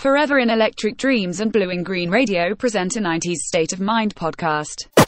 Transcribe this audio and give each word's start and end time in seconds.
Forever 0.00 0.38
in 0.38 0.48
Electric 0.48 0.96
Dreams 0.96 1.40
and 1.40 1.52
Blue 1.52 1.68
and 1.68 1.84
Green 1.84 2.08
Radio 2.08 2.54
present 2.54 2.96
a 2.96 3.00
90s 3.00 3.34
State 3.34 3.74
of 3.74 3.80
Mind 3.80 4.14
podcast. 4.14 4.86
I 4.96 5.04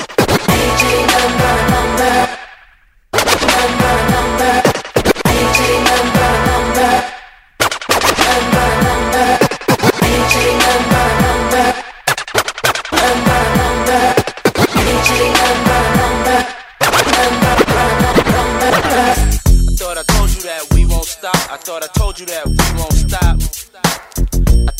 thought 19.74 19.96
I 19.96 20.02
told 20.02 20.28
you 20.34 20.42
that 20.42 20.68
we 20.74 20.84
won't 20.84 21.06
stop. 21.06 21.34
I 21.50 21.56
thought 21.56 21.82
I 21.82 21.86
told 21.98 22.20
you 22.20 22.26
that 22.26 22.46
we 22.46 22.78
won't 22.78 22.92
stop. 22.92 23.21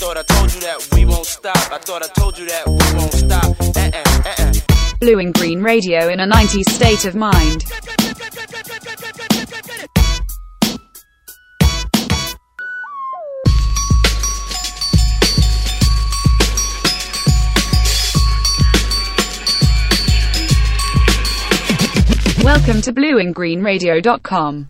Thought 0.03 0.19
I 0.19 0.23
told 0.25 0.53
you 0.53 0.61
that 0.63 0.89
we 0.97 1.05
won't 1.05 1.27
stop. 1.27 1.71
I 1.71 1.79
thought 1.79 2.03
I 2.03 2.09
told 2.09 2.37
you 2.37 2.45
that 2.47 2.67
we 2.67 2.75
won't 2.99 3.13
stop. 3.13 3.45
Uh-uh, 3.61 4.01
uh-uh. 4.27 4.97
Blue 4.99 5.21
and 5.21 5.33
Green 5.33 5.63
Radio 5.63 6.09
in 6.09 6.19
a 6.19 6.27
90s 6.27 6.69
state 6.71 7.05
of 7.05 7.15
mind. 7.15 7.63
Welcome 22.43 22.83
to 22.83 22.93
blueandgreenradio.com. 22.93 24.69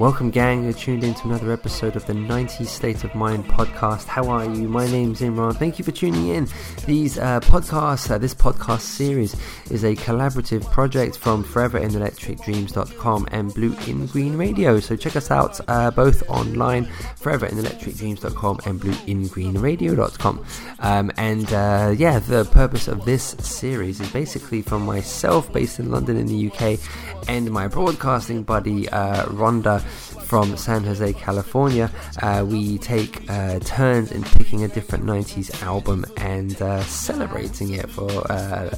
Welcome, 0.00 0.30
gang. 0.30 0.64
You're 0.64 0.72
tuned 0.72 1.04
in 1.04 1.12
to 1.12 1.28
another 1.28 1.52
episode 1.52 1.94
of 1.94 2.06
the 2.06 2.14
90s 2.14 2.68
State 2.68 3.04
of 3.04 3.14
Mind 3.14 3.44
podcast. 3.44 4.06
How 4.06 4.30
are 4.30 4.46
you? 4.46 4.66
My 4.66 4.86
name's 4.86 5.20
Imran. 5.20 5.54
Thank 5.54 5.78
you 5.78 5.84
for 5.84 5.90
tuning 5.90 6.28
in. 6.28 6.48
These 6.86 7.18
uh, 7.18 7.40
podcasts, 7.40 8.10
uh, 8.10 8.16
this 8.16 8.32
podcast 8.32 8.80
series, 8.80 9.36
is 9.70 9.84
a 9.84 9.94
collaborative 9.96 10.64
project 10.70 11.18
from 11.18 11.44
ForeverInElectricDreams.com 11.44 13.28
and 13.30 13.52
Blue 13.52 13.76
in 13.86 14.06
Green 14.06 14.38
Radio. 14.38 14.80
So 14.80 14.96
check 14.96 15.16
us 15.16 15.30
out 15.30 15.60
uh, 15.68 15.90
both 15.90 16.26
online, 16.30 16.86
ForeverInElectricDreams.com 17.20 18.60
and 18.64 18.80
BlueInGreenRadio.com. 18.80 20.46
Um, 20.78 21.12
and 21.18 21.52
uh, 21.52 21.94
yeah, 21.94 22.20
the 22.20 22.46
purpose 22.46 22.88
of 22.88 23.04
this 23.04 23.36
series 23.40 24.00
is 24.00 24.10
basically 24.10 24.62
from 24.62 24.86
myself, 24.86 25.52
based 25.52 25.78
in 25.78 25.90
London 25.90 26.16
in 26.16 26.26
the 26.26 26.50
UK, 26.50 26.80
and 27.28 27.50
my 27.50 27.68
broadcasting 27.68 28.44
buddy 28.44 28.88
uh, 28.88 29.26
Rhonda 29.26 29.84
from 30.24 30.56
San 30.56 30.84
Jose, 30.84 31.12
California. 31.14 31.90
Uh, 32.22 32.44
we 32.46 32.78
take 32.78 33.28
uh, 33.30 33.58
turns 33.60 34.12
in 34.12 34.22
picking 34.22 34.64
a 34.64 34.68
different 34.68 35.04
90s 35.04 35.62
album 35.62 36.04
and 36.16 36.60
uh, 36.62 36.82
celebrating 36.84 37.72
it 37.74 37.90
for. 37.90 38.10
Uh, 38.30 38.70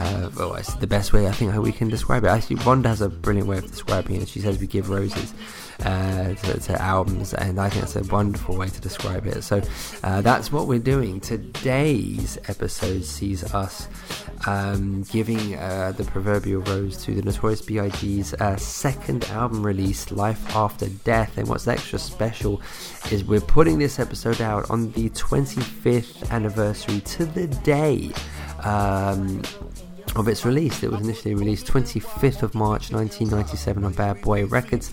uh, 0.00 0.30
well, 0.36 0.54
it's 0.54 0.74
the 0.74 0.86
best 0.86 1.12
way 1.12 1.26
I 1.26 1.32
think 1.32 1.54
we 1.56 1.72
can 1.72 1.88
describe 1.88 2.24
it. 2.24 2.28
Actually, 2.28 2.56
Rhonda 2.56 2.86
has 2.86 3.00
a 3.00 3.08
brilliant 3.08 3.48
way 3.48 3.58
of 3.58 3.66
describing 3.66 4.22
it. 4.22 4.28
She 4.28 4.40
says 4.40 4.58
we 4.60 4.68
give 4.68 4.90
roses 4.90 5.34
uh, 5.84 6.34
to, 6.34 6.60
to 6.60 6.82
albums, 6.82 7.34
and 7.34 7.60
I 7.60 7.68
think 7.68 7.84
it's 7.84 7.96
a 7.96 8.04
wonderful 8.04 8.56
way 8.56 8.68
to 8.68 8.80
describe 8.80 9.26
it. 9.26 9.42
So 9.42 9.62
uh, 10.02 10.20
that's 10.22 10.50
what 10.50 10.66
we're 10.66 10.78
doing. 10.78 11.20
Today's 11.20 12.38
episode 12.48 13.04
sees 13.04 13.44
us 13.54 13.88
um, 14.46 15.02
giving 15.04 15.56
uh, 15.56 15.92
the 15.96 16.04
proverbial 16.04 16.62
rose 16.62 16.96
to 17.04 17.14
the 17.14 17.22
Notorious 17.22 17.62
B.I.G.'s 17.62 18.34
uh, 18.34 18.56
second 18.56 19.24
album 19.26 19.64
release, 19.64 20.10
Life 20.10 20.54
After 20.54 20.88
Death. 20.88 21.38
And 21.38 21.48
what's 21.48 21.68
extra 21.68 21.98
special 21.98 22.60
is 23.10 23.24
we're 23.24 23.40
putting 23.40 23.78
this 23.78 23.98
episode 23.98 24.40
out 24.40 24.70
on 24.70 24.90
the 24.92 25.10
25th 25.10 26.30
anniversary 26.30 27.00
to 27.00 27.24
the 27.24 27.46
day. 27.46 28.10
Um, 28.62 29.42
of 30.18 30.28
its 30.28 30.44
release. 30.44 30.82
It 30.82 30.90
was 30.90 31.00
initially 31.00 31.34
released 31.34 31.66
25th 31.66 32.42
of 32.42 32.54
March 32.54 32.90
1997 32.90 33.84
on 33.84 33.92
Bad 33.92 34.20
Boy 34.20 34.46
Records, 34.46 34.92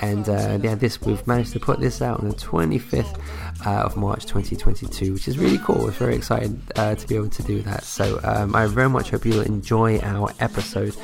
and 0.00 0.28
uh, 0.28 0.58
yeah, 0.62 0.74
this 0.74 1.00
we've 1.00 1.24
managed 1.26 1.52
to 1.52 1.60
put 1.60 1.78
this 1.80 2.00
out 2.00 2.20
on 2.20 2.28
the 2.28 2.34
25th 2.34 3.20
uh, 3.66 3.82
of 3.82 3.96
March 3.96 4.22
2022, 4.24 5.12
which 5.12 5.28
is 5.28 5.38
really 5.38 5.58
cool. 5.58 5.84
We're 5.84 5.90
very 5.90 6.16
excited 6.16 6.60
uh, 6.76 6.94
to 6.94 7.06
be 7.06 7.16
able 7.16 7.30
to 7.30 7.42
do 7.42 7.60
that. 7.62 7.84
So 7.84 8.20
um, 8.24 8.56
I 8.56 8.66
very 8.66 8.88
much 8.88 9.10
hope 9.10 9.26
you'll 9.26 9.42
enjoy 9.42 9.98
our 10.00 10.32
episode. 10.40 10.96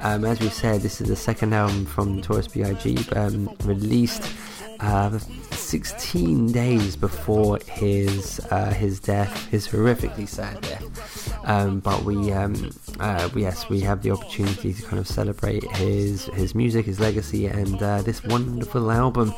Um, 0.00 0.24
as 0.24 0.40
we 0.40 0.48
said, 0.48 0.80
this 0.82 1.00
is 1.00 1.08
the 1.08 1.16
second 1.16 1.52
album 1.52 1.84
from 1.86 2.16
Notorious 2.16 2.48
B.I.G. 2.48 3.08
Um, 3.14 3.54
released. 3.64 4.32
Uh, 4.78 5.18
16 5.52 6.52
days 6.52 6.96
before 6.96 7.58
his 7.66 8.40
uh, 8.50 8.74
his 8.74 9.00
death, 9.00 9.46
his 9.46 9.66
horrifically 9.66 10.28
sad 10.28 10.60
death. 10.60 11.25
Um, 11.46 11.78
but 11.78 12.02
we, 12.02 12.32
um, 12.32 12.72
uh, 12.98 13.28
yes, 13.36 13.68
we 13.68 13.80
have 13.80 14.02
the 14.02 14.10
opportunity 14.10 14.74
to 14.74 14.82
kind 14.82 14.98
of 14.98 15.06
celebrate 15.06 15.62
his 15.76 16.24
his 16.34 16.54
music, 16.56 16.86
his 16.86 16.98
legacy, 16.98 17.46
and 17.46 17.80
uh, 17.80 18.02
this 18.02 18.22
wonderful 18.24 18.90
album. 18.90 19.32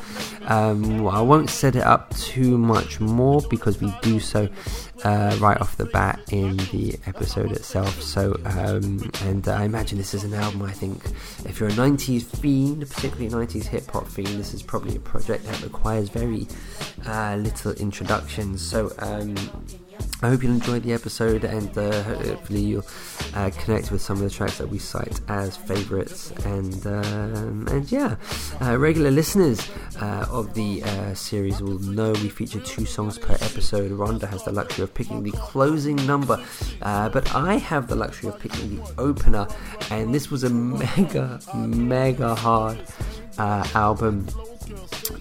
Um, 0.47 1.07
I 1.07 1.21
won't 1.21 1.51
set 1.51 1.77
it 1.77 1.85
up 1.85 2.17
too 2.17 2.57
much 2.57 2.99
more 2.99 3.43
because 3.51 3.79
we 3.81 3.93
do 4.01 4.21
so 4.21 4.49
uh, 5.05 5.37
right 5.39 5.61
off 5.61 5.77
the 5.77 5.85
bat 5.85 6.21
in 6.33 6.57
the 6.73 6.99
episode 7.07 7.53
itself. 7.53 8.01
So, 8.03 8.41
um, 8.47 9.11
and 9.25 9.47
I 9.47 9.65
imagine 9.65 9.99
this 9.99 10.15
is 10.15 10.25
an 10.25 10.33
album. 10.33 10.63
I 10.63 10.73
think 10.73 11.05
if 11.45 11.61
you're 11.61 11.69
a 11.69 11.73
'90s 11.73 12.23
fiend, 12.25 12.89
particularly 12.89 13.29
'90s 13.29 13.65
hip 13.65 13.91
hop 13.91 14.09
fiend, 14.09 14.29
this 14.29 14.55
is 14.55 14.63
probably 14.63 14.97
a 14.97 15.01
project 15.01 15.45
that 15.45 15.63
requires 15.63 16.09
very 16.09 16.49
uh, 17.07 17.37
little 17.37 17.73
introductions. 17.73 18.63
So. 18.63 18.93
I 20.21 20.31
hope 20.31 20.43
you'll 20.43 20.53
enjoy 20.53 20.81
the 20.81 20.93
episode 20.93 21.45
and 21.45 21.77
uh, 21.79 22.03
hopefully 22.03 22.61
you'll 22.61 22.87
uh, 23.35 23.51
connect 23.51 23.93
with 23.93 24.03
some 24.03 24.17
of 24.17 24.25
the 24.25 24.31
tracks 24.31 24.59
that 24.59 24.69
we 24.69 24.79
cite 24.79 25.21
as 25.29 25.57
favourites. 25.57 26.33
And 26.45 26.87
um, 26.87 27.69
and 27.71 27.91
yeah, 27.93 28.17
uh, 28.61 28.77
regular 28.77 29.13
listeners 29.13 29.71
uh, 30.01 30.27
of 30.29 30.55
the 30.55 30.83
uh, 30.83 31.15
series 31.15 31.63
will 31.63 31.79
know 31.79 32.11
we 32.13 32.29
feature 32.29 32.59
two 32.61 32.85
songs 32.85 33.17
per 33.17 33.35
episode. 33.35 33.93
Rhonda 33.93 34.29
has 34.29 34.45
the 34.45 34.53
luxury 34.53 34.83
of 34.83 34.93
picking 34.93 35.23
the 35.23 35.31
closing 35.33 35.97
number, 36.05 36.43
uh, 36.83 37.09
but 37.11 37.33
I 37.35 37.55
have 37.55 37.87
the 37.87 37.95
luxury 37.95 38.31
of 38.31 38.41
picking 38.41 38.77
the 38.77 38.93
opener. 38.99 39.47
And 39.91 40.13
this 40.13 40.31
was 40.33 40.43
a 40.43 40.51
mega, 40.51 41.41
mega 41.55 42.35
hard 42.35 42.83
album 43.39 44.27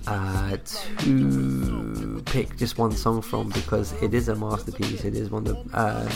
uh, 0.08 0.58
to 0.66 2.22
pick 2.26 2.58
just 2.58 2.78
one 2.78 2.92
song 2.92 3.22
from 3.22 3.50
because 3.50 3.94
it 4.02 4.14
is 4.14 4.28
a 4.30 4.36
masterpiece. 4.36 5.04
It 5.04 5.16
is 5.16 5.30
one 5.30 5.48
of 5.48 5.72
the, 5.72 5.78
uh, 5.78 6.12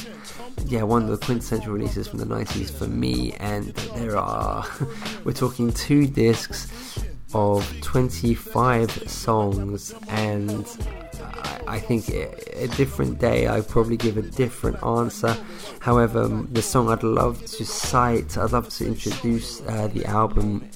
yeah, 0.66 0.84
one 0.84 1.04
of 1.04 1.10
the 1.10 1.18
quintessential 1.18 1.74
releases 1.74 2.08
from 2.08 2.20
the 2.20 2.26
'90s 2.26 2.72
for 2.72 2.88
me. 2.88 3.34
And 3.34 3.74
there 3.96 4.18
are, 4.18 4.66
we're 5.24 5.34
talking 5.34 5.72
two 5.72 6.08
discs 6.08 6.68
of 7.34 7.66
25 7.82 9.10
songs, 9.10 9.94
and 10.10 10.66
I, 11.68 11.80
think 11.80 12.10
a, 12.10 12.64
a 12.64 12.68
different 12.68 13.20
day 13.20 13.48
I'd 13.48 13.68
probably 13.68 13.98
give 13.98 14.18
a 14.18 14.22
different 14.22 14.84
answer. 14.84 15.38
However, 15.80 16.28
the 16.28 16.62
song 16.62 16.90
I'd 16.90 17.04
love 17.04 17.46
to 17.46 17.66
cite, 17.66 18.38
I'd 18.38 18.52
love 18.52 18.70
to 18.70 18.86
introduce 18.86 19.62
uh, 19.62 19.88
the 19.88 20.06
album 20.06 20.70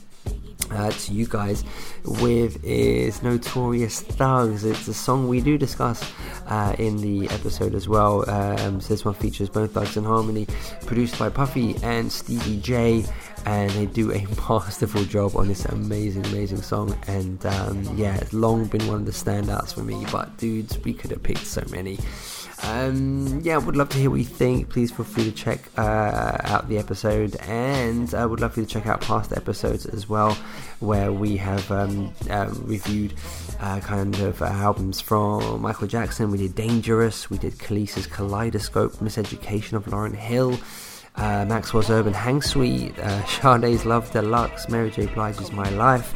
uh, 0.72 0.92
to 0.92 1.14
you 1.14 1.28
guys 1.28 1.64
with 2.04 2.64
is 2.64 3.22
Notorious 3.24 4.02
Thugs. 4.02 4.64
It's 4.64 4.88
a 4.88 4.94
song 4.94 5.28
we 5.28 5.42
do 5.42 5.58
discuss 5.58 6.12
uh, 6.48 6.76
in 6.78 6.98
the 6.98 7.30
episode 7.34 7.76
as 7.76 7.88
well. 7.88 8.30
Um, 8.30 8.82
so 8.82 8.94
this 8.94 9.06
one 9.06 9.14
features 9.14 9.50
Bone 9.50 9.68
Thugs-n-Harmony, 9.68 10.48
produced 10.86 11.18
by 11.18 11.30
Puffy 11.30 11.76
and 11.84 12.12
Stevie 12.12 12.60
J. 12.62 13.06
And 13.46 13.70
they 13.72 13.86
do 13.86 14.12
a 14.12 14.26
masterful 14.50 15.04
job 15.04 15.36
on 15.36 15.48
this 15.48 15.66
amazing, 15.66 16.26
amazing 16.28 16.62
song. 16.62 16.98
And 17.08 17.46
um, 17.46 17.84
yeah, 17.96 18.16
it's 18.16 18.34
long 18.34 18.66
been 18.66 18.88
one 18.88 18.98
of 18.98 19.06
the 19.06 19.12
standouts 19.12 19.74
for 19.74 19.82
me. 19.82 20.06
But 20.12 20.38
dudes, 20.38 20.78
we 20.84 20.94
could 20.94 21.12
have 21.12 21.24
picked 21.24 21.46
so 21.46 21.64
many. 21.70 22.00
Um, 22.64 23.42
yeah, 23.44 23.56
I 23.56 23.58
would 23.58 23.76
love 23.76 23.90
to 23.90 23.98
hear 23.98 24.10
what 24.10 24.20
you 24.20 24.26
think. 24.26 24.70
Please 24.70 24.92
feel 24.92 25.06
free 25.06 25.26
to 25.26 25.32
check 25.32 25.70
uh, 25.78 26.38
out 26.44 26.68
the 26.70 26.78
episode, 26.78 27.36
and 27.42 28.14
I 28.14 28.26
would 28.26 28.40
love 28.40 28.54
for 28.54 28.62
you 28.62 28.66
to 28.66 28.72
check 28.72 28.88
out 28.88 29.02
past 29.02 29.34
episodes 29.34 29.86
as 29.86 30.10
well, 30.10 30.38
where 30.80 31.12
we 31.12 31.38
have 31.38 31.70
um, 31.72 32.14
uh, 32.30 32.50
reviewed 32.62 33.14
uh, 33.60 33.80
kind 33.82 34.18
of 34.20 34.42
albums 34.42 35.02
from 35.02 35.62
Michael 35.62 35.88
Jackson. 35.88 36.32
We 36.32 36.38
did 36.38 36.56
Dangerous, 36.56 37.30
we 37.30 37.38
did 37.38 37.60
Kelis's 37.60 38.08
Kaleidoscope, 38.08 38.94
Miseducation 38.94 39.74
of 39.74 39.86
Lauryn 39.86 40.16
Hill 40.16 40.58
uh, 41.18 41.46
Maxwell's 41.46 41.90
Urban 41.90 42.14
Hang 42.14 42.42
Suite, 42.42 42.98
uh, 43.00 43.26
Sade's 43.26 43.86
Love 43.86 44.12
Deluxe, 44.12 44.70
Mary 44.70 44.92
J. 44.92 45.06
Blige's 45.08 45.52
My 45.52 45.70
Life, 45.72 46.14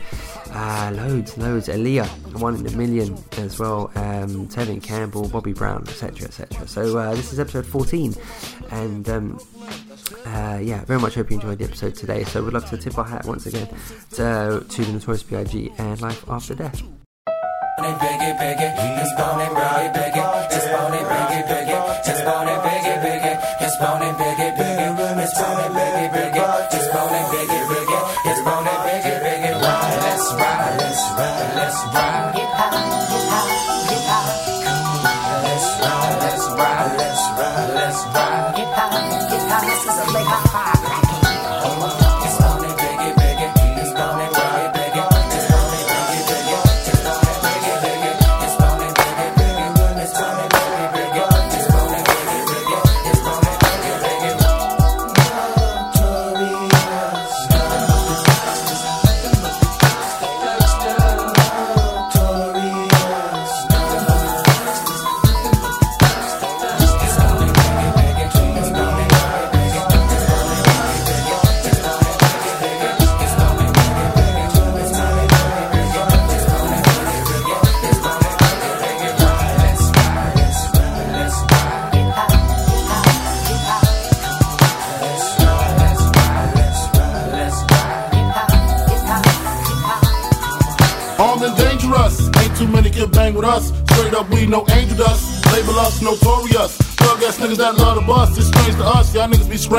uh, 0.53 0.91
loads, 0.93 1.37
loads, 1.37 1.67
Aaliyah, 1.67 2.39
One 2.39 2.55
in 2.55 2.67
a 2.67 2.71
Million 2.75 3.17
as 3.37 3.59
well, 3.59 3.91
um, 3.95 4.47
Tevin 4.47 4.81
Campbell, 4.81 5.27
Bobby 5.27 5.53
Brown, 5.53 5.83
etc., 5.87 6.27
etc. 6.27 6.67
So 6.67 6.97
uh, 6.97 7.15
this 7.15 7.31
is 7.31 7.39
episode 7.39 7.65
14, 7.65 8.13
and 8.71 9.09
um, 9.09 9.39
uh, 10.25 10.59
yeah, 10.61 10.83
very 10.85 10.99
much 10.99 11.15
hope 11.15 11.29
you 11.29 11.35
enjoyed 11.35 11.59
the 11.59 11.65
episode 11.65 11.95
today. 11.95 12.23
So 12.23 12.43
we'd 12.43 12.53
love 12.53 12.69
to 12.69 12.77
tip 12.77 12.97
our 12.97 13.05
hat 13.05 13.25
once 13.25 13.45
again 13.45 13.67
to, 14.11 14.65
to 14.67 14.85
the 14.85 14.91
Notorious 14.91 15.23
B.I.G. 15.23 15.71
and 15.77 16.01
Life 16.01 16.25
After 16.29 16.55
Death. 16.55 16.81
Just 23.59 24.78
Let's 25.29 25.41
bone 25.41 25.59
it, 25.59 25.73
big 25.73 25.93
it, 25.93 26.11
big 26.11 26.35
it. 26.35 26.41
Let's 26.41 26.87
bone 26.87 27.13
it, 27.13 27.31
big 27.31 27.49
it, 27.49 27.69
big 27.69 27.87
it. 27.87 28.03
Let's 28.25 28.41
bone 28.41 28.65
it, 28.65 28.79
big 28.83 29.05
it, 29.05 29.21
big 29.21 29.45
it. 29.45 29.61
Let's 29.61 30.33
ride, 30.33 30.77
let's 30.79 31.11
ride, 31.11 31.55
let's 31.55 31.85
ride. 31.93 32.08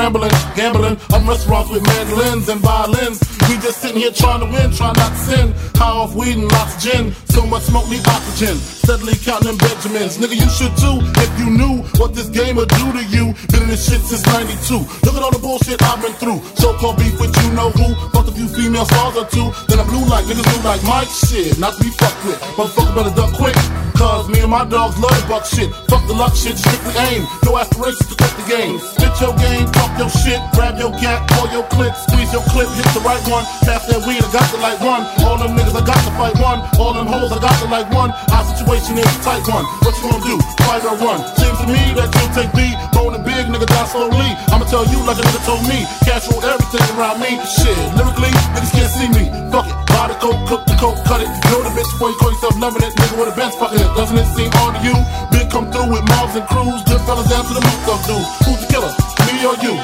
Scrambling, 0.01 0.31
gambling. 0.55 0.97
I'm 1.11 1.29
restaurants 1.29 1.69
with 1.69 1.85
mandolins 1.85 2.49
and 2.49 2.59
violins. 2.59 3.19
We 3.47 3.55
just 3.57 3.81
sitting 3.81 3.97
here 3.97 4.11
trying 4.11 4.39
to 4.39 4.47
win, 4.47 4.71
trying 4.71 4.95
not 4.97 5.11
to 5.11 5.17
sin. 5.17 5.53
High 5.75 5.91
off 5.91 6.15
weed 6.15 6.37
and 6.37 6.51
lots 6.51 6.75
of 6.75 6.91
gin. 6.91 7.13
So 7.29 7.45
much 7.45 7.63
smoke, 7.63 7.87
need 7.87 8.07
oxygen. 8.07 8.80
Steadily 8.91 9.15
counting 9.23 9.55
Benjamins. 9.55 10.17
Nigga, 10.17 10.35
you 10.35 10.49
should 10.51 10.75
too 10.75 10.99
if 11.23 11.31
you 11.39 11.47
knew 11.47 11.79
what 11.95 12.13
this 12.13 12.27
game 12.27 12.57
would 12.57 12.67
do 12.67 12.91
to 12.91 12.99
you. 13.07 13.31
Been 13.47 13.63
in 13.63 13.69
this 13.69 13.87
shit 13.87 14.01
since 14.01 14.25
92. 14.27 14.83
Look 15.07 15.15
at 15.15 15.23
all 15.23 15.31
the 15.31 15.39
bullshit 15.39 15.81
I've 15.81 16.01
been 16.01 16.11
through. 16.19 16.43
So 16.59 16.75
called 16.75 16.97
beef 16.97 17.17
with 17.17 17.31
you 17.31 17.53
know 17.53 17.71
who. 17.71 17.95
Fucked 18.11 18.27
a 18.27 18.31
few 18.33 18.49
female 18.49 18.83
stars 18.83 19.15
or 19.15 19.23
two. 19.31 19.47
Then 19.71 19.79
I'm 19.79 19.87
blue 19.87 20.03
like 20.11 20.25
niggas 20.25 20.43
blue 20.43 20.63
like 20.67 20.83
Mike. 20.83 21.07
Shit, 21.07 21.57
not 21.57 21.77
to 21.77 21.83
be 21.85 21.89
fucked 21.91 22.19
with. 22.25 22.35
Motherfucker 22.59 22.93
better 22.93 23.15
duck 23.15 23.31
quick. 23.31 23.55
Cause 23.95 24.27
me 24.33 24.41
and 24.41 24.49
my 24.49 24.65
dogs 24.65 24.97
love 24.97 25.13
buck 25.29 25.45
shit. 25.45 25.69
Fuck 25.85 26.01
the 26.09 26.17
luck 26.17 26.33
shit, 26.33 26.57
strictly 26.57 26.91
aim. 27.13 27.21
No 27.45 27.53
aspirations 27.61 28.09
to 28.09 28.15
take 28.17 28.33
the 28.33 28.47
game. 28.49 28.81
Spit 28.81 29.13
your 29.21 29.29
game, 29.37 29.69
talk 29.77 29.93
your 30.01 30.09
shit, 30.09 30.41
grab 30.57 30.81
your 30.81 30.89
gat, 30.97 31.21
pull 31.37 31.45
your 31.53 31.61
clip, 31.69 31.93
squeeze 31.93 32.33
your 32.33 32.41
clip, 32.49 32.65
hit 32.73 32.89
the 32.97 33.01
right 33.05 33.21
one. 33.29 33.45
Pass 33.61 33.85
that 33.85 34.01
weed, 34.09 34.25
I 34.25 34.29
got 34.33 34.49
to 34.49 34.57
like 34.57 34.81
one. 34.81 35.05
All 35.21 35.37
them 35.37 35.53
niggas, 35.53 35.77
I 35.77 35.85
got 35.85 36.01
to 36.01 36.11
fight 36.17 36.33
one. 36.41 36.65
All 36.81 36.97
them 36.97 37.05
hoes, 37.05 37.29
I 37.29 37.37
got 37.37 37.53
to 37.61 37.69
like 37.69 37.93
one. 37.93 38.09
Our 38.33 38.41
situation 38.57 38.80
is 38.89 39.05
a 39.05 39.21
tight 39.21 39.45
one. 39.45 39.65
What 39.85 39.93
you 39.99 40.09
gonna 40.09 40.25
do? 40.25 40.35
Fight 40.65 40.83
or 40.85 40.97
run? 40.97 41.19
Seems 41.37 41.57
to 41.61 41.67
me 41.69 41.81
that 41.93 42.09
you'll 42.09 42.33
take 42.33 42.51
B. 42.57 42.73
Bone 42.95 43.13
and 43.13 43.23
big, 43.25 43.45
nigga, 43.51 43.67
die 43.67 43.85
slowly. 43.85 44.29
I'ma 44.49 44.65
tell 44.65 44.85
you 44.89 44.99
like 45.05 45.19
a 45.19 45.25
nigga 45.25 45.41
told 45.45 45.63
me. 45.69 45.85
Cash 46.07 46.25
roll 46.31 46.41
everything 46.41 46.85
around 46.97 47.21
me. 47.21 47.37
Shit, 47.45 47.77
lyrically, 47.93 48.33
niggas 48.55 48.73
can't 48.73 48.91
see 48.91 49.09
me. 49.13 49.29
Fuck 49.53 49.67
it. 49.69 49.75
Buy 49.91 50.07
the 50.09 50.17
coke, 50.17 50.41
cook 50.47 50.63
the 50.65 50.75
coke, 50.81 50.97
cut 51.05 51.21
it. 51.21 51.29
Know 51.51 51.61
the 51.61 51.71
bitch 51.75 51.89
before 51.93 52.09
you 52.09 52.17
call 52.17 52.31
yourself 52.31 52.55
loving 52.57 52.81
it. 52.81 52.93
Nigga 52.95 53.15
with 53.19 53.29
a 53.29 53.35
Benz 53.37 53.55
fucking 53.59 53.77
it. 53.77 53.91
Doesn't 53.93 54.17
it 54.17 54.27
seem 54.33 54.49
odd 54.63 54.73
to 54.73 54.81
you? 54.81 54.95
Big 55.29 55.51
come 55.51 55.69
through 55.69 55.91
with 55.91 56.03
mobs 56.09 56.33
and 56.33 56.45
crews. 56.49 56.81
Good 56.89 57.01
fellas 57.05 57.29
down 57.29 57.45
to 57.45 57.53
the 57.53 57.61
moot 57.61 57.79
thug 57.85 58.01
dudes. 58.09 58.27
Who's 58.47 58.59
the 58.63 58.67
killer? 58.71 58.91
Me 59.29 59.33
or 59.45 59.57
you? 59.61 59.75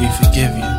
We 0.00 0.08
forgive 0.18 0.56
you, 0.56 0.71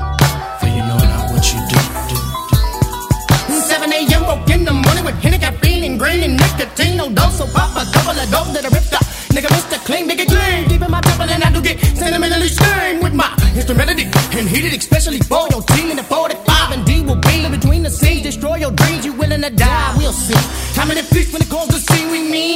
green 6.75 6.98
and 6.98 6.98
nicotine. 6.98 6.98
No 6.98 7.10
dose, 7.10 7.38
so 7.38 7.45
pop 7.48 7.75
a 7.75 7.86
couple 7.92 8.19
of 8.19 8.30
dope 8.31 8.54
that 8.54 8.65
I 8.65 8.69
ripped 8.69 8.94
up. 8.94 9.04
Nigga, 9.33 9.50
Mr. 9.50 9.77
Clean, 9.86 10.07
nigga 10.07 10.25
clean. 10.27 10.68
Deep 10.69 10.81
in 10.81 10.92
my 10.92 11.01
temple 11.01 11.30
and 11.30 11.44
I 11.44 11.51
do 11.51 11.62
get 11.62 11.80
sentimentally 11.98 12.48
strained 12.48 13.01
with 13.04 13.13
my 13.13 13.30
instrumentality. 13.56 14.06
And 14.38 14.48
heated 14.48 14.74
especially 14.74 15.19
for 15.19 15.48
your 15.50 15.62
team 15.63 15.89
in 15.92 15.98
the 15.98 16.04
45 16.04 16.71
and 16.71 16.86
D 16.86 17.01
will 17.01 17.15
be 17.15 17.44
in 17.44 17.51
between 17.51 17.83
the 17.83 17.89
scenes. 17.89 18.24
Destroy 18.24 18.56
your 18.57 18.71
dreams, 18.71 19.06
you 19.06 19.13
willing 19.13 19.42
to 19.42 19.50
die, 19.50 19.95
we'll 19.98 20.13
see. 20.13 20.38
How 20.77 20.86
many 20.86 21.01
feast 21.01 21.33
when 21.33 21.42
it 21.42 21.50
calls 21.50 21.69
to 21.69 21.80
see 21.80 22.06
we 22.12 22.30
mean 22.30 22.53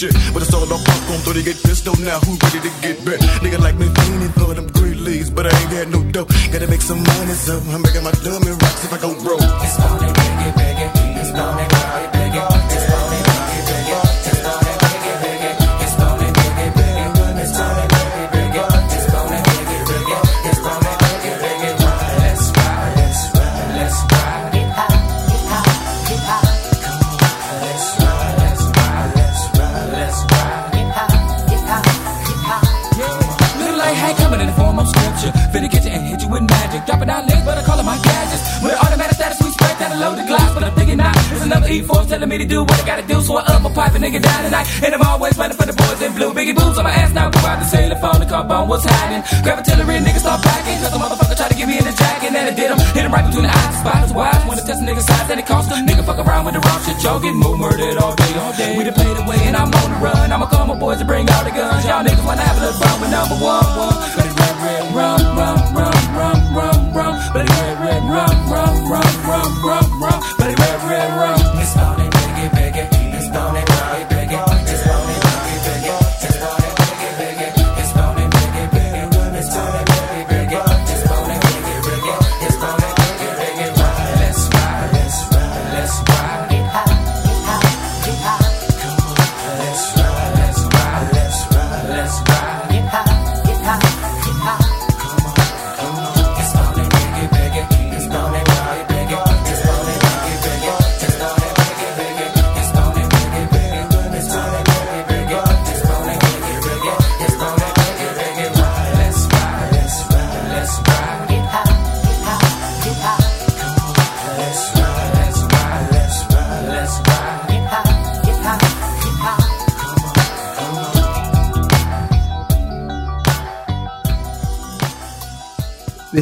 shit. 0.00 0.16
But 0.32 0.40
it's 0.42 0.54
all 0.56 0.64
on 0.64 0.80
popcorn, 0.80 1.20
so 1.20 1.32
they 1.36 1.44
get 1.44 1.60
pissed 1.60 1.84
pistol 1.84 1.94
now. 2.00 2.18
Who 2.24 2.32
ready 2.40 2.60
to 2.64 2.72
get 2.80 2.96
back? 3.04 3.20
Nigga 3.44 3.60
like 3.60 3.76
me 3.76 3.86
fiending 3.92 4.32
for 4.32 4.54
them 4.56 4.66
green 4.72 5.04
leaves, 5.04 5.28
but 5.28 5.44
I 5.44 5.52
ain't 5.60 5.70
got 5.70 5.88
no 5.92 6.00
dough. 6.08 6.28
Gotta 6.52 6.68
make 6.68 6.80
some 6.80 7.02
money, 7.04 7.36
so 7.36 7.60
I'm 7.68 7.82
making 7.84 8.04
my 8.04 8.14
dummy 8.24 8.39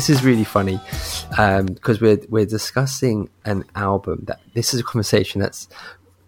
this 0.08 0.20
is 0.20 0.24
really 0.24 0.44
funny 0.44 0.80
because 1.30 2.00
we're 2.00 2.18
we're 2.30 2.46
discussing 2.46 3.28
an 3.44 3.62
album 3.74 4.24
that 4.26 4.40
this 4.54 4.72
is 4.72 4.80
a 4.80 4.82
conversation 4.82 5.38
that's 5.38 5.68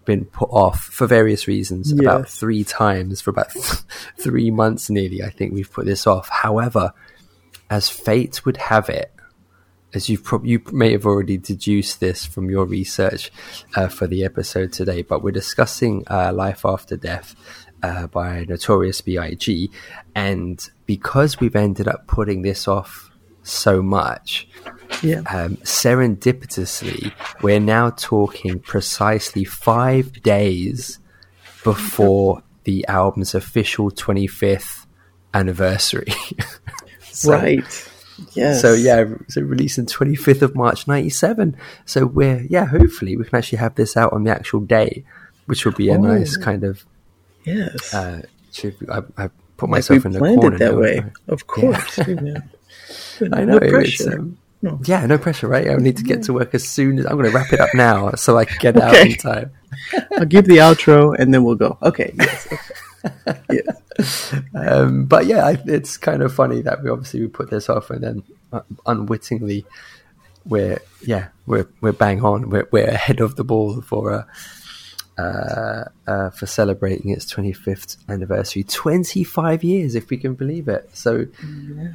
been 0.05 0.27
put 0.27 0.51
off 0.51 0.81
for 0.81 1.07
various 1.07 1.49
reasons 1.49 1.91
about 1.91 2.29
three 2.29 2.63
times 2.63 3.23
for 3.23 3.31
about 3.31 3.51
three 4.19 4.51
months 4.51 4.91
nearly. 4.91 5.23
I 5.23 5.31
think 5.31 5.55
we've 5.55 5.73
put 5.73 5.87
this 5.87 6.07
off. 6.07 6.29
However, 6.29 6.93
as 7.71 7.89
fate 7.89 8.45
would 8.45 8.59
have 8.59 8.91
it, 8.91 9.15
as 9.95 10.11
you 10.11 10.19
prob- 10.19 10.45
you 10.45 10.61
may 10.73 10.93
have 10.93 11.07
already 11.07 11.39
deduced 11.39 12.01
this 12.01 12.27
from 12.27 12.51
your 12.51 12.67
research 12.67 13.33
uh, 13.77 13.89
for 13.89 14.07
the 14.07 14.25
episode 14.25 14.75
today, 14.75 15.01
but 15.01 15.23
we're 15.23 15.31
discussing 15.31 16.05
uh, 16.11 16.33
life 16.35 16.67
after 16.67 16.99
death 16.99 17.35
uh, 17.83 18.09
by 18.09 18.45
Notorious 18.45 19.01
B.I.G. 19.01 19.71
And 20.15 20.69
because 20.85 21.41
we've 21.41 21.57
ended 21.57 21.89
up 21.89 22.07
putting 22.07 22.43
this 22.43 22.69
off 22.69 23.10
so 23.43 23.83
much, 23.83 24.49
Yeah. 25.03 25.21
um, 25.29 25.57
serendipitously, 25.59 27.13
we're 27.43 27.61
now 27.61 27.91
talking 27.91 28.59
precisely 28.61 29.45
five 29.45 30.23
days 30.23 30.99
before 31.65 32.43
the 32.65 32.87
album's 32.89 33.35
official 33.35 33.91
25th 33.91 34.87
anniversary. 35.35 36.07
So- 37.13 37.33
right. 37.33 37.87
Yes. 38.33 38.61
so 38.63 38.73
yeah, 38.75 39.05
so 39.29 39.41
released 39.41 39.79
on 39.79 39.87
25th 39.87 40.43
of 40.43 40.55
March 40.55 40.87
97. 40.87 41.57
So 41.87 42.07
we're, 42.07 42.47
yeah, 42.49 42.67
hopefully 42.67 43.17
we 43.17 43.25
can 43.25 43.37
actually 43.37 43.59
have 43.59 43.75
this 43.75 43.97
out 43.97 44.13
on 44.13 44.25
the 44.25 44.31
actual 44.31 44.61
day, 44.61 45.05
which 45.47 45.65
will 45.65 45.73
be 45.73 45.89
a 45.89 45.95
Oh. 45.95 46.01
nice 46.03 46.37
kind 46.37 46.63
of, 46.65 46.85
Yes. 47.45 47.93
uh. 47.95 48.23
I, 48.91 49.01
I 49.17 49.31
put 49.57 49.71
myself 49.71 50.05
we 50.05 50.09
in 50.09 50.13
the 50.13 50.19
corner. 50.21 50.59
that 50.59 50.77
way. 50.77 51.03
Of 51.29 51.47
course. 51.47 51.99
know. 51.99 52.37
I 53.21 53.45
No 53.45 53.45
know. 53.45 53.57
it's, 53.59 53.71
pressure. 53.73 54.19
um, 54.19 54.39
No. 54.63 54.79
Yeah, 54.85 55.07
no 55.07 55.17
pressure, 55.19 55.49
right? 55.49 55.69
I 55.71 55.77
need 55.77 55.97
to 55.99 56.03
get 56.03 56.23
to 56.25 56.33
work 56.33 56.55
as 56.55 56.67
soon 56.67 56.99
as 56.99 57.07
I'm 57.07 57.13
going 57.13 57.25
to 57.31 57.35
wrap 57.35 57.53
it 57.53 57.61
up 57.61 57.71
now 57.75 58.11
so 58.13 58.37
I 58.37 58.45
can 58.45 58.59
get 58.61 58.77
it 58.77 58.83
out 58.83 58.95
in 58.97 59.15
time. 59.15 59.53
I'll 60.19 60.27
give 60.27 60.45
the 60.47 60.59
outro 60.59 61.17
and 61.19 61.33
then 61.33 61.45
we'll 61.45 61.55
go. 61.55 61.79
Okay. 61.83 62.13
Yes. 62.19 62.47
Okay. 63.29 63.41
yes. 63.51 64.35
Um, 64.55 65.07
but 65.07 65.25
yeah, 65.27 65.47
I, 65.47 65.59
it's 65.67 65.97
kind 65.97 66.23
of 66.23 66.35
funny 66.35 66.61
that 66.63 66.83
we 66.83 66.91
obviously 66.91 67.21
we 67.23 67.29
put 67.29 67.49
this 67.51 67.69
off 67.71 67.89
and 67.91 68.03
then 68.03 68.23
uh, 68.53 68.61
unwittingly 68.87 69.65
we're 70.47 70.81
yeah 71.03 71.29
we're 71.47 71.69
we're 71.81 71.93
bang 71.93 72.23
on. 72.25 72.51
We're 72.51 72.69
we're 72.71 72.89
ahead 72.89 73.21
of 73.21 73.37
the 73.37 73.45
ball 73.45 73.81
for 73.81 74.13
uh, 74.13 74.25
uh, 75.21 75.85
uh, 76.07 76.31
for 76.31 76.47
celebrating 76.47 77.11
its 77.11 77.31
25th 77.33 77.97
anniversary. 78.09 78.63
25 78.65 79.63
years, 79.65 79.95
if 79.95 80.09
we 80.09 80.17
can 80.17 80.35
believe 80.35 80.67
it. 80.69 80.89
So, 80.95 81.27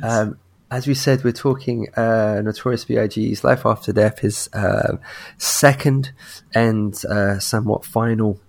um, 0.04 0.38
as 0.72 0.88
we 0.88 0.94
said, 0.94 1.24
we're 1.24 1.32
talking 1.32 1.88
uh, 1.96 2.42
Notorious 2.44 2.86
B.I.G.'s 2.86 3.44
Life 3.44 3.66
After 3.66 3.94
Death, 3.94 4.20
his 4.20 4.50
uh, 4.54 4.98
second 5.38 6.12
and 6.54 6.94
uh, 7.06 7.40
somewhat 7.40 7.86
final 7.86 8.40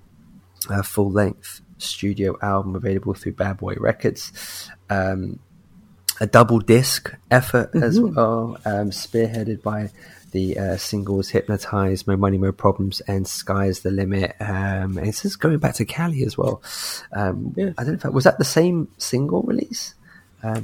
uh, 0.70 0.82
full 0.82 1.10
length 1.10 1.60
studio 1.78 2.36
album 2.40 2.74
available 2.74 3.14
through 3.14 3.32
Bad 3.32 3.58
Boy 3.58 3.74
Records. 3.78 4.70
Um, 4.88 5.40
a 6.18 6.26
double 6.26 6.58
disc 6.60 7.12
effort 7.30 7.70
as 7.74 8.00
well, 8.00 8.56
um, 8.64 8.90
spearheaded 8.90 9.62
by 9.62 9.90
the 10.32 10.58
uh, 10.58 10.76
singles 10.78 11.28
Hypnotize, 11.28 12.06
Mo 12.06 12.16
Money, 12.16 12.38
Mo 12.38 12.52
Problems, 12.52 13.00
and 13.02 13.26
Sky's 13.28 13.80
the 13.80 13.90
Limit. 13.90 14.34
Um, 14.40 14.96
and 14.96 15.06
this 15.06 15.24
is 15.24 15.36
going 15.36 15.58
back 15.58 15.74
to 15.74 15.84
Cali 15.84 16.24
as 16.24 16.38
well. 16.38 16.62
Um, 17.12 17.52
Yes. 17.56 17.74
I 17.76 17.82
don't 17.82 17.92
know 17.92 17.96
if 17.96 18.02
that, 18.02 18.12
was 18.14 18.24
that 18.24 18.38
the 18.38 18.44
same 18.44 18.88
single 18.98 19.42
release? 19.42 19.94
Um, 20.42 20.62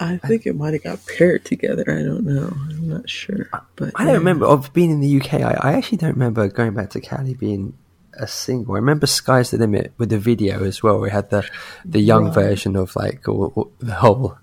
I 0.00 0.16
think 0.16 0.46
it 0.46 0.56
might 0.56 0.72
have 0.72 0.82
got 0.82 1.06
paired 1.06 1.44
together. 1.44 1.84
I 1.86 2.02
don't 2.02 2.24
know. 2.24 2.48
I'm 2.52 2.88
not 2.88 3.08
sure. 3.08 3.48
But 3.76 3.92
I 3.96 4.04
don't 4.06 4.14
remember 4.14 4.46
of 4.46 4.72
being 4.72 4.90
in 4.90 5.00
the 5.00 5.20
UK. 5.20 5.34
I, 5.34 5.52
I 5.60 5.72
actually 5.74 5.98
don't 5.98 6.12
remember 6.14 6.48
going 6.48 6.72
back 6.74 6.90
to 6.90 7.00
Cali 7.00 7.34
being 7.34 7.74
a 8.14 8.26
single. 8.26 8.74
I 8.74 8.78
remember 8.78 9.06
Sky's 9.06 9.50
the 9.50 9.58
Limit 9.58 9.92
with 9.98 10.08
the 10.08 10.18
video 10.18 10.64
as 10.64 10.82
well. 10.82 10.98
We 11.00 11.10
had 11.10 11.28
the 11.30 11.46
the 11.84 12.00
young 12.00 12.32
version 12.32 12.76
of 12.76 12.96
like 12.96 13.28
all, 13.28 13.52
all- 13.54 13.72
the 13.78 13.94
whole 13.94 14.38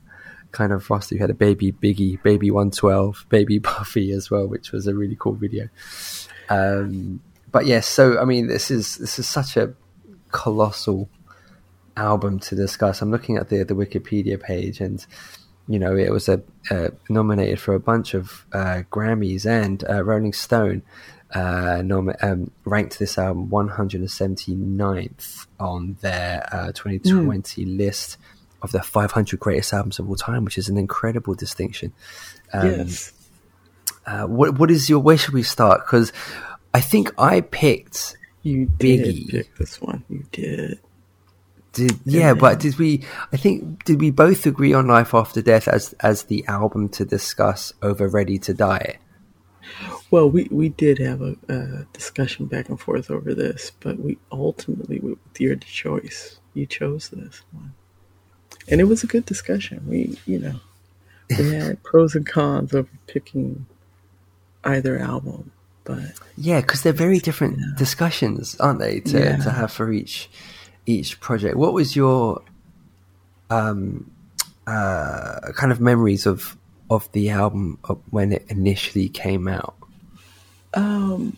kind 0.52 0.72
of 0.72 0.90
roster. 0.90 1.16
We 1.16 1.20
had 1.22 1.30
a 1.32 1.34
baby 1.36 1.72
Biggie, 1.72 2.22
baby 2.22 2.52
One 2.52 2.70
Twelve, 2.72 3.26
baby 3.30 3.60
Puffy 3.72 4.12
as 4.12 4.30
well, 4.30 4.48
which 4.48 4.72
was 4.72 4.86
a 4.88 4.94
really 4.96 5.18
cool 5.20 5.34
video. 5.34 5.70
Um, 6.50 7.22
but 7.52 7.66
yes, 7.66 7.88
so 7.88 8.20
I 8.20 8.26
mean, 8.26 8.46
this 8.48 8.70
is 8.70 8.98
this 8.98 9.18
is 9.20 9.28
such 9.28 9.58
a 9.58 9.74
colossal 10.32 11.10
album 11.96 12.40
to 12.40 12.56
discuss. 12.56 13.02
I'm 13.02 13.10
looking 13.12 13.38
at 13.38 13.50
the 13.50 13.64
the 13.64 13.74
Wikipedia 13.74 14.40
page, 14.40 14.80
and 14.82 15.06
you 15.68 15.80
know 15.80 15.96
it 15.96 16.12
was 16.12 16.30
a 16.30 16.42
uh, 16.72 16.90
nominated 17.10 17.60
for 17.60 17.74
a 17.76 17.80
bunch 17.80 18.14
of 18.14 18.46
uh, 18.54 18.84
Grammys, 18.92 19.46
and 19.46 19.84
uh, 19.90 20.04
Rolling 20.04 20.34
Stone 20.34 20.82
uh, 21.34 21.82
nom- 21.84 22.14
um, 22.22 22.52
ranked 22.66 23.00
this 23.00 23.18
album 23.18 23.50
179th 23.50 25.48
on 25.60 25.98
their 26.02 26.48
uh, 26.52 26.72
2020 26.72 27.66
list 27.66 28.18
of 28.62 28.72
the 28.72 28.82
500 28.82 29.40
greatest 29.40 29.74
albums 29.74 30.00
of 30.00 30.10
all 30.10 30.16
time, 30.16 30.44
which 30.46 30.58
is 30.58 30.70
an 30.70 30.78
incredible 30.78 31.36
distinction. 31.36 31.94
Um, 32.54 32.68
yes. 32.68 33.14
uh, 34.06 34.24
what 34.26 34.58
what 34.58 34.72
is 34.72 34.90
your? 34.90 35.00
Where 35.00 35.18
should 35.18 35.34
we 35.34 35.44
start? 35.44 35.86
Because 35.86 36.12
I 36.74 36.80
think 36.82 37.12
I 37.18 37.42
picked 37.42 38.18
You 38.44 38.68
Biggie. 38.68 39.30
pick 39.30 39.56
this 39.58 39.82
one. 39.82 40.04
You 40.10 40.26
did. 40.32 40.80
Did, 41.78 42.00
yeah, 42.06 42.34
but 42.34 42.60
did 42.60 42.78
we? 42.80 43.04
I 43.32 43.38
think 43.38 43.86
did 43.86 44.02
we 44.02 44.10
both 44.12 44.46
agree 44.46 44.74
on 44.74 44.88
Life 44.88 45.14
After 45.14 45.42
Death 45.42 45.68
as 45.68 45.94
as 46.00 46.24
the 46.24 46.46
album 46.48 46.90
to 46.90 47.06
discuss 47.06 47.72
over 47.82 48.08
Ready 48.08 48.38
to 48.40 48.54
Die? 48.54 48.98
Well, 50.10 50.30
we, 50.30 50.48
we 50.50 50.70
did 50.70 50.98
have 51.00 51.22
a, 51.22 51.36
a 51.50 51.86
discussion 51.94 52.46
back 52.46 52.70
and 52.70 52.80
forth 52.80 53.12
over 53.12 53.34
this, 53.36 53.72
but 53.82 54.00
we 54.00 54.18
ultimately, 54.32 55.00
with 55.00 55.18
your 55.38 55.56
choice, 55.58 56.40
you 56.54 56.66
chose 56.66 57.10
this 57.10 57.42
one, 57.52 57.74
and 58.70 58.80
it 58.82 58.86
was 58.86 59.04
a 59.04 59.08
good 59.08 59.26
discussion. 59.26 59.84
We, 59.88 60.18
you 60.26 60.40
know, 60.40 60.60
we 61.38 61.52
had 61.54 61.84
pros 61.84 62.16
and 62.16 62.26
cons 62.26 62.74
of 62.74 62.88
picking 63.08 63.66
either 64.64 64.98
album, 64.98 65.52
but 65.84 66.14
Yeah, 66.38 66.62
because 66.62 66.82
they're 66.84 66.94
very 66.94 67.20
different 67.20 67.78
discussions, 67.78 68.58
aren't 68.60 68.80
they? 68.80 69.02
To 69.02 69.20
Yeah. 69.20 69.38
to 69.38 69.52
have 69.52 69.72
for 69.72 69.92
each 69.92 70.30
each 70.88 71.20
project. 71.20 71.56
What 71.56 71.74
was 71.74 71.96
your 71.96 72.42
um 73.50 74.12
uh 74.66 75.52
kind 75.56 75.72
of 75.72 75.80
memories 75.80 76.26
of 76.26 76.58
of 76.90 77.12
the 77.12 77.30
album 77.30 77.78
when 78.10 78.32
it 78.32 78.46
initially 78.50 79.10
came 79.10 79.48
out? 79.48 79.76
Um, 80.74 81.38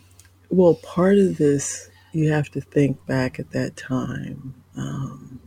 well, 0.49 0.75
part 0.75 1.17
of 1.17 1.37
this 1.37 1.89
you 2.11 2.31
have 2.31 2.49
to 2.51 2.61
think 2.61 3.05
back 3.05 3.39
at 3.39 3.51
that 3.51 3.75
time. 3.75 4.53
Um, 4.75 5.39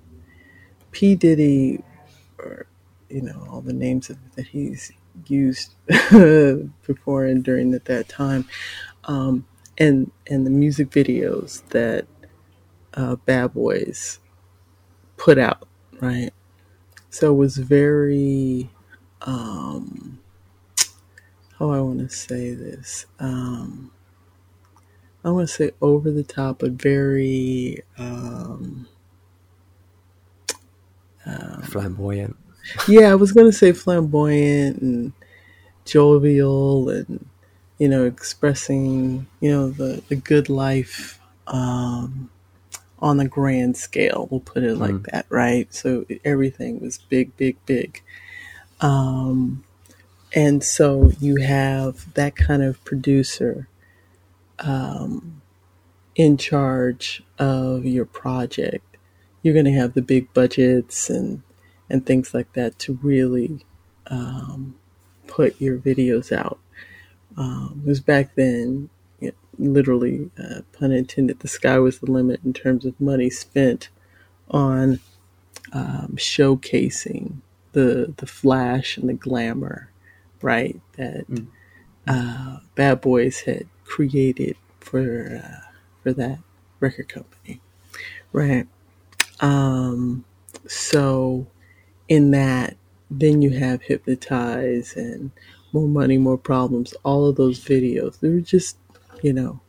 P 0.92 1.14
Diddy, 1.14 1.82
or 2.38 2.66
you 3.08 3.22
know, 3.22 3.46
all 3.50 3.60
the 3.60 3.72
names 3.72 4.10
of, 4.10 4.18
that 4.36 4.46
he's 4.46 4.92
used 5.26 5.74
before 6.86 7.26
and 7.26 7.44
during 7.44 7.74
at 7.74 7.84
that 7.86 8.08
time, 8.08 8.46
um, 9.04 9.46
and 9.78 10.10
and 10.28 10.46
the 10.46 10.50
music 10.50 10.90
videos 10.90 11.66
that 11.68 12.06
uh, 12.94 13.16
Bad 13.16 13.54
Boys 13.54 14.18
put 15.16 15.38
out, 15.38 15.66
right? 16.00 16.30
So 17.10 17.32
it 17.32 17.36
was 17.36 17.56
very. 17.56 18.70
Um, 19.22 20.18
how 21.58 21.70
I 21.70 21.80
want 21.80 22.00
to 22.00 22.08
say 22.08 22.54
this. 22.54 23.06
Um, 23.20 23.92
I 25.24 25.30
want 25.30 25.48
to 25.48 25.54
say 25.54 25.70
over 25.80 26.10
the 26.10 26.24
top, 26.24 26.58
but 26.60 26.72
very. 26.72 27.82
Um, 27.98 28.88
Flamboyant. 31.72 32.36
yeah, 32.88 33.10
I 33.10 33.14
was 33.14 33.32
going 33.32 33.50
to 33.50 33.56
say 33.56 33.72
flamboyant 33.72 34.80
and 34.82 35.12
jovial 35.84 36.88
and, 36.88 37.24
you 37.78 37.88
know, 37.88 38.04
expressing, 38.04 39.26
you 39.40 39.50
know, 39.50 39.70
the, 39.70 40.02
the 40.08 40.16
good 40.16 40.48
life 40.48 41.20
um, 41.46 42.30
on 43.02 43.16
the 43.16 43.26
grand 43.26 43.76
scale. 43.76 44.28
We'll 44.30 44.40
put 44.40 44.62
it 44.62 44.76
like 44.76 45.02
that, 45.10 45.26
right? 45.28 45.72
So 45.74 46.06
everything 46.24 46.80
was 46.80 46.98
big, 46.98 47.36
big, 47.36 47.56
big. 47.66 48.00
Um, 48.80 49.64
and 50.34 50.62
so 50.62 51.10
you 51.18 51.36
have 51.36 52.14
that 52.14 52.36
kind 52.36 52.62
of 52.62 52.82
producer 52.84 53.68
um, 54.60 55.42
in 56.14 56.36
charge 56.36 57.24
of 57.38 57.84
your 57.84 58.04
project. 58.04 58.96
You're 59.42 59.54
going 59.54 59.66
to 59.66 59.72
have 59.72 59.94
the 59.94 60.02
big 60.02 60.32
budgets 60.32 61.10
and 61.10 61.42
and 61.90 62.06
things 62.06 62.32
like 62.32 62.52
that 62.54 62.78
to 62.78 62.98
really 63.02 63.66
um, 64.06 64.76
put 65.26 65.60
your 65.60 65.76
videos 65.76 66.34
out. 66.34 66.58
Um, 67.36 67.82
because 67.84 68.00
back 68.00 68.34
then, 68.34 68.88
literally, 69.58 70.30
uh, 70.42 70.62
pun 70.72 70.92
intended, 70.92 71.40
the 71.40 71.48
sky 71.48 71.78
was 71.78 71.98
the 71.98 72.10
limit 72.10 72.40
in 72.44 72.52
terms 72.52 72.84
of 72.84 73.00
money 73.00 73.30
spent 73.30 73.88
on 74.50 75.00
um, 75.72 76.14
showcasing 76.16 77.36
the 77.72 78.12
the 78.18 78.26
flash 78.26 78.96
and 78.98 79.08
the 79.08 79.14
glamour 79.14 79.90
right? 80.42 80.80
That 80.96 81.24
uh, 82.06 82.58
Bad 82.74 83.00
Boys 83.00 83.40
had 83.40 83.66
created 83.84 84.56
for 84.80 85.42
uh, 85.44 85.70
for 86.02 86.12
that 86.12 86.38
record 86.80 87.08
company, 87.08 87.60
right? 88.32 88.66
Um, 89.40 90.24
so 90.66 91.46
in 92.08 92.30
that, 92.32 92.76
then 93.10 93.42
you 93.42 93.50
have 93.50 93.82
Hypnotize 93.82 94.94
and 94.96 95.30
More 95.72 95.88
Money, 95.88 96.18
More 96.18 96.38
Problems. 96.38 96.94
All 97.04 97.26
of 97.26 97.36
those 97.36 97.60
videos, 97.60 98.20
they 98.20 98.28
were 98.28 98.40
just, 98.40 98.76
you 99.22 99.32
know, 99.32 99.60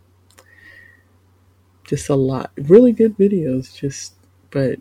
just 1.83 2.09
a 2.09 2.15
lot, 2.15 2.51
really 2.57 2.91
good 2.91 3.17
videos. 3.17 3.75
Just, 3.75 4.15
but 4.51 4.79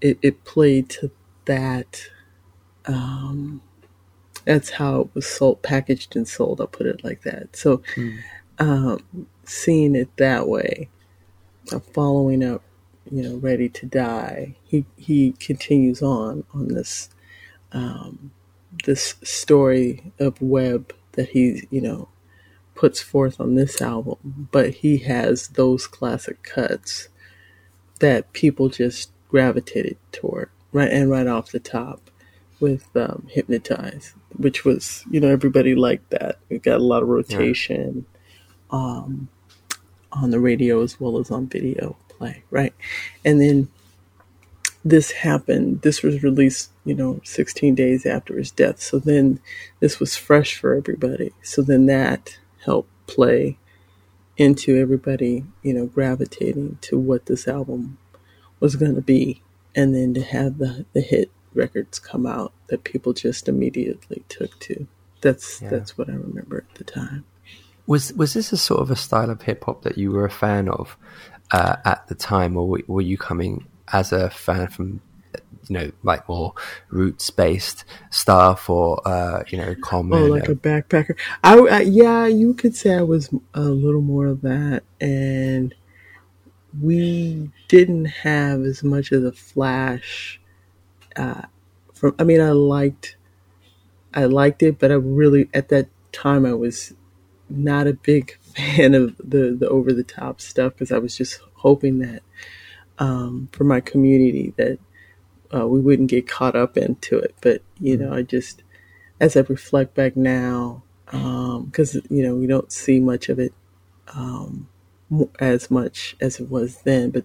it, 0.00 0.18
it 0.22 0.44
played 0.44 0.88
to 0.90 1.10
that. 1.46 2.02
Um, 2.86 3.62
that's 4.44 4.70
how 4.70 5.02
it 5.02 5.08
was 5.14 5.26
sold, 5.26 5.62
packaged 5.62 6.16
and 6.16 6.26
sold. 6.26 6.60
I'll 6.60 6.66
put 6.66 6.86
it 6.86 7.04
like 7.04 7.22
that. 7.22 7.54
So, 7.56 7.82
um, 8.58 9.26
seeing 9.44 9.94
it 9.94 10.16
that 10.16 10.48
way, 10.48 10.88
uh, 11.72 11.80
following 11.80 12.44
up, 12.44 12.62
you 13.10 13.22
know, 13.22 13.36
ready 13.36 13.68
to 13.68 13.86
die. 13.86 14.56
He 14.64 14.86
he 14.96 15.32
continues 15.32 16.02
on 16.02 16.44
on 16.54 16.68
this 16.68 17.10
um, 17.72 18.32
this 18.84 19.16
story 19.22 20.12
of 20.18 20.40
Webb 20.40 20.94
that 21.12 21.30
he 21.30 21.66
you 21.70 21.80
know 21.80 22.08
puts 22.80 23.02
forth 23.02 23.38
on 23.38 23.56
this 23.56 23.82
album, 23.82 24.48
but 24.50 24.76
he 24.76 24.96
has 24.96 25.48
those 25.48 25.86
classic 25.86 26.42
cuts 26.42 27.08
that 27.98 28.32
people 28.32 28.70
just 28.70 29.12
gravitated 29.28 29.98
toward 30.12 30.48
right 30.72 30.90
and 30.90 31.10
right 31.10 31.26
off 31.26 31.52
the 31.52 31.60
top 31.60 32.10
with 32.58 32.88
um, 32.96 33.26
hypnotize 33.30 34.14
which 34.38 34.64
was 34.64 35.04
you 35.10 35.20
know 35.20 35.28
everybody 35.28 35.74
liked 35.74 36.08
that. 36.08 36.38
It 36.48 36.62
got 36.62 36.80
a 36.80 36.82
lot 36.82 37.02
of 37.02 37.10
rotation 37.10 38.06
um, 38.70 39.28
on 40.10 40.30
the 40.30 40.40
radio 40.40 40.82
as 40.82 40.98
well 40.98 41.18
as 41.18 41.30
on 41.30 41.48
video 41.48 41.98
play 42.08 42.44
right? 42.50 42.72
And 43.26 43.42
then 43.42 43.68
this 44.86 45.10
happened 45.10 45.82
this 45.82 46.02
was 46.02 46.22
released 46.22 46.70
you 46.86 46.94
know 46.94 47.20
16 47.24 47.74
days 47.74 48.06
after 48.06 48.38
his 48.38 48.50
death 48.50 48.80
so 48.80 48.98
then 48.98 49.38
this 49.80 50.00
was 50.00 50.16
fresh 50.16 50.54
for 50.56 50.74
everybody. 50.74 51.34
So 51.42 51.60
then 51.60 51.84
that 51.84 52.38
helped 52.64 52.90
play 53.06 53.58
into 54.36 54.76
everybody 54.76 55.44
you 55.62 55.74
know 55.74 55.86
gravitating 55.86 56.78
to 56.80 56.98
what 56.98 57.26
this 57.26 57.46
album 57.48 57.98
was 58.60 58.76
going 58.76 58.94
to 58.94 59.02
be. 59.02 59.42
And 59.74 59.94
then 59.94 60.14
to 60.14 60.22
have 60.22 60.58
the 60.58 60.84
the 60.92 61.00
hit 61.00 61.30
records 61.54 61.98
come 61.98 62.26
out 62.26 62.52
that 62.68 62.84
people 62.84 63.12
just 63.12 63.48
immediately 63.48 64.24
took 64.28 64.58
to. 64.60 64.86
That's 65.20 65.60
Yeah. 65.60 65.70
that's 65.70 65.98
what 65.98 66.08
i 66.08 66.12
remember 66.12 66.64
at 66.68 66.74
the 66.76 66.84
time. 66.84 67.24
Was 67.86 68.12
was 68.14 68.34
this 68.34 68.52
a 68.52 68.56
sort 68.56 68.80
of 68.80 68.90
a 68.90 68.96
style 68.96 69.30
of 69.30 69.42
hip 69.42 69.64
hop 69.64 69.82
that 69.82 69.98
you 69.98 70.10
were 70.12 70.24
a 70.24 70.30
fan 70.30 70.68
of 70.68 70.96
uh, 71.50 71.76
at 71.84 72.06
the 72.08 72.14
time, 72.14 72.56
or 72.56 72.68
were, 72.68 72.82
were 72.86 73.00
you 73.02 73.18
coming 73.18 73.66
as 73.92 74.12
a 74.12 74.30
fan 74.30 74.68
from 74.68 75.00
you 75.68 75.78
know 75.78 75.92
like 76.02 76.28
more 76.28 76.54
roots 76.88 77.30
based 77.30 77.84
stuff, 78.10 78.68
or 78.70 79.00
uh, 79.06 79.42
you 79.48 79.58
know 79.58 79.74
common? 79.82 80.18
Oh, 80.18 80.26
like 80.26 80.48
a 80.48 80.54
backpacker. 80.54 81.16
I, 81.42 81.58
I 81.58 81.80
yeah, 81.80 82.26
you 82.26 82.54
could 82.54 82.74
say 82.74 82.94
I 82.94 83.02
was 83.02 83.30
a 83.54 83.62
little 83.62 84.00
more 84.00 84.26
of 84.26 84.42
that, 84.42 84.82
and 85.00 85.74
we 86.80 87.50
didn't 87.68 88.06
have 88.06 88.62
as 88.62 88.82
much 88.82 89.12
of 89.12 89.22
the 89.22 89.32
flash. 89.32 90.40
Uh, 91.16 91.42
from 91.94 92.14
I 92.18 92.24
mean, 92.24 92.40
I 92.40 92.50
liked, 92.50 93.16
I 94.14 94.24
liked 94.24 94.62
it, 94.62 94.78
but 94.78 94.90
I 94.90 94.94
really 94.94 95.48
at 95.52 95.68
that 95.68 95.88
time 96.12 96.44
I 96.44 96.54
was 96.54 96.94
not 97.48 97.86
a 97.86 97.92
big 97.92 98.38
fan 98.56 98.94
of 98.94 99.16
the 99.18 99.56
the 99.58 99.68
over 99.68 99.92
the 99.92 100.04
top 100.04 100.40
stuff 100.40 100.74
because 100.74 100.92
I 100.92 100.98
was 100.98 101.16
just 101.16 101.40
hoping 101.54 101.98
that 101.98 102.22
um, 102.98 103.48
for 103.52 103.64
my 103.64 103.80
community 103.80 104.52
that 104.56 104.78
uh, 105.54 105.66
we 105.66 105.80
wouldn't 105.80 106.10
get 106.10 106.28
caught 106.28 106.56
up 106.56 106.76
into 106.76 107.18
it. 107.18 107.34
But 107.40 107.62
you 107.78 107.96
know, 107.96 108.12
I 108.12 108.22
just 108.22 108.62
as 109.20 109.36
I 109.36 109.40
reflect 109.40 109.94
back 109.94 110.16
now, 110.16 110.82
because 111.06 111.96
you 112.10 112.22
know 112.22 112.36
we 112.36 112.46
don't 112.46 112.72
see 112.72 113.00
much 113.00 113.28
of 113.28 113.38
it 113.38 113.52
um, 114.14 114.68
as 115.40 115.70
much 115.70 116.16
as 116.20 116.40
it 116.40 116.50
was 116.50 116.78
then, 116.82 117.10
but 117.10 117.24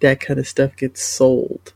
that 0.00 0.20
kind 0.20 0.38
of 0.40 0.48
stuff 0.48 0.76
gets 0.76 1.02
sold 1.02 1.72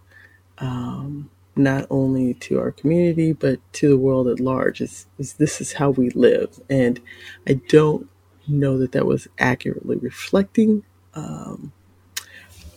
um, 0.58 1.30
not 1.56 1.86
only 1.90 2.34
to 2.34 2.58
our 2.58 2.72
community 2.72 3.32
but 3.32 3.60
to 3.74 3.88
the 3.88 3.98
world 3.98 4.28
at 4.28 4.40
large. 4.40 4.80
Is 4.80 5.06
is 5.18 5.34
this 5.34 5.60
is 5.60 5.74
how 5.74 5.90
we 5.90 6.10
live, 6.10 6.60
and 6.70 7.00
I 7.46 7.54
don't 7.68 8.08
know 8.48 8.78
that 8.78 8.92
that 8.92 9.06
was 9.06 9.28
accurately 9.38 9.96
reflecting 9.96 10.84
um, 11.14 11.72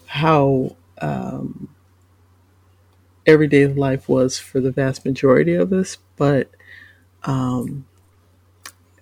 how 0.07 0.75
um, 1.01 1.69
everyday 3.25 3.67
life 3.67 4.07
was 4.07 4.38
for 4.38 4.59
the 4.59 4.71
vast 4.71 5.05
majority 5.05 5.53
of 5.53 5.73
us, 5.73 5.97
but 6.15 6.49
um, 7.23 7.85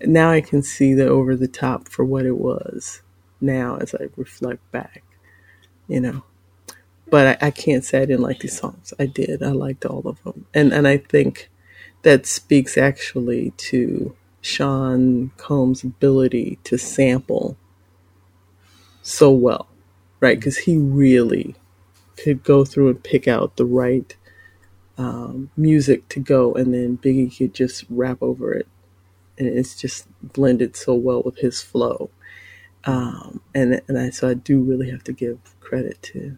now 0.02 0.30
I 0.32 0.42
can 0.42 0.64
see 0.64 0.94
the 0.94 1.08
over 1.08 1.36
the 1.36 1.48
top 1.48 1.90
for 1.90 2.06
what 2.06 2.26
it 2.26 2.38
was 2.38 3.02
now 3.42 3.78
as 3.78 3.94
I 3.96 4.06
reflect 4.16 4.70
back, 4.72 5.04
you 5.88 6.00
know. 6.00 6.24
But 7.10 7.44
I, 7.44 7.48
I 7.48 7.52
can't 7.52 7.86
say 7.86 8.02
I 8.02 8.06
didn't 8.06 8.22
like 8.22 8.40
these 8.40 8.58
songs. 8.58 8.94
I 9.00 9.06
did. 9.06 9.44
I 9.44 9.52
liked 9.52 9.86
all 9.86 10.02
of 10.06 10.24
them. 10.24 10.46
And, 10.54 10.74
and 10.74 10.88
I 10.88 10.98
think 10.98 11.50
that 12.04 12.26
speaks 12.26 12.78
actually 12.78 13.52
to 13.58 14.16
Sean 14.42 15.32
Combs' 15.38 15.84
ability 15.84 16.60
to 16.64 16.78
sample 16.78 17.58
so 19.02 19.32
well, 19.32 19.68
right? 20.20 20.40
Because 20.40 20.58
he 20.60 20.78
really 20.78 21.56
could 22.18 22.44
go 22.44 22.66
through 22.66 22.90
and 22.90 23.04
pick 23.04 23.28
out 23.28 23.58
the 23.58 23.66
right 23.66 24.16
um, 24.98 25.50
music 25.58 26.08
to 26.10 26.20
go, 26.20 26.54
and 26.54 26.74
then 26.74 26.98
Biggie 26.98 27.36
could 27.36 27.54
just 27.54 27.86
rap 27.90 28.18
over 28.22 28.54
it, 28.54 28.68
and 29.38 29.48
it's 29.48 29.76
just 29.76 30.08
blended 30.22 30.76
so 30.76 30.94
well 30.94 31.22
with 31.24 31.38
his 31.38 31.62
flow. 31.62 32.10
Um, 32.86 33.42
and 33.56 33.82
and 33.88 33.98
I, 33.98 34.10
so 34.10 34.30
I 34.30 34.34
do 34.34 34.62
really 34.62 34.90
have 34.92 35.04
to 35.06 35.14
give 35.14 35.40
credit 35.62 36.02
to 36.04 36.38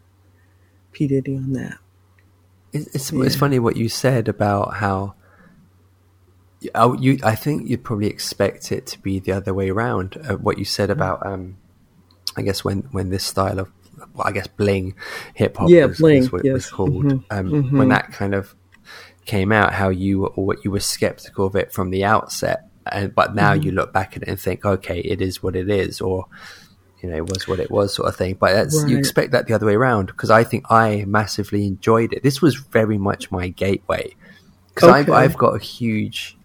P 0.91 1.07
Diddy 1.07 1.35
on 1.35 1.53
that. 1.53 1.79
It's, 2.71 2.87
it's, 2.95 3.11
it's 3.11 3.35
funny 3.35 3.59
what 3.59 3.77
you 3.77 3.89
said 3.89 4.27
about 4.27 4.75
how 4.75 5.15
I, 6.73 6.93
you, 6.99 7.19
I 7.23 7.35
think 7.35 7.69
you'd 7.69 7.83
probably 7.83 8.07
expect 8.07 8.71
it 8.71 8.85
to 8.87 8.99
be 8.99 9.19
the 9.19 9.31
other 9.31 9.53
way 9.53 9.69
around. 9.69 10.17
Uh, 10.27 10.35
what 10.35 10.57
you 10.57 10.65
said 10.65 10.89
about, 10.89 11.25
um, 11.25 11.57
I 12.35 12.41
guess 12.41 12.63
when, 12.63 12.79
when 12.91 13.09
this 13.09 13.23
style 13.23 13.59
of, 13.59 13.71
well, 14.15 14.27
I 14.27 14.31
guess 14.31 14.47
bling 14.47 14.95
hip 15.33 15.57
hop 15.57 15.69
Yeah, 15.69 15.85
was, 15.85 15.99
bling, 15.99 16.19
was 16.19 16.31
what 16.31 16.45
it 16.45 16.53
was 16.53 16.63
yes. 16.65 16.71
called. 16.71 17.03
Mhm, 17.05 17.23
Um, 17.29 17.51
mhm. 17.51 17.77
When 17.77 17.89
that 17.89 18.11
kind 18.11 18.33
of 18.33 18.55
came 19.25 19.51
out, 19.51 19.73
how 19.73 19.89
you 19.89 20.19
were, 20.19 20.29
or 20.29 20.45
what 20.45 20.63
you 20.63 20.71
were 20.71 20.79
skeptical 20.79 21.47
of 21.47 21.55
it 21.55 21.73
from 21.73 21.89
the 21.89 22.03
outset, 22.05 22.61
and 22.91 23.13
but 23.13 23.35
now 23.35 23.53
Mhm. 23.53 23.63
you 23.65 23.71
look 23.71 23.91
back 23.91 24.15
at 24.15 24.23
it 24.23 24.27
and 24.29 24.39
think, 24.39 24.65
okay, 24.65 24.99
it 24.99 25.21
is 25.21 25.41
what 25.43 25.55
it 25.55 25.69
is, 25.69 25.99
or 26.01 26.25
you 27.01 27.09
know, 27.09 27.17
it 27.17 27.27
was 27.29 27.47
what 27.47 27.59
it 27.59 27.69
was, 27.69 27.93
sort 27.95 28.07
of 28.07 28.15
thing. 28.15 28.35
But 28.39 28.53
that's 28.53 28.87
you 28.87 28.97
expect 28.97 29.31
that 29.31 29.47
the 29.47 29.53
other 29.53 29.65
way 29.65 29.75
around 29.75 30.07
because 30.07 30.31
I 30.31 30.43
think 30.43 30.65
I 30.71 31.03
massively 31.07 31.67
enjoyed 31.67 32.13
it. 32.13 32.23
This 32.23 32.41
was 32.41 32.55
very 32.55 32.97
much 32.97 33.31
my 33.31 33.49
gateway 33.49 34.15
because 34.73 34.89
I've 34.89 35.09
I've 35.09 35.37
got 35.37 35.55
a 35.55 35.59
huge 35.59 36.37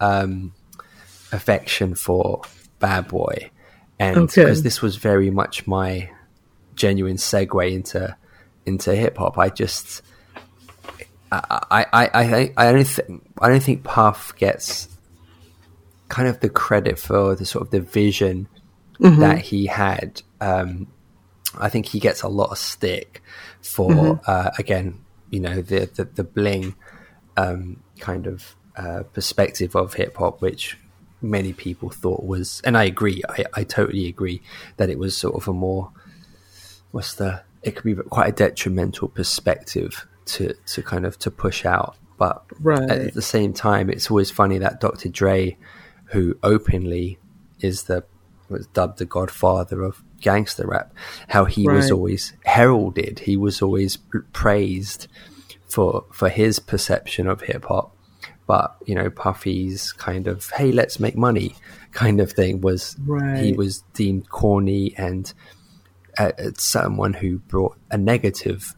um, 0.00 0.52
affection 1.32 1.94
for 1.94 2.42
Bad 2.78 3.08
Boy, 3.08 3.50
and 3.98 4.18
Okay. 4.18 4.42
because 4.42 4.62
this 4.62 4.82
was 4.82 4.96
very 4.96 5.30
much 5.30 5.66
my 5.66 6.10
genuine 6.76 7.16
segue 7.16 7.72
into 7.72 8.16
into 8.64 8.94
hip 8.94 9.16
hop, 9.18 9.38
I 9.38 9.48
just 9.48 10.02
I 11.32 11.64
I 11.70 11.86
I 11.92 12.08
I, 12.36 12.52
I 12.56 12.72
don't 12.72 12.86
think 12.86 13.22
I 13.40 13.48
don't 13.48 13.62
think 13.62 13.82
Puff 13.84 14.36
gets 14.36 14.88
kind 16.08 16.28
of 16.28 16.40
the 16.40 16.48
credit 16.48 16.98
for 16.98 17.34
the 17.34 17.44
sort 17.44 17.62
of 17.66 17.70
the 17.70 17.80
vision 17.80 18.46
Mhm. 19.00 19.18
that 19.20 19.38
he 19.40 19.66
had. 19.66 20.22
Um, 20.40 20.86
I 21.58 21.68
think 21.68 21.86
he 21.86 21.98
gets 22.00 22.22
a 22.22 22.28
lot 22.28 22.50
of 22.50 22.58
stick 22.58 23.22
for 23.60 23.90
Mhm. 23.90 24.20
uh, 24.26 24.50
again, 24.58 25.00
you 25.30 25.40
know, 25.40 25.60
the 25.62 25.90
the, 25.94 26.04
the 26.04 26.24
bling 26.24 26.74
um, 27.36 27.82
kind 27.98 28.26
of 28.26 28.54
uh, 28.76 29.02
perspective 29.12 29.74
of 29.76 29.94
hip 29.94 30.16
hop, 30.16 30.40
which 30.40 30.78
many 31.20 31.52
people 31.52 31.90
thought 31.90 32.24
was, 32.24 32.60
and 32.64 32.76
I 32.78 32.84
agree, 32.84 33.22
I, 33.28 33.44
I 33.54 33.64
totally 33.64 34.06
agree 34.06 34.40
that 34.76 34.88
it 34.90 34.98
was 34.98 35.16
sort 35.16 35.34
of 35.34 35.48
a 35.48 35.52
more 35.52 35.90
what's 36.96 37.14
the 37.14 37.42
it 37.62 37.74
could 37.76 37.84
be 37.84 37.94
quite 38.16 38.28
a 38.28 38.32
detrimental 38.32 39.08
perspective 39.08 40.06
to 40.32 40.54
to 40.72 40.82
kind 40.82 41.04
of 41.06 41.18
to 41.24 41.30
push 41.30 41.64
out, 41.64 41.96
but 42.18 42.42
Right. 42.60 42.90
at 42.90 43.14
the 43.14 43.22
same 43.22 43.52
time, 43.52 43.90
it's 43.90 44.10
always 44.10 44.30
funny 44.30 44.58
that 44.58 44.80
Dr. 44.80 45.08
Dre, 45.08 45.56
who 46.12 46.36
openly 46.42 47.18
is 47.60 47.84
the 47.84 48.04
was 48.48 48.66
dubbed 48.68 48.98
the 48.98 49.04
godfather 49.04 49.82
of 49.82 50.02
gangster 50.20 50.66
rap, 50.66 50.92
how 51.28 51.44
he 51.44 51.62
was 51.76 51.90
always 51.96 52.32
heralded, 52.44 53.18
he 53.20 53.36
was 53.36 53.60
always 53.60 53.98
praised 54.32 55.06
for 55.68 56.04
for 56.12 56.28
his 56.28 56.58
perception 56.72 57.26
of 57.26 57.40
hip 57.42 57.64
hop. 57.66 57.92
but 58.46 58.76
you 58.86 58.94
know, 58.94 59.10
Puffy's 59.10 59.92
kind 59.92 60.28
of 60.28 60.48
"Hey, 60.58 60.70
let's 60.70 61.00
make 61.00 61.16
money" 61.16 61.48
kind 61.92 62.20
of 62.20 62.30
thing 62.32 62.60
was 62.60 62.96
he 63.42 63.52
was 63.52 63.82
deemed 63.94 64.28
corny 64.30 64.94
and 64.96 65.24
uh, 66.18 66.32
uh, 66.38 66.50
someone 66.56 67.12
who 67.12 67.38
brought 67.38 67.76
a 67.90 67.98
negative 67.98 68.74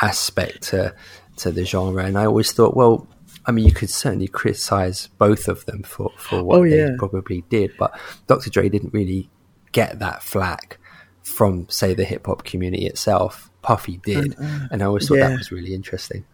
aspect 0.00 0.62
to 0.62 0.94
to 1.36 1.50
the 1.50 1.64
genre. 1.64 2.04
And 2.04 2.18
I 2.18 2.26
always 2.26 2.52
thought, 2.52 2.76
well, 2.76 3.06
I 3.46 3.52
mean, 3.52 3.64
you 3.64 3.72
could 3.72 3.90
certainly 3.90 4.28
criticize 4.28 5.08
both 5.18 5.48
of 5.48 5.64
them 5.66 5.82
for 5.82 6.10
for 6.16 6.42
what 6.42 6.58
Oh, 6.58 6.68
they 6.68 6.94
probably 6.98 7.44
did, 7.48 7.72
but 7.78 7.98
Dr. 8.26 8.50
Dre 8.50 8.68
didn't 8.68 8.94
really 8.94 9.30
get 9.72 9.98
that 9.98 10.22
flack 10.22 10.78
from, 11.22 11.68
say, 11.68 11.94
the 11.94 12.04
hip 12.04 12.26
hop 12.26 12.44
community 12.44 12.86
itself. 12.86 13.50
Puffy 13.62 13.98
did, 14.04 14.36
and 14.70 14.82
I 14.82 14.86
always 14.86 15.08
thought 15.08 15.18
yeah. 15.18 15.28
that 15.28 15.38
was 15.38 15.50
really 15.50 15.74
interesting. 15.74 16.26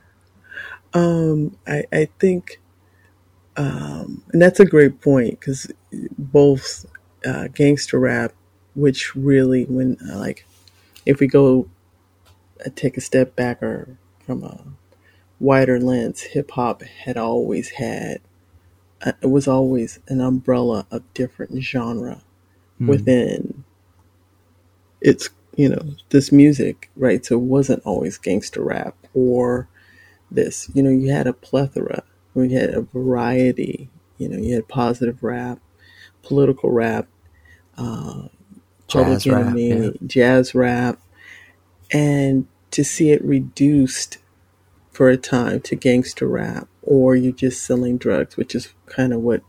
Um, 0.92 1.56
I, 1.66 1.84
I 1.92 2.08
think, 2.18 2.60
um, 3.56 4.24
and 4.32 4.42
that's 4.42 4.58
a 4.58 4.64
great 4.64 5.00
point 5.00 5.38
because 5.38 5.70
both 6.18 6.86
uh, 7.24 7.46
gangster 7.54 8.00
rap, 8.00 8.32
which 8.74 9.14
really, 9.14 9.64
when 9.64 9.96
uh, 10.10 10.18
like, 10.18 10.46
if 11.06 11.20
we 11.20 11.26
go 11.26 11.68
uh, 12.64 12.70
take 12.74 12.96
a 12.96 13.00
step 13.00 13.36
back 13.36 13.62
or 13.62 13.96
from 14.24 14.44
a 14.44 14.64
wider 15.38 15.80
lens, 15.80 16.20
hip 16.20 16.50
hop 16.52 16.82
had 16.82 17.16
always 17.16 17.70
had, 17.70 18.20
uh, 19.04 19.12
it 19.22 19.28
was 19.28 19.48
always 19.48 19.98
an 20.08 20.20
umbrella 20.20 20.86
of 20.90 21.02
different 21.14 21.62
genre 21.62 22.22
within 22.88 23.64
its, 25.00 25.30
you 25.56 25.68
know, 25.68 25.94
this 26.10 26.30
music, 26.30 26.90
right? 26.96 27.24
So 27.24 27.36
it 27.36 27.42
wasn't 27.42 27.82
always 27.84 28.18
gangster 28.18 28.62
rap 28.62 28.96
or 29.14 29.68
this. 30.30 30.70
You 30.74 30.82
know, 30.82 30.90
you 30.90 31.10
had 31.10 31.26
a 31.26 31.32
plethora, 31.32 32.02
or 32.34 32.44
you 32.44 32.58
had 32.58 32.70
a 32.74 32.82
variety. 32.82 33.90
You 34.18 34.28
know, 34.28 34.38
you 34.38 34.54
had 34.54 34.68
positive 34.68 35.22
rap, 35.22 35.58
political 36.22 36.70
rap, 36.70 37.08
uh, 37.76 38.28
Jazz 38.90 39.26
rap, 39.26 39.54
yeah. 39.56 39.90
jazz 40.06 40.54
rap, 40.54 41.00
and 41.90 42.46
to 42.70 42.84
see 42.84 43.10
it 43.10 43.24
reduced 43.24 44.18
for 44.90 45.08
a 45.08 45.16
time 45.16 45.60
to 45.62 45.76
gangster 45.76 46.26
rap, 46.26 46.68
or 46.82 47.16
you're 47.16 47.32
just 47.32 47.64
selling 47.64 47.96
drugs, 47.98 48.36
which 48.36 48.54
is 48.54 48.74
kind 48.86 49.12
of 49.12 49.20
what 49.20 49.42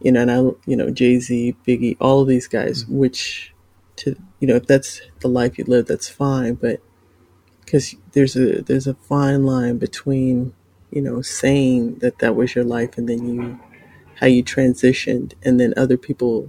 you 0.00 0.12
know. 0.12 0.22
And 0.22 0.30
I, 0.30 0.36
you 0.66 0.76
know, 0.76 0.90
Jay 0.90 1.18
Z, 1.18 1.56
Biggie, 1.66 1.96
all 2.00 2.22
of 2.22 2.28
these 2.28 2.48
guys, 2.48 2.84
mm-hmm. 2.84 2.98
which 2.98 3.54
to 3.96 4.16
you 4.40 4.48
know, 4.48 4.56
if 4.56 4.66
that's 4.66 5.00
the 5.20 5.28
life 5.28 5.58
you 5.58 5.64
live, 5.64 5.86
that's 5.86 6.08
fine, 6.08 6.54
but 6.54 6.80
because 7.64 7.94
there's 8.12 8.36
a 8.36 8.62
there's 8.62 8.86
a 8.86 8.94
fine 8.94 9.44
line 9.44 9.78
between 9.78 10.52
you 10.90 11.00
know 11.00 11.22
saying 11.22 11.96
that 11.96 12.18
that 12.18 12.36
was 12.36 12.54
your 12.54 12.64
life 12.64 12.96
and 12.98 13.08
then 13.08 13.26
you 13.26 13.58
how 14.20 14.26
you 14.26 14.44
transitioned 14.44 15.34
and 15.42 15.58
then 15.58 15.74
other 15.76 15.96
people 15.96 16.48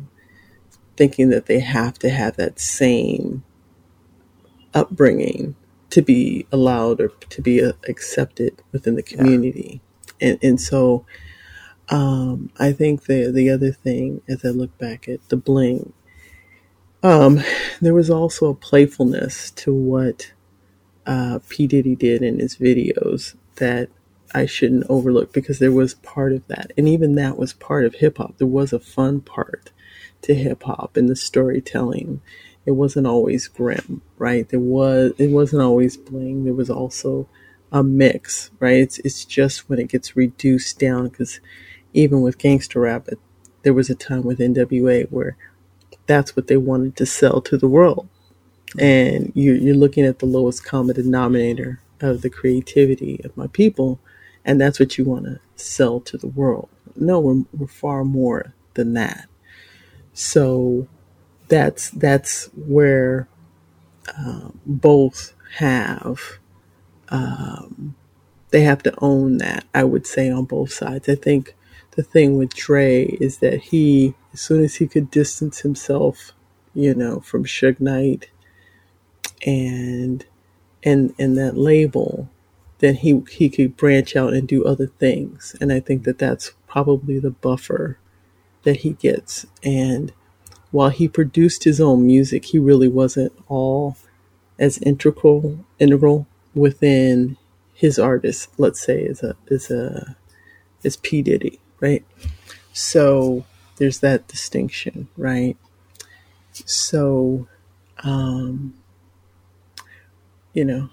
thinking 0.97 1.29
that 1.29 1.45
they 1.47 1.59
have 1.59 1.97
to 1.99 2.09
have 2.09 2.37
that 2.37 2.59
same 2.59 3.43
upbringing 4.73 5.55
to 5.89 6.01
be 6.01 6.45
allowed 6.51 6.99
or 6.99 7.09
to 7.29 7.41
be 7.41 7.63
uh, 7.63 7.73
accepted 7.87 8.61
within 8.71 8.95
the 8.95 9.03
community 9.03 9.81
and 10.19 10.37
and 10.41 10.59
so 10.59 11.05
um 11.89 12.49
i 12.59 12.71
think 12.71 13.05
the 13.05 13.31
the 13.31 13.49
other 13.49 13.71
thing 13.71 14.21
as 14.27 14.43
i 14.43 14.49
look 14.49 14.77
back 14.77 15.07
at 15.07 15.27
the 15.29 15.37
bling 15.37 15.93
um 17.03 17.39
there 17.81 17.93
was 17.93 18.09
also 18.09 18.47
a 18.47 18.55
playfulness 18.55 19.51
to 19.51 19.73
what 19.73 20.31
uh, 21.05 21.39
P. 21.49 21.67
Diddy 21.67 21.95
did 21.95 22.21
in 22.21 22.39
his 22.39 22.57
videos 22.57 23.35
that 23.57 23.89
I 24.33 24.45
shouldn't 24.45 24.85
overlook 24.89 25.31
because 25.31 25.59
there 25.59 25.71
was 25.71 25.93
part 25.95 26.33
of 26.33 26.47
that. 26.47 26.71
And 26.77 26.87
even 26.89 27.15
that 27.15 27.37
was 27.37 27.53
part 27.53 27.85
of 27.85 27.95
hip 27.95 28.17
hop. 28.17 28.37
There 28.37 28.47
was 28.47 28.73
a 28.73 28.79
fun 28.79 29.21
part 29.21 29.71
to 30.25 30.35
hip 30.35 30.63
hop 30.63 30.97
and 30.97 31.09
the 31.09 31.17
storytelling. 31.17 32.21
It 32.65 32.71
wasn't 32.73 33.07
always 33.07 33.47
grim, 33.47 34.03
right? 34.17 34.49
There 34.49 34.59
was 34.59 35.13
it 35.19 35.29
wasn't 35.31 35.63
always 35.63 35.97
bling. 35.97 36.45
There 36.45 36.53
was 36.53 36.69
also 36.71 37.29
a 37.71 37.83
mix, 37.83 38.51
right? 38.59 38.77
It's 38.79 38.99
it's 38.99 39.25
just 39.25 39.69
when 39.69 39.79
it 39.79 39.89
gets 39.89 40.17
reduced 40.17 40.79
down 40.79 41.09
because 41.09 41.41
even 41.93 42.21
with 42.21 42.39
gangster 42.39 42.81
rap, 42.81 43.07
it, 43.09 43.19
there 43.63 43.73
was 43.73 43.89
a 43.89 43.95
time 43.95 44.23
with 44.23 44.39
NWA 44.39 45.11
where 45.11 45.37
that's 46.07 46.35
what 46.35 46.47
they 46.47 46.57
wanted 46.57 46.97
to 46.97 47.05
sell 47.07 47.41
to 47.41 47.57
the 47.57 47.67
world 47.69 48.07
and 48.79 49.31
you, 49.35 49.53
you're 49.53 49.75
looking 49.75 50.05
at 50.05 50.19
the 50.19 50.25
lowest 50.25 50.65
common 50.65 50.95
denominator 50.95 51.81
of 52.01 52.21
the 52.21 52.29
creativity 52.29 53.21
of 53.23 53.35
my 53.37 53.47
people, 53.47 53.99
and 54.43 54.59
that's 54.59 54.79
what 54.79 54.97
you 54.97 55.05
want 55.05 55.25
to 55.25 55.39
sell 55.55 55.99
to 56.01 56.17
the 56.17 56.27
world. 56.27 56.69
No, 56.95 57.19
we're, 57.19 57.43
we're 57.53 57.67
far 57.67 58.03
more 58.03 58.53
than 58.73 58.93
that. 58.93 59.27
So 60.15 60.87
that's 61.49 61.91
that's 61.91 62.47
where 62.55 63.29
um, 64.17 64.59
both 64.65 65.33
have 65.57 66.19
um, 67.09 67.95
they 68.51 68.61
have 68.61 68.83
to 68.83 68.93
own 68.99 69.37
that. 69.39 69.65
I 69.73 69.83
would 69.83 70.07
say 70.07 70.31
on 70.31 70.45
both 70.45 70.73
sides. 70.73 71.09
I 71.09 71.15
think 71.15 71.55
the 71.91 72.03
thing 72.03 72.37
with 72.37 72.55
Dre 72.55 73.05
is 73.05 73.39
that 73.39 73.61
he, 73.65 74.15
as 74.33 74.41
soon 74.41 74.63
as 74.63 74.75
he 74.75 74.87
could 74.87 75.11
distance 75.11 75.59
himself, 75.59 76.31
you 76.73 76.95
know, 76.95 77.19
from 77.21 77.45
Suge 77.45 77.79
Knight 77.79 78.29
and 79.45 80.25
and 80.83 81.13
and 81.19 81.37
that 81.37 81.57
label 81.57 82.29
then 82.79 82.95
he 82.95 83.23
he 83.31 83.49
could 83.49 83.77
branch 83.77 84.15
out 84.15 84.33
and 84.33 84.47
do 84.47 84.63
other 84.63 84.87
things 84.87 85.55
and 85.61 85.71
i 85.71 85.79
think 85.79 86.03
that 86.03 86.17
that's 86.17 86.53
probably 86.67 87.19
the 87.19 87.31
buffer 87.31 87.97
that 88.65 88.77
he 88.77 88.91
gets 88.91 89.45
and 89.63 90.13
while 90.71 90.89
he 90.89 91.07
produced 91.07 91.63
his 91.63 91.81
own 91.81 92.05
music 92.05 92.45
he 92.45 92.59
really 92.59 92.87
wasn't 92.87 93.33
all 93.47 93.97
as 94.59 94.77
integral 94.79 95.65
integral 95.79 96.27
within 96.53 97.37
his 97.73 97.97
artist 97.99 98.49
let's 98.57 98.81
say 98.81 99.05
as 99.05 99.23
a 99.23 99.35
as 99.49 99.71
a 99.71 100.17
as 100.83 100.97
p 100.97 101.21
diddy 101.21 101.59
right 101.79 102.05
so 102.73 103.45
there's 103.77 103.99
that 103.99 104.27
distinction 104.27 105.07
right 105.17 105.57
so 106.65 107.47
um 108.03 108.73
you 110.55 110.63
know, 110.63 110.89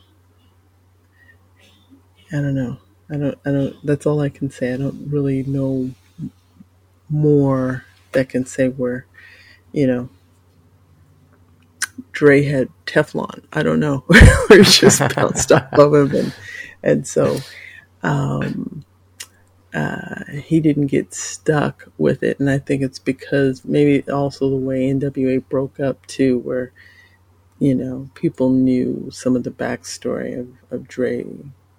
I 2.32 2.36
don't 2.36 2.54
know. 2.54 2.78
I 3.08 3.16
don't, 3.16 3.38
I 3.46 3.52
don't, 3.52 3.86
that's 3.86 4.06
all 4.06 4.20
I 4.20 4.28
can 4.28 4.50
say. 4.50 4.74
I 4.74 4.76
don't 4.76 5.08
really 5.08 5.44
know 5.44 5.92
more 7.12 7.84
that 8.12 8.28
can 8.28 8.44
say 8.44 8.68
where, 8.68 9.06
you 9.72 9.86
know, 9.86 10.08
Dre 12.12 12.42
had 12.42 12.68
Teflon. 12.86 13.44
I 13.52 13.62
don't 13.62 13.80
know. 13.80 14.04
it 14.10 14.64
just 14.64 15.00
bounced 15.14 15.52
off 15.52 15.72
of 15.72 15.92
him. 15.92 16.16
And, 16.16 16.34
and 16.82 17.06
so, 17.06 17.38
um, 18.02 18.84
uh, 19.74 20.24
he 20.32 20.60
didn't 20.60 20.88
get 20.88 21.14
stuck 21.14 21.88
with 21.96 22.22
it. 22.22 22.38
And 22.40 22.50
I 22.50 22.58
think 22.58 22.82
it's 22.82 22.98
because 22.98 23.64
maybe 23.64 24.08
also 24.10 24.50
the 24.50 24.56
way 24.56 24.90
NWA 24.90 25.46
broke 25.48 25.80
up 25.80 26.04
too, 26.06 26.38
where, 26.38 26.72
you 27.58 27.74
know, 27.74 28.10
people 28.14 28.50
knew 28.50 29.08
some 29.10 29.36
of 29.36 29.44
the 29.44 29.50
backstory 29.50 30.38
of, 30.38 30.48
of 30.70 30.88
Dre 30.88 31.24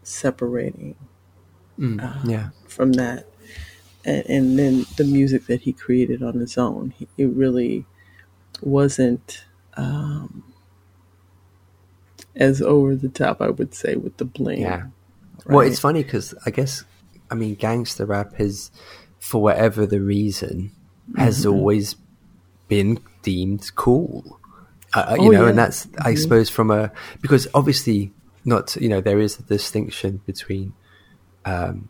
separating 0.02 0.96
yeah. 2.26 2.50
from 2.67 2.93
that. 2.93 3.28
And, 4.06 4.26
and 4.28 4.60
then 4.60 4.86
the 4.98 5.04
music 5.06 5.46
that 5.48 5.62
he 5.62 5.74
created 5.74 6.22
on 6.24 6.34
his 6.36 6.58
own, 6.58 6.94
he, 6.98 7.08
it 7.18 7.28
really 7.28 7.86
wasn't 8.62 9.46
um, 9.76 10.44
as 12.36 12.62
over 12.62 12.96
the 12.96 13.10
top, 13.10 13.42
I 13.42 13.50
would 13.50 13.74
say, 13.74 13.96
with 13.96 14.18
the 14.18 14.26
bling. 14.26 14.62
Yeah. 14.62 14.84
Well, 15.46 15.62
it's 15.62 15.80
funny 15.80 16.04
because 16.04 16.34
I 16.46 16.52
guess, 16.52 16.84
I 17.30 17.36
mean, 17.36 17.56
gangster 17.56 18.06
rap 18.06 18.36
has, 18.36 18.72
for 19.20 19.42
whatever 19.42 19.86
the 19.86 20.02
reason, 20.02 20.72
has 21.18 21.39
Mm-hmm. 21.46 21.50
always 21.52 21.96
been 22.68 23.00
deemed 23.24 23.76
cool. 23.76 24.39
Uh, 24.94 25.16
you 25.20 25.28
Oh, 25.28 25.32
know, 25.32 25.44
yeah. 25.44 25.50
and 25.50 25.58
that's, 25.58 25.88
I 26.00 26.16
suppose, 26.16 26.50
from 26.50 26.72
a, 26.72 26.92
because 27.22 27.48
obviously, 27.54 28.13
not, 28.46 28.76
you 28.78 28.88
know, 28.89 29.02
there 29.02 29.20
is 29.20 29.39
a 29.39 29.44
distinction 29.44 30.22
between 30.26 30.74
um, 31.46 31.89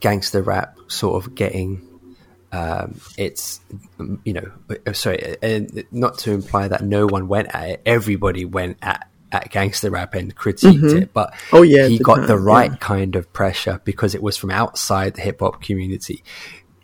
gangster 0.00 0.42
rap 0.42 0.76
sort 0.88 1.24
of 1.24 1.34
getting 1.34 1.86
um, 2.52 3.00
it's 3.18 3.60
you 4.24 4.32
know 4.32 4.50
uh, 4.86 4.92
sorry 4.92 5.36
and 5.42 5.84
not 5.90 6.18
to 6.18 6.32
imply 6.32 6.68
that 6.68 6.82
no 6.82 7.06
one 7.06 7.26
went 7.26 7.52
at 7.54 7.68
it 7.70 7.82
everybody 7.84 8.44
went 8.44 8.78
at 8.82 9.08
at 9.32 9.50
gangster 9.50 9.90
rap 9.90 10.14
and 10.14 10.36
critiqued 10.36 10.94
it 11.02 11.12
but 11.12 11.34
Oh, 11.52 11.62
yeah, 11.62 11.88
he 11.88 11.98
got 11.98 12.28
the 12.28 12.38
right 12.38 12.70
yeah. 12.70 12.76
kind 12.76 13.16
of 13.16 13.32
pressure 13.32 13.80
because 13.84 14.14
it 14.14 14.22
was 14.22 14.36
from 14.36 14.52
outside 14.52 15.14
the 15.14 15.22
hip 15.22 15.40
hop 15.40 15.60
community 15.60 16.22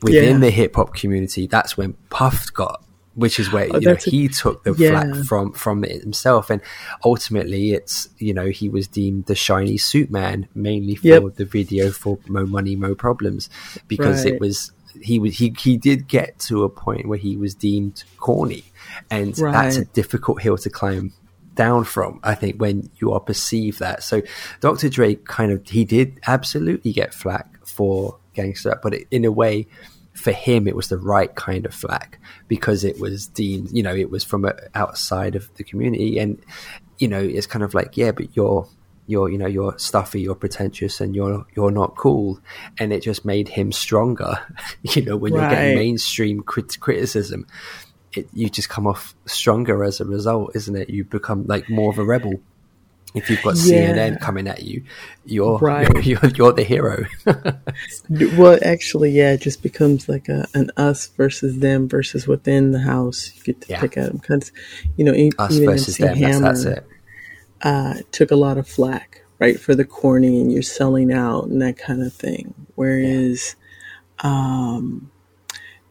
within 0.03 0.35
Yeah. 0.35 0.39
the 0.39 0.51
hip 0.51 0.75
hop 0.75 0.93
community 0.95 1.47
that's 1.47 1.77
when 1.77 1.93
Puff 2.09 2.53
got 2.53 2.83
which 3.15 3.41
is 3.41 3.51
where 3.53 3.69
Oh, 3.73 3.79
you 3.79 3.89
know 3.89 3.93
a- 4.07 4.11
he 4.11 4.29
took 4.29 4.63
the 4.65 4.75
yeah. 4.75 4.91
flack 4.91 5.25
from 5.25 5.53
from 5.53 5.85
it 5.85 6.01
himself, 6.03 6.49
and 6.51 6.61
ultimately, 7.05 7.73
it's 7.73 8.09
you 8.19 8.33
know 8.35 8.47
he 8.47 8.69
was 8.69 8.87
deemed 8.89 9.27
the 9.27 9.35
shiny 9.35 9.77
suit 9.79 10.11
man 10.11 10.49
mainly 10.55 10.95
for 10.95 11.07
Yep. 11.09 11.35
the 11.37 11.45
video 11.45 11.91
for 11.91 12.19
Mo 12.29 12.47
Money 12.47 12.77
Mo 12.77 12.95
Problems 12.95 13.49
because 13.89 14.25
Right. 14.25 14.35
it 14.35 14.41
was 14.41 14.73
he 15.01 15.19
was 15.19 15.37
he 15.39 15.55
he 15.59 15.77
did 15.77 16.09
get 16.09 16.39
to 16.41 16.65
a 16.65 16.69
point 16.69 17.07
where 17.09 17.19
he 17.19 17.37
was 17.37 17.55
deemed 17.55 18.03
corny, 18.19 18.65
and 19.11 19.35
that's 19.35 19.77
a 19.77 19.85
difficult 19.87 20.43
hill 20.43 20.57
to 20.59 20.71
climb 20.71 21.13
down 21.57 21.83
from 21.85 22.21
i 22.23 22.35
think 22.35 22.59
when 22.61 22.89
you 23.01 23.13
are 23.13 23.19
perceived 23.21 23.81
that 23.81 24.03
so 24.05 24.23
dr 24.61 24.89
dre 24.89 25.17
kind 25.17 25.51
of 25.53 25.67
he 25.69 25.85
did 25.85 26.19
absolutely 26.27 26.93
get 26.93 27.13
flack 27.13 27.49
for 27.67 28.17
gangster 28.35 28.79
but 28.83 28.95
it, 28.95 29.07
in 29.11 29.25
a 29.25 29.33
way 29.33 29.67
for 30.21 30.33
him 30.33 30.69
it 30.69 30.77
was 30.77 30.89
the 30.89 30.99
right 30.99 31.35
kind 31.35 31.67
of 31.67 31.75
flack 31.75 32.21
because 32.49 32.85
it 32.85 33.01
was 33.01 33.27
deemed 33.27 33.71
you 33.73 33.83
know 33.83 33.95
it 33.95 34.11
was 34.11 34.23
from 34.23 34.45
a, 34.45 34.55
outside 34.75 35.35
of 35.35 35.53
the 35.55 35.65
community 35.65 36.19
and 36.19 36.41
you 36.99 37.09
know 37.09 37.21
it's 37.21 37.47
kind 37.47 37.65
of 37.65 37.75
like 37.75 37.97
yeah 37.97 38.13
but 38.13 38.37
you're 38.37 38.69
you're 39.07 39.29
you 39.29 39.39
know 39.39 39.47
you're 39.47 39.77
stuffy 39.79 40.21
you're 40.21 40.35
pretentious 40.35 41.01
and 41.01 41.17
you're 41.17 41.45
you're 41.57 41.71
not 41.71 41.97
cool 41.97 42.39
and 42.79 42.93
it 42.93 43.03
just 43.03 43.25
made 43.25 43.49
him 43.49 43.73
stronger 43.73 44.39
you 44.83 45.03
know 45.03 45.17
when 45.17 45.33
you're 45.33 45.49
getting 45.49 45.75
mainstream 45.75 46.43
crit- 46.43 46.79
criticism 46.81 47.47
it, 48.13 48.29
you 48.33 48.49
just 48.51 48.69
come 48.69 48.87
off 48.87 49.15
stronger 49.27 49.85
as 49.85 50.01
a 50.01 50.05
result, 50.05 50.57
isn't 50.57 50.77
it? 50.77 50.91
You 50.91 51.05
become 51.05 51.47
like 51.47 51.71
more 51.71 51.91
of 51.91 51.99
a 51.99 52.05
rebel. 52.05 52.35
If 53.15 53.29
you've 53.29 53.43
got 53.43 53.57
Yeah. 53.57 53.93
CNN 53.93 54.21
coming 54.21 54.47
at 54.47 54.63
you, 54.63 54.85
you're 55.25 55.59
Right. 55.59 55.89
you're, 55.93 56.03
you're, 56.21 56.31
you're 56.35 56.53
the 56.53 56.63
hero. 56.65 57.05
Well, 58.37 58.59
actually, 58.65 59.11
yeah, 59.11 59.33
it 59.33 59.41
just 59.41 59.63
becomes 59.63 60.09
like 60.09 60.29
a, 60.29 60.47
an 60.55 60.71
us 60.77 61.07
versus 61.09 61.59
them 61.59 61.89
versus 61.89 62.27
within 62.29 62.71
the 62.73 62.81
house. 62.81 63.33
You 63.37 63.43
get 63.43 63.61
to 63.63 63.69
Yeah. 63.71 63.81
pick 63.81 63.97
at 63.97 64.09
them 64.09 64.19
because, 64.19 64.53
you 64.97 65.05
know, 65.05 65.13
e- 65.15 65.33
Us 65.39 65.53
even 65.53 65.71
versus 65.71 65.99
MC 66.01 66.05
them. 66.05 66.17
Hammer 66.33 66.41
that's 66.41 66.65
it. 66.65 66.87
uh, 67.63 67.95
took 68.13 68.31
a 68.31 68.37
lot 68.37 68.59
of 68.59 68.69
flack, 68.69 69.23
right, 69.39 69.59
for 69.59 69.75
the 69.75 69.85
corny 69.85 70.41
and 70.41 70.53
you're 70.53 70.63
selling 70.63 71.13
out 71.13 71.47
and 71.49 71.61
that 71.63 71.79
kind 71.79 72.03
of 72.03 72.13
thing. 72.13 72.55
Whereas, 72.77 73.57
um, 74.21 75.11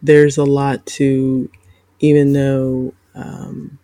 there's 0.01 0.37
a 0.37 0.45
lot 0.45 0.85
to, 0.85 1.49
even 1.99 2.33
though, 2.33 2.93
um, 3.15 3.78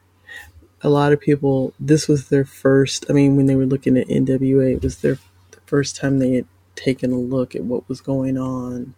a 0.81 0.89
lot 0.89 1.13
of 1.13 1.19
people, 1.19 1.73
this 1.79 2.07
was 2.07 2.29
their 2.29 2.45
first, 2.45 3.05
I 3.09 3.13
mean, 3.13 3.35
when 3.35 3.45
they 3.45 3.55
were 3.55 3.65
looking 3.65 3.97
at 3.97 4.07
NWA, 4.07 4.75
it 4.75 4.83
was 4.83 4.97
their 4.99 5.17
the 5.51 5.59
first 5.65 5.95
time 5.95 6.19
they 6.19 6.33
had 6.33 6.45
taken 6.75 7.11
a 7.11 7.17
look 7.17 7.55
at 7.55 7.63
what 7.63 7.87
was 7.87 8.01
going 8.01 8.37
on 8.37 8.93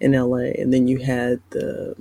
in 0.00 0.12
LA. 0.12 0.52
And 0.58 0.72
then 0.72 0.86
you 0.86 0.98
had 0.98 1.40
the, 1.50 1.96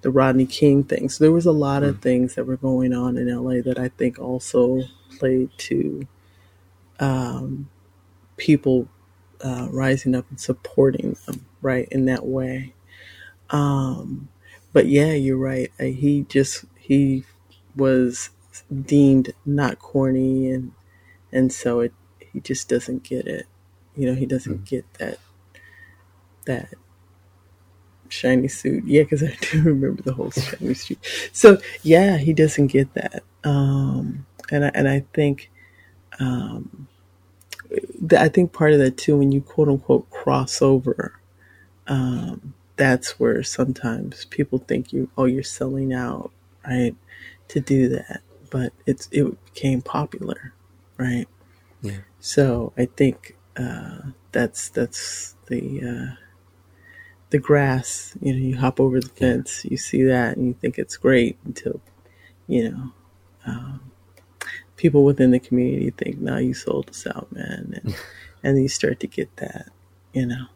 the 0.00 0.10
Rodney 0.10 0.46
King 0.46 0.82
thing. 0.82 1.08
So 1.08 1.22
there 1.22 1.32
was 1.32 1.46
a 1.46 1.52
lot 1.52 1.82
of 1.82 2.00
things 2.00 2.34
that 2.34 2.46
were 2.46 2.56
going 2.56 2.92
on 2.92 3.16
in 3.16 3.28
LA 3.28 3.60
that 3.62 3.78
I 3.78 3.88
think 3.88 4.18
also 4.18 4.82
played 5.18 5.50
to 5.58 6.06
um, 6.98 7.68
people 8.36 8.88
uh, 9.42 9.68
rising 9.70 10.14
up 10.14 10.24
and 10.30 10.40
supporting 10.40 11.16
them, 11.26 11.46
right, 11.60 11.88
in 11.90 12.06
that 12.06 12.26
way. 12.26 12.74
Um, 13.50 14.28
but 14.72 14.86
yeah, 14.86 15.12
you're 15.12 15.36
right. 15.36 15.70
Uh, 15.78 15.84
he 15.84 16.24
just 16.28 16.64
he 16.78 17.24
was 17.76 18.30
deemed 18.86 19.32
not 19.46 19.78
corny, 19.78 20.50
and 20.50 20.72
and 21.32 21.52
so 21.52 21.80
it 21.80 21.92
he 22.32 22.40
just 22.40 22.68
doesn't 22.68 23.04
get 23.04 23.26
it. 23.26 23.46
You 23.96 24.06
know, 24.08 24.14
he 24.14 24.26
doesn't 24.26 24.64
get 24.66 24.86
that 24.94 25.18
that 26.46 26.74
shiny 28.08 28.48
suit. 28.48 28.84
Yeah, 28.86 29.02
because 29.02 29.22
I 29.22 29.36
do 29.52 29.62
remember 29.62 30.02
the 30.02 30.14
whole 30.14 30.30
shiny 30.30 30.74
suit. 30.74 30.98
So 31.32 31.58
yeah, 31.82 32.18
he 32.18 32.32
doesn't 32.32 32.68
get 32.68 32.92
that. 32.94 33.22
Um, 33.44 34.26
and 34.50 34.64
I, 34.66 34.70
and 34.74 34.88
I 34.88 35.04
think 35.14 35.50
um, 36.20 36.88
I 38.16 38.28
think 38.28 38.52
part 38.52 38.72
of 38.72 38.78
that 38.80 38.96
too, 38.98 39.16
when 39.18 39.32
you 39.32 39.40
quote 39.40 39.68
unquote 39.68 40.10
cross 40.10 40.60
over, 40.62 41.18
um, 41.86 42.54
that's 42.76 43.18
where 43.20 43.42
sometimes 43.42 44.26
people 44.26 44.58
think 44.58 44.92
you 44.92 45.10
oh 45.18 45.24
you're 45.26 45.42
selling 45.42 45.92
out, 45.92 46.30
right? 46.66 46.94
To 47.52 47.60
do 47.60 47.88
that, 47.90 48.22
but 48.50 48.72
it's 48.86 49.08
it 49.12 49.24
became 49.52 49.82
popular, 49.82 50.54
right? 50.96 51.26
Yeah. 51.82 51.98
So 52.18 52.72
I 52.78 52.86
think 52.86 53.36
uh, 53.58 53.98
that's 54.32 54.70
that's 54.70 55.36
the 55.48 55.82
uh, 55.82 56.16
the 57.28 57.38
grass. 57.38 58.16
You 58.22 58.32
know, 58.32 58.38
you 58.38 58.56
hop 58.56 58.80
over 58.80 59.00
the 59.00 59.08
fence, 59.08 59.66
you 59.66 59.76
see 59.76 60.02
that, 60.04 60.36
and 60.36 60.46
you 60.46 60.54
think 60.54 60.78
it's 60.78 60.96
great 60.96 61.36
until 61.44 61.82
you 62.46 62.70
know 62.70 62.92
um, 63.44 63.92
people 64.76 65.04
within 65.04 65.30
the 65.30 65.40
community 65.40 65.90
think, 65.90 66.18
"No, 66.18 66.38
you 66.38 66.54
sold 66.54 66.88
us 66.88 67.06
out, 67.06 67.30
man," 67.32 67.80
and, 67.82 67.94
and 68.42 68.62
you 68.62 68.68
start 68.68 69.00
to 69.00 69.06
get 69.06 69.36
that, 69.36 69.68
you 70.12 70.26
know. 70.26 70.46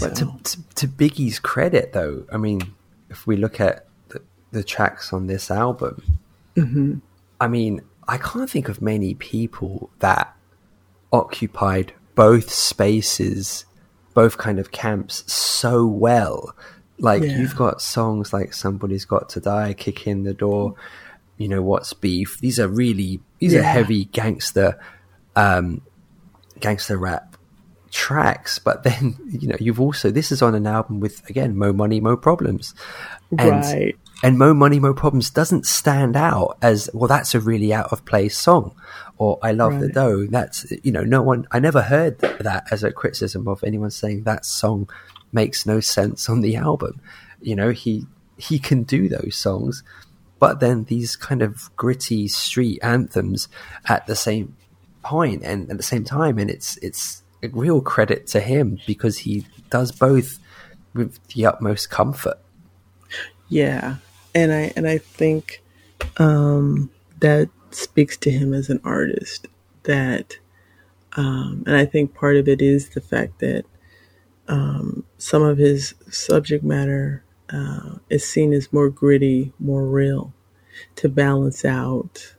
But 0.00 0.16
So, 0.16 0.26
to, 0.26 0.42
to, 0.42 0.74
to 0.74 0.88
Biggie's 0.88 1.38
credit, 1.38 1.92
though, 1.92 2.26
I 2.32 2.36
mean, 2.36 2.74
if 3.10 3.26
we 3.26 3.36
look 3.36 3.60
at 3.60 3.86
the, 4.54 4.64
tracks 4.64 5.12
on 5.12 5.26
this 5.26 5.50
album, 5.50 6.02
Mm-hmm. 6.56 6.98
I 7.40 7.48
mean, 7.48 7.82
I 8.06 8.16
can't 8.16 8.48
think 8.48 8.68
of 8.68 8.80
many 8.80 9.14
people 9.14 9.90
that 9.98 10.34
occupied 11.12 11.92
both 12.14 12.48
spaces, 12.50 13.64
both 14.14 14.38
kind 14.38 14.58
of 14.60 14.70
camps 14.70 15.30
so 15.32 15.84
well. 15.86 16.54
Like 16.98 17.22
Yeah. 17.22 17.38
you've 17.38 17.56
got 17.56 17.82
songs 17.82 18.32
like 18.32 18.52
"Somebody's 18.54 19.04
Got 19.04 19.28
to 19.30 19.40
Die," 19.40 19.74
"Kick 19.74 20.06
in 20.06 20.22
the 20.22 20.32
Door," 20.32 20.76
you 21.38 21.48
know, 21.48 21.60
"What's 21.60 21.92
Beef." 21.92 22.38
These 22.40 22.60
are 22.60 22.68
really 22.68 23.20
these 23.40 23.54
are 23.54 23.62
heavy 23.62 24.04
gangster, 24.06 24.78
um, 25.34 25.80
gangster 26.60 26.96
rap 26.96 27.36
tracks. 27.90 28.60
But 28.60 28.84
then 28.84 29.16
you 29.28 29.48
know 29.48 29.56
you've 29.58 29.80
also 29.80 30.12
this 30.12 30.30
is 30.30 30.40
on 30.40 30.54
an 30.54 30.68
album 30.68 31.00
with 31.00 31.28
again 31.28 31.56
Mo 31.56 31.72
Money 31.72 31.98
Mo 32.00 32.16
Problems, 32.16 32.74
and 33.36 33.62
Right. 33.64 33.96
And 34.24 34.38
Mo 34.38 34.54
Money 34.54 34.80
Mo 34.80 34.92
Problems 34.94 35.30
doesn't 35.30 35.66
stand 35.66 36.16
out 36.16 36.56
as 36.62 36.90
well. 36.92 37.06
That's 37.08 37.34
a 37.34 37.40
really 37.40 37.72
out 37.72 37.92
of 37.92 38.04
place 38.04 38.36
song, 38.36 38.74
or 39.18 39.38
I 39.42 39.52
love 39.52 39.78
the 39.78 39.86
Right. 39.86 39.94
dough. 39.94 40.26
That's 40.26 40.66
you 40.82 40.90
know 40.90 41.04
no 41.04 41.22
one. 41.22 41.46
I 41.52 41.58
never 41.60 41.82
heard 41.82 42.18
that 42.18 42.66
as 42.72 42.82
a 42.82 42.90
criticism 42.90 43.46
of 43.46 43.62
anyone 43.62 43.90
saying 43.90 44.24
that 44.24 44.44
song 44.44 44.88
makes 45.32 45.66
no 45.66 45.78
sense 45.80 46.28
on 46.28 46.40
the 46.40 46.56
album. 46.56 47.00
You 47.40 47.54
know 47.54 47.70
he 47.70 48.06
he 48.36 48.58
can 48.58 48.82
do 48.82 49.08
those 49.08 49.36
songs, 49.36 49.82
but 50.38 50.58
then 50.58 50.84
these 50.84 51.14
kind 51.16 51.42
of 51.42 51.70
gritty 51.76 52.26
street 52.26 52.80
anthems 52.82 53.46
at 53.86 54.06
the 54.06 54.16
same 54.16 54.56
point 55.02 55.44
and 55.44 55.70
at 55.70 55.76
the 55.76 55.82
same 55.82 56.02
time, 56.04 56.38
and 56.38 56.50
it's 56.50 56.76
it's 56.78 57.22
a 57.42 57.48
real 57.48 57.80
credit 57.82 58.26
to 58.28 58.40
him 58.40 58.78
because 58.86 59.18
he 59.18 59.46
does 59.70 59.92
both 59.92 60.38
with 60.94 61.18
the 61.28 61.44
utmost 61.44 61.90
comfort. 61.90 62.38
Yeah, 63.48 63.96
and 64.34 64.52
I 64.52 64.72
and 64.76 64.86
I 64.86 64.98
think 64.98 65.62
um, 66.16 66.90
that 67.20 67.48
speaks 67.70 68.16
to 68.18 68.30
him 68.30 68.52
as 68.52 68.68
an 68.68 68.80
artist. 68.84 69.48
That, 69.84 70.38
um, 71.12 71.64
and 71.66 71.76
I 71.76 71.84
think 71.84 72.14
part 72.14 72.36
of 72.36 72.48
it 72.48 72.62
is 72.62 72.90
the 72.90 73.00
fact 73.00 73.38
that 73.40 73.64
um, 74.48 75.04
some 75.18 75.42
of 75.42 75.58
his 75.58 75.94
subject 76.10 76.64
matter 76.64 77.22
uh, 77.50 77.96
is 78.10 78.26
seen 78.26 78.52
as 78.52 78.72
more 78.72 78.88
gritty, 78.88 79.52
more 79.58 79.86
real, 79.86 80.32
to 80.96 81.08
balance 81.08 81.64
out 81.64 82.34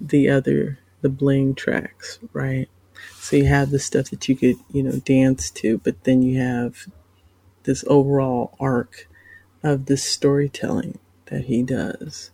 the 0.00 0.28
other 0.28 0.78
the 1.02 1.08
bling 1.08 1.54
tracks, 1.54 2.18
right? 2.32 2.68
So 3.16 3.36
you 3.36 3.46
have 3.46 3.70
the 3.70 3.78
stuff 3.78 4.10
that 4.10 4.28
you 4.28 4.36
could 4.36 4.56
you 4.72 4.82
know 4.82 4.98
dance 4.98 5.50
to, 5.52 5.78
but 5.78 6.04
then 6.04 6.22
you 6.22 6.40
have 6.40 6.88
this 7.64 7.84
overall 7.86 8.56
arc 8.58 9.08
of 9.62 9.86
the 9.86 9.96
storytelling 9.96 10.98
that 11.32 11.44
he 11.46 11.62
does. 11.62 12.30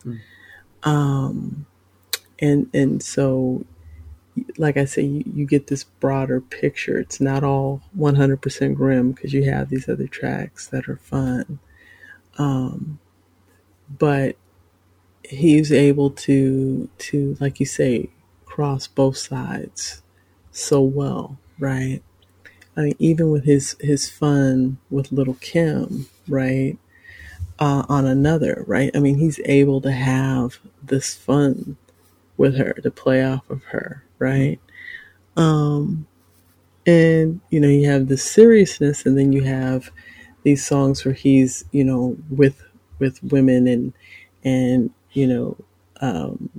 Um, 0.83 1.67
and 2.41 2.69
and 2.75 3.03
so, 3.03 3.65
like 4.59 4.77
I 4.77 4.85
say, 4.85 5.03
you, 5.03 5.25
you 5.35 5.47
get 5.47 5.69
this 5.69 5.85
broader 5.85 6.41
picture. 6.41 6.99
It's 6.99 7.21
not 7.21 7.43
all 7.45 7.83
100% 7.99 8.75
grim 8.75 9.13
because 9.13 9.33
you 9.33 9.45
have 9.51 9.71
these 9.71 9.89
other 9.89 10.07
tracks 10.07 10.67
that 10.69 10.89
are 10.89 10.97
fun. 10.97 11.59
Um, 12.37 12.99
but 13.99 14.37
he's 15.25 15.73
able 15.73 16.11
to 16.11 16.89
to 16.99 17.37
like 17.41 17.61
you 17.61 17.67
say 17.67 18.09
cross 18.47 18.87
both 18.87 19.17
sides 19.17 20.03
so 20.53 20.81
well, 20.81 21.39
right? 21.59 22.03
I 22.77 22.81
mean, 22.83 22.97
even 22.99 23.31
with 23.31 23.45
his 23.45 23.77
his 23.81 24.09
fun 24.09 24.79
with 24.91 25.13
Little 25.13 25.35
Kim, 25.35 26.07
right? 26.29 26.79
Uh, 27.59 27.85
on 27.89 28.07
another, 28.07 28.63
right? 28.69 28.91
I 28.95 29.01
mean, 29.01 29.19
he's 29.19 29.41
able 29.45 29.81
to 29.81 29.91
have 29.91 30.61
this 30.81 31.15
fun 31.17 31.77
with 32.37 32.57
her 32.57 32.73
to 32.75 32.91
play 32.91 33.25
off 33.25 33.51
of 33.51 33.65
her, 33.65 34.05
right? 34.19 34.61
Um, 35.37 36.07
and 36.87 37.41
you 37.51 37.61
know, 37.61 37.69
you 37.69 37.89
have 37.91 38.09
the 38.09 38.19
seriousness, 38.19 39.07
and 39.07 39.19
then 39.19 39.33
you 39.33 39.43
have 39.43 39.91
these 40.45 40.67
songs 40.67 41.05
where 41.05 41.15
he's, 41.15 41.65
you 41.73 41.85
know, 41.85 42.17
with 42.31 42.63
with 43.01 43.23
women 43.25 43.69
and 43.69 43.93
and 44.45 44.91
you 45.13 45.27
know 45.27 45.57
um, 46.01 46.51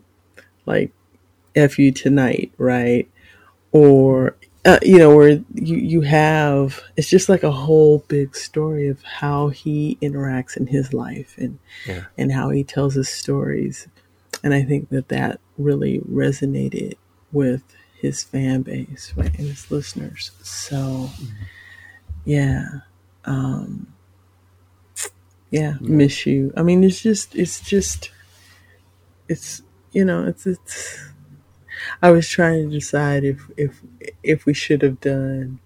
like 0.65 0.91
"f 1.55 1.79
you 1.79 1.91
tonight," 1.91 2.51
right? 2.57 3.09
Or 3.71 4.38
uh, 4.65 4.79
you 4.81 4.97
know, 4.97 5.15
where 5.15 5.29
you 5.53 5.77
you 5.77 6.01
have 6.01 6.81
it's 6.97 7.09
just 7.09 7.29
like 7.29 7.43
a 7.43 7.51
whole 7.51 7.99
big 8.07 8.35
story 8.35 8.87
of 8.87 9.01
how 9.03 9.47
he 9.49 9.97
interacts 10.01 10.57
in 10.57 10.67
his 10.67 10.93
life 10.93 11.35
and 11.37 11.57
Yeah. 11.87 12.05
and 12.17 12.31
how 12.31 12.49
he 12.49 12.63
tells 12.63 12.95
his 12.95 13.09
stories, 13.09 13.87
and 14.43 14.53
I 14.53 14.63
think 14.63 14.89
that 14.89 15.07
that 15.09 15.39
really 15.57 15.99
resonated 15.99 16.95
with 17.31 17.63
his 18.01 18.23
fan 18.23 18.61
base 18.63 19.13
right, 19.15 19.27
and 19.37 19.47
his 19.47 19.69
listeners. 19.71 20.31
So, 20.43 21.09
yeah, 22.25 22.65
um, 23.25 23.87
yeah, 25.51 25.75
miss 25.81 26.25
you. 26.25 26.53
I 26.55 26.63
mean, 26.63 26.83
it's 26.83 27.01
just, 27.01 27.35
it's 27.35 27.59
just, 27.61 28.11
it's 29.27 29.61
you 29.91 30.05
know, 30.05 30.25
it's 30.25 30.45
it's. 30.45 30.99
I 32.02 32.12
was 32.12 32.28
trying 32.28 32.69
to 32.69 32.75
decide 32.80 33.23
if 33.23 33.49
if 33.58 33.82
if 34.23 34.45
we 34.45 34.54
should 34.54 34.82
have 34.82 34.99
done 34.99 35.60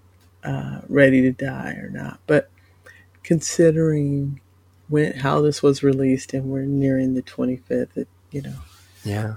uh, 0.44 0.82
Ready 0.90 1.22
to 1.22 1.32
Die 1.32 1.72
or 1.82 1.90
not, 1.90 2.20
but 2.28 2.50
considering 3.24 4.42
when 4.90 5.14
how 5.14 5.42
this 5.42 5.64
was 5.64 5.82
released 5.84 6.34
and 6.34 6.46
we're 6.46 6.64
nearing 6.64 7.14
the 7.14 7.22
25th, 7.24 7.96
it, 7.98 8.08
you 8.32 8.42
know, 8.42 8.56
Yeah. 9.04 9.36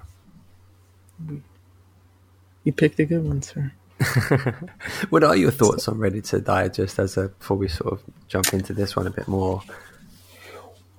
you 2.64 2.72
picked 2.72 2.98
a 2.98 3.04
good 3.04 3.24
one, 3.24 3.42
sir. 3.42 3.72
What 5.10 5.24
are 5.24 5.36
your 5.36 5.50
thoughts 5.50 5.88
on 5.88 5.98
Ready 5.98 6.20
to 6.22 6.40
Die? 6.40 6.68
Just 6.68 6.98
as 6.98 7.16
a 7.16 7.28
before 7.28 7.56
we 7.56 7.68
sort 7.68 7.92
of 7.94 8.02
jump 8.28 8.52
into 8.52 8.72
this 8.74 8.96
one 8.96 9.06
a 9.06 9.10
bit 9.10 9.28
more. 9.28 9.62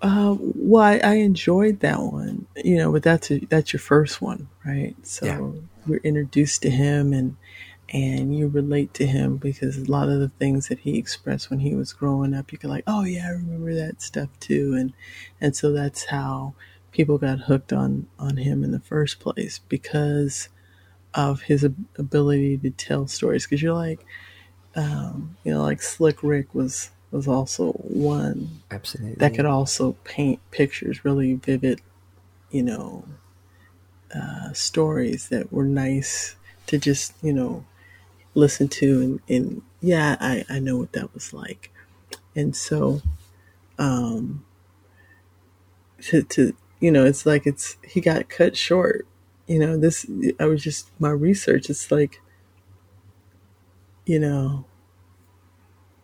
Uh, 0.02 0.36
well, 0.40 0.84
I, 0.84 0.98
I 1.04 1.14
enjoyed 1.16 1.80
that 1.82 2.00
one, 2.00 2.46
you 2.64 2.78
know, 2.78 2.92
but 2.92 3.04
that's 3.04 3.32
a, 3.32 3.40
that's 3.50 3.74
your 3.74 3.80
first 3.80 4.22
one, 4.22 4.48
right? 4.66 4.96
So 5.04 5.26
Yeah. 5.26 5.42
We're 5.88 5.98
introduced 6.04 6.62
to 6.64 6.70
him 6.70 7.14
and 7.14 7.38
and 7.90 8.38
you 8.38 8.48
relate 8.48 8.94
to 8.96 9.06
him 9.06 9.38
because 9.38 9.78
a 9.78 9.92
lot 9.92 10.10
of 10.10 10.20
the 10.20 10.30
things 10.30 10.68
that 10.68 10.80
he 10.80 10.98
expressed 10.98 11.50
when 11.50 11.60
he 11.60 11.74
was 11.74 11.94
growing 11.94 12.34
up, 12.34 12.52
you 12.52 12.58
could 12.58 12.70
like, 12.70 12.84
oh 12.86 13.04
yeah, 13.04 13.28
I 13.28 13.32
remember 13.32 13.74
that 13.76 14.02
stuff 14.02 14.30
too, 14.40 14.74
and 14.78 14.94
and 15.40 15.56
so 15.56 15.72
that's 15.72 16.06
how 16.06 16.54
people 16.92 17.18
got 17.18 17.40
hooked 17.42 17.72
on 17.72 18.08
on 18.20 18.38
him 18.38 18.64
in 18.64 18.72
the 18.72 18.80
first 18.80 19.20
place 19.20 19.60
because 19.70 20.50
of 21.14 21.44
his 21.44 21.64
ab- 21.64 21.86
ability 21.98 22.58
to 22.58 22.70
tell 22.72 23.08
stories. 23.08 23.46
Because 23.46 23.62
you're 23.62 23.74
like, 23.74 24.06
um, 24.76 25.38
you 25.44 25.54
know, 25.54 25.64
like 25.64 25.82
Slick 25.82 26.22
Rick 26.24 26.54
was 26.54 26.92
was 27.12 27.28
also 27.28 27.72
one 27.72 28.62
Absolutely. 28.70 29.16
that 29.16 29.34
could 29.34 29.46
also 29.46 29.94
paint 30.04 30.40
pictures, 30.52 31.06
really 31.06 31.36
vivid, 31.36 31.82
you 32.52 32.64
know, 32.64 33.06
uh, 34.14 34.54
stories 34.54 35.30
that 35.30 35.52
were 35.52 35.66
nice 35.66 36.36
to 36.68 36.78
just, 36.78 37.14
you 37.22 37.34
know, 37.34 37.66
listen 38.34 38.68
to. 38.68 39.02
And, 39.02 39.20
and 39.30 39.62
yeah, 39.82 40.18
I, 40.20 40.46
I 40.50 40.60
know 40.60 40.78
what 40.78 40.94
that 40.94 41.14
was 41.14 41.34
like. 41.34 41.72
And 42.36 42.56
so, 42.56 43.02
um, 43.80 44.46
to, 46.04 46.24
to, 46.24 46.56
you 46.80 46.92
know, 46.92 47.06
it's 47.06 47.26
like 47.26 47.48
it's, 47.48 47.78
he 47.84 48.02
got 48.02 48.30
cut 48.30 48.56
short. 48.56 49.08
You 49.48 49.60
know, 49.60 49.78
this, 49.78 50.06
I 50.40 50.46
was 50.46 50.62
just, 50.62 50.92
my 51.00 51.10
research, 51.10 51.70
it's 51.70 51.90
like, 51.90 52.22
you 54.06 54.20
know, 54.20 54.66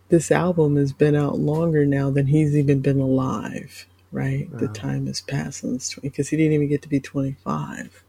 this 0.10 0.32
album 0.32 0.76
has 0.76 0.94
been 0.94 1.16
out 1.16 1.40
longer 1.40 1.86
now 1.86 2.10
than 2.10 2.28
he's 2.28 2.56
even 2.56 2.82
been 2.82 3.00
alive, 3.00 3.88
right? 4.14 4.48
The 4.60 4.68
time 4.70 5.08
is 5.08 5.22
passing 5.22 5.82
because 6.02 6.30
he 6.30 6.38
didn't 6.38 6.54
even 6.54 6.70
get 6.70 6.84
to 6.84 6.90
be 6.90 7.00
25, 7.02 8.04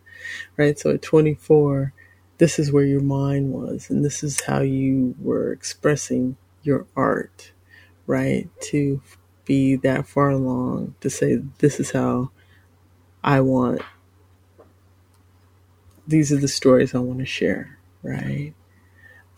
right? 0.57 0.79
So 0.79 0.91
at 0.91 1.03
24, 1.03 1.93
this 2.39 2.59
is 2.59 2.71
where 2.73 2.85
your 2.85 3.01
mind 3.03 3.53
was, 3.53 3.91
and 3.91 4.05
this 4.05 4.23
is 4.23 4.43
how 4.43 4.61
you 4.61 5.17
were 5.21 5.53
expressing 5.53 6.37
your 6.63 6.87
art, 6.97 7.53
right? 8.07 8.49
To 8.71 9.03
be 9.47 9.77
that 9.77 10.07
far 10.07 10.31
along 10.31 10.95
to 11.01 11.11
say, 11.11 11.37
this 11.59 11.81
is 11.81 11.93
how 11.93 12.31
I 13.25 13.41
want, 13.41 13.83
these 16.07 16.33
are 16.33 16.39
the 16.39 16.49
stories 16.49 16.95
I 16.95 16.99
want 16.99 17.21
to 17.21 17.27
share, 17.27 17.79
right? 18.03 18.53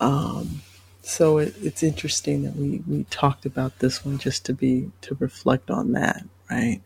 Um, 0.01 0.61
so 1.01 1.37
it, 1.37 1.55
it's 1.61 1.83
interesting 1.83 2.43
that 2.43 2.55
we, 2.55 2.83
we 2.87 3.05
talked 3.05 3.45
about 3.45 3.79
this 3.79 4.05
one 4.05 4.17
just 4.17 4.45
to 4.45 4.53
be 4.53 4.91
to 5.01 5.15
reflect 5.15 5.71
on 5.71 5.93
that 5.93 6.23
right 6.49 6.81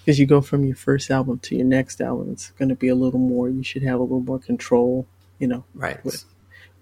because 0.00 0.18
you 0.18 0.26
go 0.26 0.40
from 0.40 0.64
your 0.64 0.76
first 0.76 1.10
album 1.10 1.38
to 1.38 1.56
your 1.56 1.64
next 1.66 2.00
album 2.00 2.30
it's 2.32 2.50
going 2.52 2.68
to 2.68 2.74
be 2.74 2.88
a 2.88 2.94
little 2.94 3.18
more 3.20 3.48
you 3.48 3.62
should 3.62 3.82
have 3.82 3.98
a 3.98 4.02
little 4.02 4.20
more 4.20 4.38
control 4.38 5.06
you 5.38 5.46
know 5.46 5.64
Right. 5.74 6.02
with, 6.04 6.24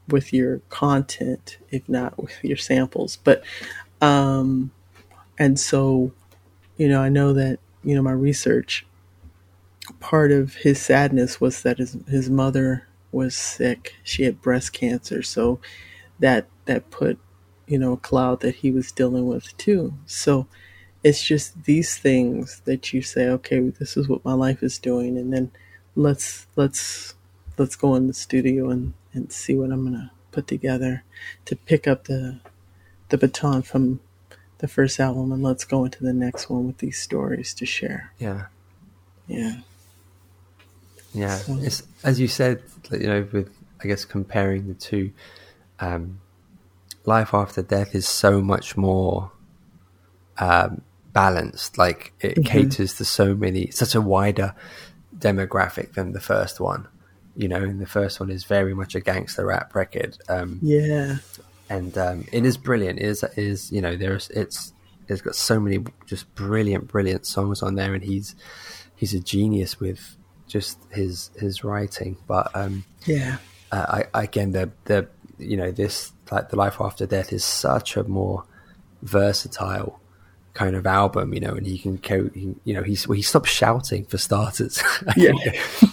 with 0.09 0.33
your 0.33 0.59
content 0.68 1.59
if 1.70 1.88
not 1.88 2.18
with 2.20 2.33
your 2.42 2.57
samples 2.57 3.18
but 3.25 3.42
um 4.01 4.70
and 5.38 5.59
so 5.59 6.12
you 6.77 6.88
know 6.88 7.01
i 7.01 7.09
know 7.09 7.33
that 7.33 7.59
you 7.85 7.94
know 7.94 8.03
my 8.03 8.12
research 8.12 8.87
part 10.01 10.33
of 10.33 10.55
his 10.57 10.81
sadness 10.81 11.40
was 11.40 11.62
that 11.62 11.79
his 11.79 11.97
his 12.09 12.31
mother 12.31 12.87
was 13.12 13.35
sick 13.37 13.94
she 14.03 14.25
had 14.25 14.40
breast 14.42 14.73
cancer 14.73 15.23
so 15.23 15.61
that 16.18 16.47
that 16.64 16.90
put 16.90 17.18
you 17.66 17.79
know 17.79 17.92
a 17.92 17.97
cloud 17.97 18.40
that 18.40 18.57
he 18.57 18.70
was 18.70 18.90
dealing 18.92 19.27
with 19.27 19.57
too 19.57 19.94
so 20.07 20.47
it's 21.05 21.23
just 21.23 21.64
these 21.64 21.97
things 21.99 22.61
that 22.64 22.93
you 22.93 23.03
say 23.03 23.29
okay 23.29 23.61
this 23.61 23.97
is 23.97 24.09
what 24.09 24.25
my 24.25 24.33
life 24.33 24.62
is 24.62 24.79
doing 24.79 25.17
and 25.17 25.33
then 25.33 25.51
let's 25.95 26.47
let's 26.57 27.14
let's 27.59 27.77
go 27.77 27.95
in 27.95 28.09
the 28.09 28.14
studio 28.14 28.71
and 28.71 28.95
and 29.12 29.31
see 29.31 29.55
what 29.55 29.71
i'm 29.71 29.85
gonna 29.85 30.11
put 30.33 30.49
together 30.49 31.05
to 31.45 31.55
pick 31.55 31.87
up 31.87 32.05
the 32.05 32.40
the 33.11 33.19
baton 33.19 33.62
from 33.62 34.01
the 34.59 34.69
first 34.69 34.99
album 34.99 35.31
and 35.31 35.43
let's 35.43 35.64
go 35.64 35.85
into 35.85 36.03
the 36.03 36.12
next 36.12 36.49
one 36.49 36.67
with 36.67 36.79
these 36.79 36.99
stories 36.99 37.53
to 37.55 37.67
share. 37.67 38.12
Yeah. 38.19 38.47
yeah. 39.27 39.61
Yeah, 41.12 41.37
So- 41.37 41.59
it's 41.61 41.83
as 42.03 42.19
you 42.19 42.29
said, 42.29 42.62
you 42.91 43.07
know, 43.07 43.28
with 43.31 43.55
I 43.83 43.87
guess 43.89 44.07
comparing 44.07 44.66
the 44.68 44.74
two, 44.74 45.12
um, 45.81 46.20
life 47.05 47.35
after 47.35 47.61
death 47.61 47.95
is 47.95 48.09
so 48.09 48.41
much 48.41 48.76
more 48.76 49.33
um, 50.39 50.81
balanced. 51.15 51.79
Like 51.79 52.12
it 52.21 52.45
caters 52.45 52.95
to 52.95 53.05
so 53.07 53.35
many, 53.35 53.71
such 53.71 53.95
a 53.95 54.01
wider 54.03 54.55
demographic 55.17 55.95
than 55.95 56.12
the 56.12 56.21
first 56.21 56.61
one. 56.61 56.87
You 57.37 57.49
know, 57.49 57.62
and 57.62 57.81
the 57.81 57.87
first 57.87 58.21
one 58.21 58.31
is 58.31 58.45
very 58.45 58.75
much 58.75 58.95
a 58.95 59.01
gangster 59.01 59.47
rap 59.47 59.75
record, 59.75 60.19
um, 60.29 60.61
yeah 60.62 61.17
and 61.69 61.97
um, 61.99 62.27
it 62.33 62.45
is 62.45 62.57
brilliant. 62.57 62.99
It 62.99 63.07
is 63.07 63.23
it 63.23 63.39
is 63.39 63.73
you 63.73 63.81
know 63.81 63.97
there's 63.97 64.31
it's 64.31 64.73
it's 65.09 65.21
got 65.21 65.35
so 65.35 65.61
many 65.61 65.85
just 66.07 66.33
brilliant 66.35 66.89
brilliant 66.89 67.27
songs 67.27 67.62
on 67.62 67.75
there, 67.75 67.95
and 67.95 68.05
he's 68.05 68.35
he's 68.97 69.15
a 69.15 69.21
genius 69.21 69.81
with 69.81 70.17
just 70.47 70.79
his 70.91 71.31
his 71.37 71.65
writing. 71.65 72.17
But 72.27 72.55
um, 72.55 72.85
yeah 73.07 73.39
uh, 73.73 74.03
I 74.15 74.23
again 74.23 74.53
the 74.53 74.71
the 74.85 75.09
you 75.39 75.57
know 75.57 75.71
this 75.71 76.12
like 76.31 76.51
the 76.51 76.57
life 76.57 76.77
after 76.81 77.07
death 77.07 77.33
is 77.33 77.45
such 77.45 77.97
a 77.97 78.05
more 78.05 78.45
versatile 79.03 80.01
kind 80.55 80.76
of 80.76 80.86
album, 80.86 81.34
you 81.34 81.40
know, 81.40 81.52
and 81.55 81.66
he 81.66 81.78
can 81.78 81.96
go, 81.96 82.30
he, 82.32 82.55
you 82.64 82.72
know, 82.74 82.82
he's 82.82 83.07
well, 83.09 83.16
he 83.16 83.22
stops 83.22 83.50
shouting 83.50 84.05
for 84.07 84.18
starters. 84.18 84.82
Yeah. 85.16 85.32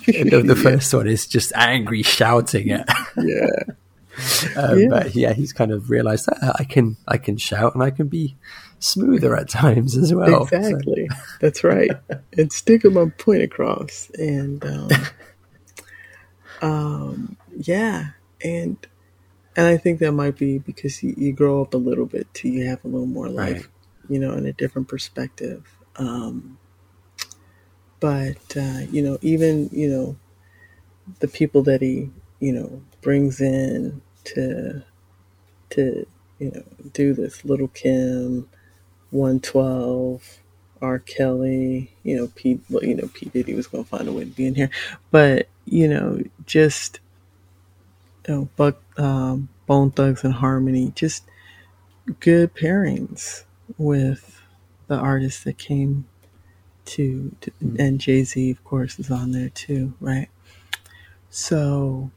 the, 0.05 0.43
the 0.45 0.55
first 0.55 0.93
one 0.93 1.07
is 1.07 1.27
just 1.27 1.51
angry 1.55 2.03
shouting 2.03 2.71
at 2.71 2.87
yeah 3.17 3.47
um, 4.55 4.79
Yeah. 4.79 4.87
But 4.89 5.15
yeah, 5.15 5.33
he's 5.33 5.51
kind 5.53 5.71
of 5.71 5.89
realised 5.89 6.27
that 6.27 6.55
I 6.59 6.63
can 6.63 6.95
I 7.07 7.17
can 7.17 7.37
shout 7.37 7.73
and 7.73 7.83
I 7.83 7.89
can 7.91 8.07
be 8.07 8.35
smoother 8.79 9.35
at 9.35 9.49
times 9.49 9.95
as 9.97 10.13
well. 10.13 10.47
So, 10.47 10.57
Exactly. 10.57 11.09
That's 11.39 11.63
right. 11.63 11.91
and 12.37 12.51
sticking 12.51 12.93
my 12.93 13.05
point 13.17 13.41
across. 13.43 14.09
And 14.17 14.63
um, 14.65 14.89
um, 16.61 17.37
yeah, 17.57 18.09
and 18.43 18.77
and 19.55 19.67
I 19.67 19.77
think 19.77 19.99
that 19.99 20.11
might 20.13 20.37
be 20.37 20.59
because 20.59 21.01
you, 21.03 21.13
you 21.17 21.33
grow 21.33 21.61
up 21.61 21.73
a 21.73 21.77
little 21.77 22.05
bit 22.05 22.31
too. 22.33 22.49
You 22.49 22.67
have 22.67 22.83
a 22.85 22.87
little 22.87 23.07
more 23.07 23.27
life, 23.29 23.53
Right. 23.53 23.65
You 24.11 24.19
know, 24.19 24.33
in 24.33 24.45
a 24.45 24.53
different 24.53 24.89
perspective. 24.89 25.65
Um, 25.95 26.59
but 28.01 28.57
uh, 28.57 28.81
you 28.91 29.01
know, 29.01 29.17
even 29.21 29.69
you 29.71 29.89
know, 29.89 30.17
the 31.19 31.29
people 31.29 31.63
that 31.63 31.81
he 31.81 32.11
you 32.39 32.53
know 32.53 32.81
brings 33.01 33.41
in 33.41 34.01
to 34.25 34.83
to 35.71 36.07
you 36.39 36.51
know 36.51 36.63
do 36.93 37.13
this, 37.13 37.45
Little 37.45 37.69
Kim, 37.69 38.49
One 39.11 39.39
Twelve, 39.39 40.39
R. 40.81 40.99
Kelly, 40.99 41.91
you 42.03 42.17
know, 42.17 42.27
Pete, 42.35 42.61
well, 42.69 42.83
you 42.83 42.95
know, 42.95 43.09
P 43.13 43.29
Diddy 43.29 43.53
was 43.53 43.67
going 43.67 43.83
to 43.83 43.89
find 43.89 44.07
a 44.07 44.13
way 44.13 44.25
to 44.25 44.31
be 44.31 44.47
in 44.47 44.55
here, 44.55 44.71
but 45.11 45.47
you 45.65 45.87
know, 45.87 46.21
just 46.45 46.99
you 48.27 48.49
know, 48.57 48.75
um, 48.97 49.49
Bone 49.67 49.91
Thugs-n-Harmony, 49.91 50.93
just 50.95 51.23
good 52.19 52.53
pairings 52.55 53.45
with 53.77 54.41
the 54.87 54.95
artists 54.95 55.43
that 55.43 55.57
came 55.57 56.05
to, 56.85 57.35
to 57.41 57.51
mm-hmm. 57.51 57.79
and 57.79 57.99
Jay 57.99 58.23
Z, 58.23 58.51
of 58.51 58.63
course, 58.63 58.99
is 58.99 59.11
on 59.11 59.31
there 59.31 59.49
too, 59.49 59.93
right? 59.99 60.29
So, 61.29 62.11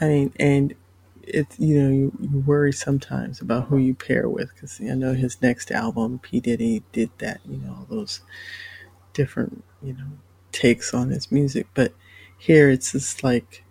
I 0.00 0.06
mean, 0.06 0.32
and 0.38 0.74
it's 1.22 1.58
you 1.58 1.82
know 1.82 1.90
you, 1.90 2.12
you 2.20 2.40
worry 2.40 2.72
sometimes 2.72 3.40
about 3.40 3.68
who 3.68 3.78
you 3.78 3.94
pair 3.94 4.28
with 4.28 4.52
because 4.54 4.80
I 4.80 4.94
know 4.94 5.14
his 5.14 5.40
next 5.40 5.70
album, 5.70 6.18
P 6.18 6.40
Diddy 6.40 6.82
did 6.92 7.10
that, 7.18 7.40
you 7.48 7.56
know, 7.56 7.70
all 7.78 7.86
those 7.88 8.20
different 9.12 9.64
you 9.82 9.94
know 9.94 10.06
takes 10.52 10.92
on 10.92 11.10
his 11.10 11.32
music, 11.32 11.66
but 11.74 11.92
here 12.36 12.68
it's 12.68 12.92
just 12.92 13.24
like 13.24 13.64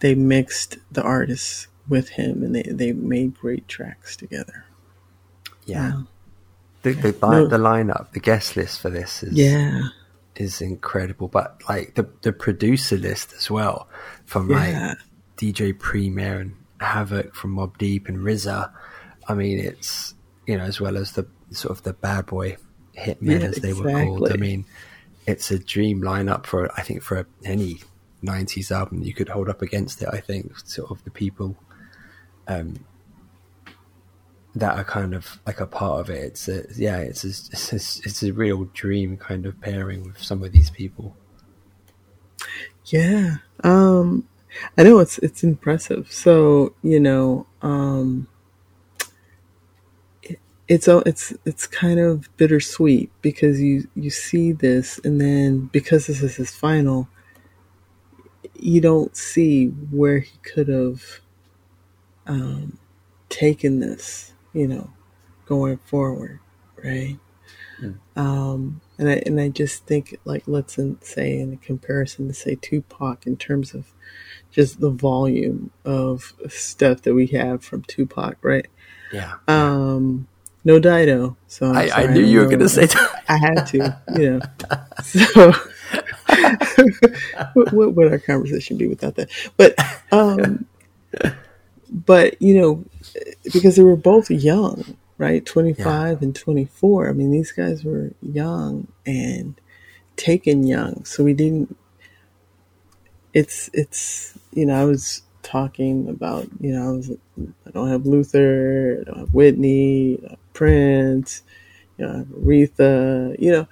they 0.00 0.14
mixed 0.14 0.78
the 0.90 1.02
artists 1.02 1.68
with 1.88 2.10
him 2.10 2.42
and 2.42 2.54
they 2.54 2.62
they 2.62 2.92
made 2.92 3.38
great 3.38 3.68
tracks 3.68 4.16
together. 4.16 4.64
Yeah. 5.64 5.90
Wow. 5.94 6.06
The 6.94 7.12
the, 7.12 7.28
No. 7.28 7.46
the 7.48 7.58
lineup, 7.58 8.12
the 8.12 8.20
guest 8.20 8.56
list 8.56 8.80
for 8.80 8.90
this 8.90 9.22
is 9.22 9.32
Yeah. 9.34 9.80
is 10.36 10.60
incredible. 10.60 11.28
But 11.28 11.60
like 11.68 11.94
the 11.94 12.08
the 12.22 12.32
producer 12.32 12.96
list 12.96 13.32
as 13.36 13.50
well, 13.50 13.88
from 14.24 14.50
Yeah. 14.50 14.56
like 14.90 14.98
DJ 15.36 15.72
Premier 15.72 16.38
and 16.40 16.54
Havoc 16.80 17.34
from 17.34 17.56
Mobb 17.56 17.76
Deep 17.78 18.08
and 18.08 18.18
RZA. 18.18 18.70
I 19.28 19.34
mean, 19.34 19.58
it's 19.58 20.14
you 20.46 20.56
know 20.56 20.64
as 20.64 20.80
well 20.80 20.96
as 20.96 21.12
the 21.12 21.26
sort 21.50 21.76
of 21.76 21.82
the 21.84 21.92
bad 21.92 22.26
boy 22.26 22.56
hitmen 22.96 23.40
Yeah, 23.40 23.48
as 23.48 23.56
they 23.56 23.72
were 23.72 23.90
called. 23.90 24.30
I 24.32 24.36
mean, 24.36 24.64
it's 25.26 25.50
a 25.50 25.58
dream 25.58 26.00
lineup 26.02 26.46
for 26.46 26.70
I 26.78 26.82
think 26.82 27.02
for 27.02 27.26
any 27.44 27.80
'90s 28.22 28.70
album 28.70 29.02
you 29.02 29.12
could 29.12 29.28
hold 29.28 29.48
up 29.48 29.60
against 29.62 30.02
it. 30.02 30.08
I 30.12 30.20
think 30.20 30.56
sort 30.64 30.90
of 30.90 31.02
the 31.04 31.10
people. 31.10 31.56
Um, 32.48 32.84
that 34.56 34.76
are 34.78 34.84
kind 34.84 35.14
of 35.14 35.38
like 35.46 35.60
a 35.60 35.66
part 35.66 36.00
of 36.00 36.10
it. 36.10 36.24
It's 36.24 36.48
a, 36.48 36.64
yeah, 36.76 36.98
it's 36.98 37.24
a, 37.24 37.28
it's 37.28 37.72
a, 37.72 37.76
it's 37.76 38.22
a 38.22 38.32
real 38.32 38.64
dream 38.74 39.16
kind 39.18 39.46
of 39.46 39.60
pairing 39.60 40.04
with 40.04 40.18
some 40.22 40.42
of 40.42 40.52
these 40.52 40.70
people. 40.70 41.16
Yeah. 42.86 43.36
Um 43.62 44.28
I 44.78 44.82
know 44.84 45.00
it's 45.00 45.18
it's 45.18 45.44
impressive. 45.44 46.10
So, 46.10 46.74
you 46.82 47.00
know, 47.00 47.46
um 47.62 48.28
it, 50.22 50.38
it's 50.68 50.88
a- 50.88 51.02
it's 51.06 51.34
it's 51.44 51.66
kind 51.66 52.00
of 52.00 52.34
bittersweet 52.38 53.10
because 53.22 53.60
you 53.60 53.88
you 53.94 54.10
see 54.10 54.52
this 54.52 54.98
and 55.04 55.20
then 55.20 55.66
because 55.72 56.06
this 56.06 56.22
is 56.22 56.36
his 56.36 56.50
final 56.54 57.08
you 58.58 58.80
don't 58.80 59.16
see 59.16 59.66
where 59.66 60.20
he 60.20 60.38
could 60.42 60.68
have 60.68 61.02
um 62.26 62.78
taken 63.28 63.80
this, 63.80 64.32
you 64.56 64.66
know, 64.66 64.90
going 65.46 65.76
forward, 65.78 66.40
right? 66.82 67.18
Um, 68.16 68.80
and 68.98 69.08
I 69.10 69.22
and 69.26 69.38
I 69.38 69.50
just 69.50 69.84
think 69.86 70.18
like 70.24 70.44
let's 70.46 70.78
in, 70.78 70.98
say 71.02 71.38
in 71.38 71.58
comparison 71.58 72.26
to 72.28 72.34
say 72.34 72.56
Tupac 72.60 73.26
in 73.26 73.36
terms 73.36 73.74
of 73.74 73.92
just 74.50 74.80
the 74.80 74.90
volume 74.90 75.70
of 75.84 76.32
stuff 76.48 77.02
that 77.02 77.14
we 77.14 77.26
have 77.28 77.62
from 77.62 77.82
Tupac, 77.82 78.38
right? 78.40 78.66
Yeah. 79.12 79.34
Um, 79.46 80.26
no 80.64 80.78
Dido. 80.78 81.36
So 81.46 81.72
I- 81.72 81.82
I 81.82 81.88
sorry, 81.88 82.14
knew 82.14 82.24
you 82.24 82.40
were 82.40 82.46
gonna 82.48 82.68
say 82.68 82.86
that. 82.86 83.24
I 83.28 83.36
had 83.36 83.66
to, 83.66 83.96
you 84.18 84.30
know. 84.30 84.40
So 85.04 85.52
what, 87.54 87.72
what 87.72 87.94
would 87.94 88.10
our 88.10 88.18
conversation 88.18 88.76
be 88.78 88.88
without 88.88 89.14
that? 89.16 89.30
But 89.56 89.78
um, 90.10 90.66
but 91.90 92.40
you 92.40 92.54
know, 92.60 92.84
because 93.52 93.76
they 93.76 93.82
were 93.82 93.96
both 93.96 94.30
young, 94.30 94.96
right? 95.18 95.44
25 95.44 96.22
and 96.22 96.34
24. 96.34 97.08
I 97.08 97.12
mean, 97.12 97.30
these 97.30 97.52
guys 97.52 97.84
were 97.84 98.12
young 98.22 98.88
and 99.04 99.60
taken 100.16 100.66
young. 100.66 101.04
So 101.04 101.24
we 101.24 101.32
didn't, 101.32 101.76
it's, 103.32 103.70
it's, 103.72 104.38
you 104.52 104.66
know, 104.66 104.80
I 104.80 104.84
was 104.84 105.22
talking 105.42 106.08
about, 106.08 106.48
you 106.60 106.72
know, 106.72 106.88
I 106.88 106.92
was, 106.92 107.10
I 107.66 107.70
don't 107.70 107.88
have 107.88 108.06
Luther, 108.06 108.98
I 109.00 109.04
don't 109.04 109.18
have 109.20 109.34
Whitney, 109.34 110.16
I 110.16 110.20
don't 110.20 110.30
have 110.30 110.52
Prince, 110.54 111.42
you 111.98 112.06
know, 112.06 112.12
I 112.12 112.16
have 112.18 112.26
Aretha, 112.28 113.36
you 113.38 113.52
know, 113.52 113.68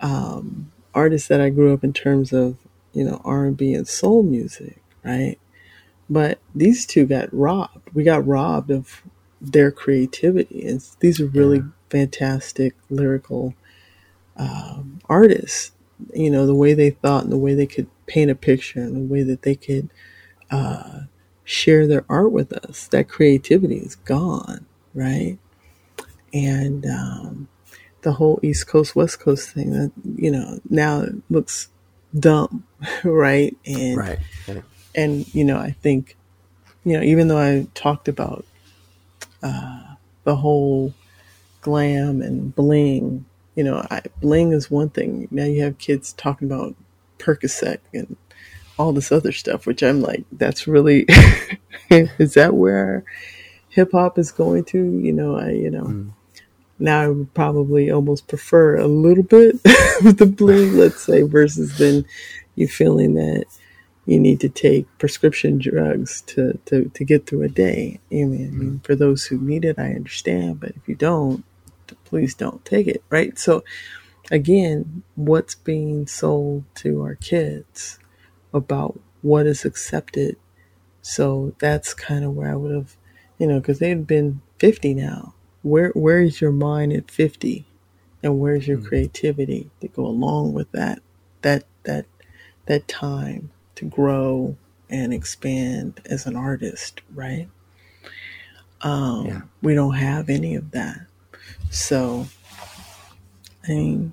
um, 0.00 0.72
artists 0.94 1.28
that 1.28 1.40
I 1.40 1.50
grew 1.50 1.74
up 1.74 1.84
in 1.84 1.92
terms 1.92 2.32
of, 2.32 2.56
you 2.92 3.04
know, 3.04 3.20
R&B 3.24 3.74
and 3.74 3.86
soul 3.86 4.22
music, 4.22 4.80
right? 5.04 5.38
But 6.10 6.38
these 6.54 6.86
two 6.86 7.06
got 7.06 7.32
robbed. 7.32 7.90
We 7.94 8.02
got 8.04 8.26
robbed 8.26 8.70
of 8.70 9.02
their 9.40 9.70
creativity. 9.70 10.66
And 10.66 10.84
these 11.00 11.20
are 11.20 11.26
really 11.26 11.62
fantastic 11.90 12.74
lyrical 12.90 13.54
um, 14.36 15.00
artists. 15.08 15.72
You 16.14 16.30
know, 16.30 16.46
the 16.46 16.54
way 16.54 16.74
they 16.74 16.90
thought 16.90 17.24
and 17.24 17.32
the 17.32 17.38
way 17.38 17.54
they 17.54 17.66
could 17.66 17.88
paint 18.06 18.30
a 18.30 18.34
picture 18.34 18.80
and 18.80 18.96
the 18.96 19.12
way 19.12 19.22
that 19.22 19.42
they 19.42 19.54
could 19.54 19.90
uh, 20.50 21.00
share 21.44 21.86
their 21.86 22.04
art 22.08 22.32
with 22.32 22.52
us. 22.52 22.86
That 22.88 23.08
creativity 23.08 23.76
is 23.76 23.96
gone, 23.96 24.66
right? 24.94 25.38
And 26.32 26.86
um, 26.86 27.48
the 28.02 28.12
whole 28.12 28.38
East 28.42 28.66
Coast, 28.68 28.94
West 28.94 29.20
Coast 29.20 29.50
thing, 29.50 29.72
that, 29.72 29.92
you 30.16 30.30
know, 30.30 30.60
now 30.70 31.00
it 31.00 31.14
looks 31.28 31.68
dumb, 32.18 32.66
right? 33.04 33.56
And 33.66 33.96
Right. 33.96 34.18
And 34.94 35.32
you 35.34 35.44
know 35.44 35.58
i 35.58 35.70
think 35.70 36.16
you 36.84 36.94
know 36.94 37.02
even 37.02 37.28
though 37.28 37.38
i 37.38 37.66
talked 37.74 38.08
about 38.08 38.44
uh, 39.42 39.82
the 40.24 40.36
whole 40.36 40.94
glam 41.60 42.22
and 42.22 42.54
bling 42.54 43.24
you 43.54 43.64
know 43.64 43.84
I, 43.90 44.02
bling 44.20 44.52
is 44.52 44.70
one 44.70 44.90
thing. 44.90 45.26
Now 45.32 45.44
you 45.44 45.62
have 45.62 45.78
kids 45.78 46.12
talking 46.12 46.48
about 46.48 46.76
percocet 47.18 47.78
and 47.92 48.16
all 48.78 48.92
this 48.92 49.10
other 49.10 49.32
stuff 49.32 49.66
which 49.66 49.82
i'm 49.82 50.00
like 50.00 50.24
that's 50.30 50.68
really 50.68 51.04
is 51.90 52.34
that 52.34 52.54
where 52.54 53.04
hip-hop 53.70 54.18
is 54.18 54.30
going 54.30 54.64
to? 54.66 54.78
You 54.78 55.12
know 55.12 55.36
i 55.36 55.50
you 55.50 55.70
know 55.70 56.06
now 56.78 57.00
i 57.00 57.08
would 57.08 57.34
probably 57.34 57.90
almost 57.90 58.28
prefer 58.28 58.76
a 58.76 58.86
little 58.86 59.24
bit 59.24 59.54
of 60.04 60.16
the 60.18 60.26
bling 60.26 60.76
let's 60.76 61.02
say 61.02 61.22
versus 61.22 61.76
then 61.78 62.04
you 62.54 62.68
feeling 62.68 63.14
that 63.14 63.46
you 64.08 64.18
need 64.18 64.40
to 64.40 64.48
take 64.48 64.86
prescription 64.96 65.58
drugs 65.58 66.22
to, 66.22 66.58
to, 66.64 66.90
to 66.94 67.04
get 67.04 67.26
through 67.26 67.42
a 67.42 67.48
day. 67.48 68.00
I 68.10 68.24
mean, 68.24 68.48
I 68.48 68.50
mean, 68.50 68.80
for 68.82 68.94
those 68.94 69.26
who 69.26 69.36
need 69.36 69.66
it, 69.66 69.78
I 69.78 69.92
understand, 69.92 70.60
but 70.60 70.70
if 70.70 70.88
you 70.88 70.94
don't, 70.94 71.44
please 72.04 72.34
don't 72.34 72.64
take 72.64 72.86
it, 72.86 73.02
right? 73.10 73.38
So, 73.38 73.62
again, 74.30 75.02
what's 75.14 75.54
being 75.54 76.06
sold 76.06 76.64
to 76.76 77.02
our 77.02 77.16
kids 77.16 77.98
about 78.54 78.98
what 79.20 79.46
is 79.46 79.66
accepted? 79.66 80.36
So 81.02 81.54
that's 81.58 81.92
kind 81.92 82.24
of 82.24 82.34
where 82.34 82.50
I 82.50 82.56
would 82.56 82.74
have, 82.74 82.96
you 83.38 83.46
know, 83.46 83.60
because 83.60 83.78
they've 83.78 84.06
been 84.06 84.40
50 84.58 84.94
now. 84.94 85.34
Where 85.60 85.90
where 85.90 86.22
is 86.22 86.40
your 86.40 86.52
mind 86.52 86.94
at 86.94 87.10
50, 87.10 87.66
and 88.22 88.40
where's 88.40 88.66
your 88.66 88.78
mm-hmm. 88.78 88.86
creativity 88.86 89.70
to 89.82 89.88
go 89.88 90.06
along 90.06 90.54
with 90.54 90.72
that 90.72 91.00
that 91.42 91.64
that 91.82 92.06
that 92.66 92.88
time 92.88 93.50
to 93.78 93.84
grow 93.84 94.56
and 94.90 95.12
expand 95.12 96.00
as 96.06 96.26
an 96.26 96.36
artist, 96.36 97.00
right? 97.14 97.48
Um, 98.80 99.26
Yeah. 99.26 99.40
We 99.62 99.74
don't 99.74 99.94
have 99.94 100.28
any 100.28 100.54
of 100.54 100.70
that. 100.72 101.06
So, 101.70 102.26
I 103.66 103.72
mean, 103.72 104.12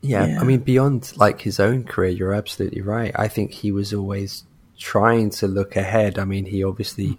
Yeah, 0.00 0.26
Yeah. 0.26 0.40
I 0.40 0.44
mean, 0.44 0.60
beyond 0.60 1.12
like 1.16 1.40
his 1.40 1.58
own 1.58 1.84
career, 1.84 2.10
you're 2.10 2.34
absolutely 2.34 2.82
right. 2.82 3.12
I 3.14 3.26
think 3.28 3.52
he 3.52 3.72
was 3.72 3.94
always 3.94 4.44
trying 4.78 5.30
to 5.30 5.48
look 5.48 5.76
ahead. 5.76 6.18
I 6.18 6.24
mean, 6.24 6.44
he 6.44 6.62
obviously 6.62 7.18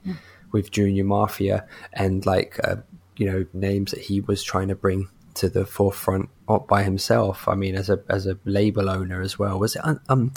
with 0.52 0.70
Junior 0.72 1.04
Mafia 1.04 1.66
and 1.94 2.26
like 2.26 2.60
uh, 2.64 2.78
you 3.18 3.26
know 3.26 3.46
names 3.54 3.92
that 3.92 4.02
he 4.02 4.22
was 4.22 4.44
trying 4.44 4.68
to 4.68 4.76
bring 4.76 5.10
to 5.36 5.50
the 5.50 5.66
forefront 5.66 6.30
by 6.68 6.84
himself. 6.84 7.48
I 7.48 7.56
mean, 7.56 7.76
as 7.76 7.90
a 7.90 8.02
as 8.08 8.28
a 8.28 8.38
label 8.46 8.90
owner 8.90 9.22
as 9.22 9.40
well. 9.40 9.60
Was 9.60 9.76
it 9.76 9.82
um? 10.08 10.32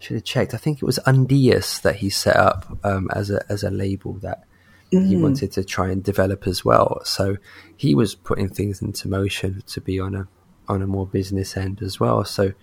Should 0.00 0.16
have 0.16 0.24
checked. 0.24 0.54
I 0.54 0.56
think 0.56 0.78
it 0.78 0.84
was 0.84 0.98
Undeas 1.06 1.80
that 1.82 1.96
he 1.96 2.10
set 2.10 2.36
up 2.36 2.78
um, 2.82 3.08
as 3.12 3.30
a 3.30 3.40
as 3.48 3.62
a 3.62 3.70
label 3.70 4.14
that 4.22 4.44
he 4.90 5.16
wanted 5.16 5.52
to 5.52 5.62
try 5.62 5.88
and 5.90 6.02
develop 6.02 6.48
as 6.48 6.64
well. 6.64 7.00
So 7.04 7.36
he 7.76 7.94
was 7.94 8.16
putting 8.16 8.48
things 8.48 8.82
into 8.82 9.06
motion 9.08 9.62
to 9.68 9.80
be 9.80 10.00
on 10.00 10.16
a 10.16 10.26
on 10.68 10.82
a 10.82 10.86
more 10.86 11.06
business 11.06 11.56
end 11.56 11.80
as 11.80 12.00
well. 12.00 12.24
So 12.24 12.54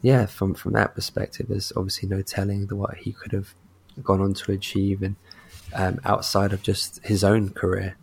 yeah, 0.00 0.24
from 0.24 0.54
from 0.54 0.72
that 0.72 0.94
perspective, 0.94 1.46
there's 1.48 1.72
obviously 1.76 2.08
no 2.08 2.22
telling 2.22 2.68
the, 2.68 2.76
what 2.76 2.96
he 2.96 3.12
could 3.12 3.32
have 3.32 3.54
gone 4.02 4.22
on 4.22 4.32
to 4.34 4.52
achieve 4.52 5.02
and 5.02 5.16
um, 5.74 6.00
outside 6.04 6.52
of 6.52 6.62
just 6.62 7.04
his 7.04 7.22
own 7.24 7.50
career. 7.50 7.96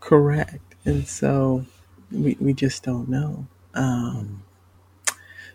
correct. 0.00 0.74
And 0.84 1.06
so 1.06 1.64
we, 2.10 2.36
we 2.40 2.52
just 2.52 2.82
don't 2.82 3.08
know. 3.08 3.46
Um, 3.74 4.42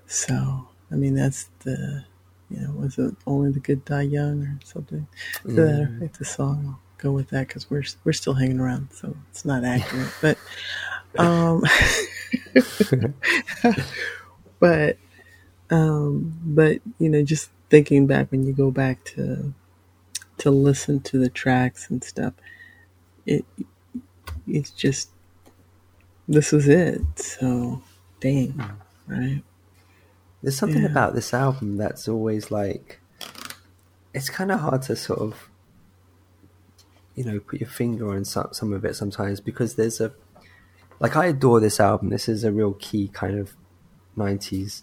so, 0.05 0.67
I 0.91 0.95
mean, 0.95 1.15
that's 1.15 1.49
the, 1.59 2.05
you 2.49 2.59
know, 2.59 2.71
was 2.71 2.97
it 2.97 3.15
only 3.25 3.51
the 3.51 3.59
good 3.59 3.83
die 3.85 4.03
young 4.03 4.43
or 4.43 4.59
something? 4.63 5.07
So 5.43 5.51
that, 5.51 5.99
it's 6.01 6.21
a 6.21 6.25
song. 6.25 6.65
I'll 6.67 6.79
go 6.97 7.11
with 7.11 7.29
that 7.29 7.47
because 7.47 7.69
we're, 7.69 7.83
we're 8.03 8.13
still 8.13 8.33
hanging 8.33 8.59
around. 8.59 8.89
So 8.93 9.15
it's 9.29 9.45
not 9.45 9.63
accurate. 9.63 10.09
but, 10.21 10.37
um, 11.19 11.63
but 14.59 14.97
um, 15.69 16.39
but 16.43 16.79
you 16.99 17.09
know, 17.09 17.23
just 17.23 17.49
thinking 17.69 18.07
back 18.07 18.31
when 18.31 18.45
you 18.45 18.53
go 18.53 18.71
back 18.71 19.03
to 19.03 19.53
to 20.39 20.51
listen 20.51 21.01
to 21.01 21.17
the 21.17 21.29
tracks 21.29 21.89
and 21.89 22.03
stuff, 22.03 22.33
it 23.25 23.45
it's 24.47 24.71
just 24.71 25.09
this 26.27 26.51
was 26.51 26.67
it. 26.67 27.01
So 27.15 27.81
dang, 28.19 28.61
right? 29.07 29.41
There's 30.41 30.57
something 30.57 30.83
Yeah. 30.83 30.89
about 30.89 31.15
this 31.15 31.33
album 31.33 31.77
that's 31.77 32.07
always 32.07 32.51
like 32.51 32.99
it's 34.13 34.29
kind 34.29 34.51
of 34.51 34.59
hard 34.61 34.81
to 34.83 34.95
sort 34.95 35.19
of 35.19 35.49
you 37.15 37.23
know 37.23 37.39
put 37.39 37.59
your 37.59 37.69
finger 37.69 38.11
on 38.13 38.23
some 38.25 38.49
some 38.51 38.73
of 38.73 38.85
it 38.85 38.95
sometimes 38.95 39.39
because 39.39 39.75
there's 39.75 39.99
a 39.99 40.11
like 40.99 41.15
I 41.15 41.27
adore 41.27 41.59
this 41.59 41.79
album. 41.79 42.09
This 42.09 42.27
is 42.27 42.43
a 42.43 42.51
real 42.51 42.73
key 42.73 43.09
kind 43.09 43.37
of 43.37 43.55
90s 44.17 44.81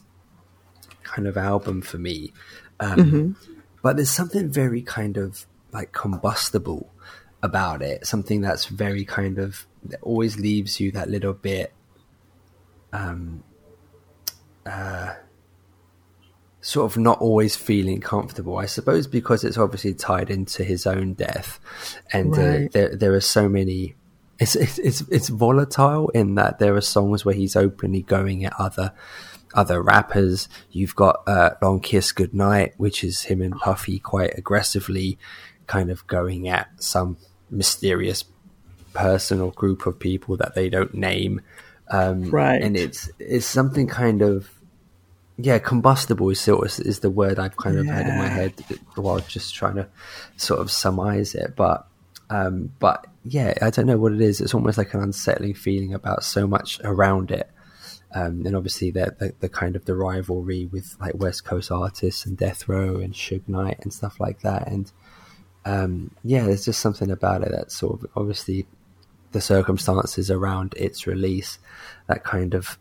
kind 1.02 1.26
of 1.26 1.36
album 1.36 1.82
for 1.82 1.98
me. 1.98 2.32
Um, 2.78 2.98
mm-hmm. 2.98 3.32
But 3.82 3.96
there's 3.96 4.10
something 4.10 4.48
very 4.48 4.80
kind 4.80 5.16
of 5.16 5.46
like 5.72 5.92
combustible 5.92 6.92
about 7.42 7.82
it. 7.82 8.06
Something 8.06 8.40
that's 8.42 8.66
very 8.66 9.04
kind 9.04 9.38
of 9.38 9.66
that 9.84 10.00
always 10.02 10.38
leaves 10.38 10.78
you 10.78 10.92
that 10.92 11.10
little 11.10 11.32
bit 11.34 11.72
um, 12.92 13.42
uh, 14.64 15.14
sort 16.64 16.90
of 16.90 16.96
not 16.96 17.20
always 17.20 17.54
feeling 17.56 18.00
comfortable. 18.00 18.56
I 18.56 18.64
suppose 18.66 19.06
because 19.06 19.44
it's 19.44 19.58
obviously 19.58 19.92
tied 19.92 20.30
into 20.30 20.64
his 20.64 20.86
own 20.86 21.12
death, 21.12 21.60
and 22.12 22.32
uh, 22.34 22.68
there 22.72 22.96
there 22.96 23.12
are 23.14 23.20
so 23.20 23.48
many. 23.48 23.94
It's, 24.40 24.56
it's 24.56 24.78
it's 24.78 25.00
it's 25.10 25.28
volatile 25.28 26.08
in 26.08 26.34
that 26.36 26.58
there 26.58 26.74
are 26.74 26.80
songs 26.80 27.24
where 27.24 27.34
he's 27.34 27.54
openly 27.54 28.02
going 28.02 28.44
at 28.44 28.54
other 28.58 28.92
other 29.54 29.82
rappers. 29.82 30.48
You've 30.70 30.96
got 30.96 31.22
uh, 31.26 31.50
"Long 31.62 31.80
Kiss 31.80 32.12
Goodnight," 32.12 32.74
which 32.78 33.04
is 33.04 33.22
him 33.22 33.42
and 33.42 33.54
Puffy 33.54 33.98
quite 33.98 34.36
aggressively, 34.38 35.18
kind 35.66 35.90
of 35.90 36.06
going 36.06 36.48
at 36.48 36.68
some 36.82 37.18
mysterious 37.50 38.24
person 38.94 39.40
or 39.40 39.52
group 39.52 39.86
of 39.86 39.98
people 39.98 40.36
that 40.38 40.54
they 40.54 40.68
don't 40.70 40.94
name. 40.94 41.40
Um, 41.88 42.30
Right. 42.30 42.62
and 42.62 42.76
it's 42.76 43.10
it's 43.18 43.46
something 43.46 43.86
kind 43.86 44.22
of 44.22 44.48
yeah, 45.36 45.58
combustible 45.58 46.30
is 46.30 46.40
sort 46.40 46.64
of 46.78 46.86
is 46.86 47.00
the 47.00 47.10
word 47.10 47.38
I've 47.38 47.56
kind 47.56 47.76
of 47.76 47.86
had 47.86 48.06
in 48.06 48.18
my 48.18 48.28
head 48.28 48.54
while 48.94 49.18
just 49.20 49.54
trying 49.54 49.76
to 49.76 49.88
sort 50.36 50.60
of 50.60 50.70
surmise 50.70 51.34
it. 51.34 51.54
But 51.56 51.86
um, 52.30 52.72
but 52.78 53.06
yeah, 53.24 53.54
I 53.60 53.70
don't 53.70 53.86
know 53.86 53.98
what 53.98 54.12
it 54.12 54.20
is. 54.20 54.40
It's 54.40 54.54
almost 54.54 54.78
like 54.78 54.94
an 54.94 55.02
unsettling 55.02 55.54
feeling 55.54 55.92
about 55.92 56.22
so 56.22 56.46
much 56.46 56.80
around 56.84 57.30
it. 57.30 57.50
Um, 58.14 58.46
and 58.46 58.54
obviously 58.54 58.92
the, 58.92 59.14
the 59.18 59.34
the 59.40 59.48
kind 59.48 59.74
of 59.74 59.86
the 59.86 59.96
rivalry 59.96 60.66
with 60.66 60.96
like 61.00 61.16
West 61.16 61.44
Coast 61.44 61.72
artists 61.72 62.24
and 62.26 62.36
Death 62.36 62.68
Row 62.68 62.96
and 62.96 63.12
Suge 63.12 63.48
Knight 63.48 63.80
and 63.82 63.92
stuff 63.92 64.20
like 64.20 64.42
that. 64.42 64.68
And 64.68 64.92
um, 65.64 66.12
yeah, 66.22 66.44
there's 66.44 66.64
just 66.64 66.80
something 66.80 67.10
about 67.10 67.42
it 67.42 67.50
that 67.50 67.72
sort 67.72 68.04
of 68.04 68.10
obviously 68.14 68.66
the 69.32 69.40
circumstances 69.40 70.30
around 70.30 70.74
its 70.76 71.08
release 71.08 71.58
that 72.06 72.22
kind 72.22 72.54
of 72.54 72.78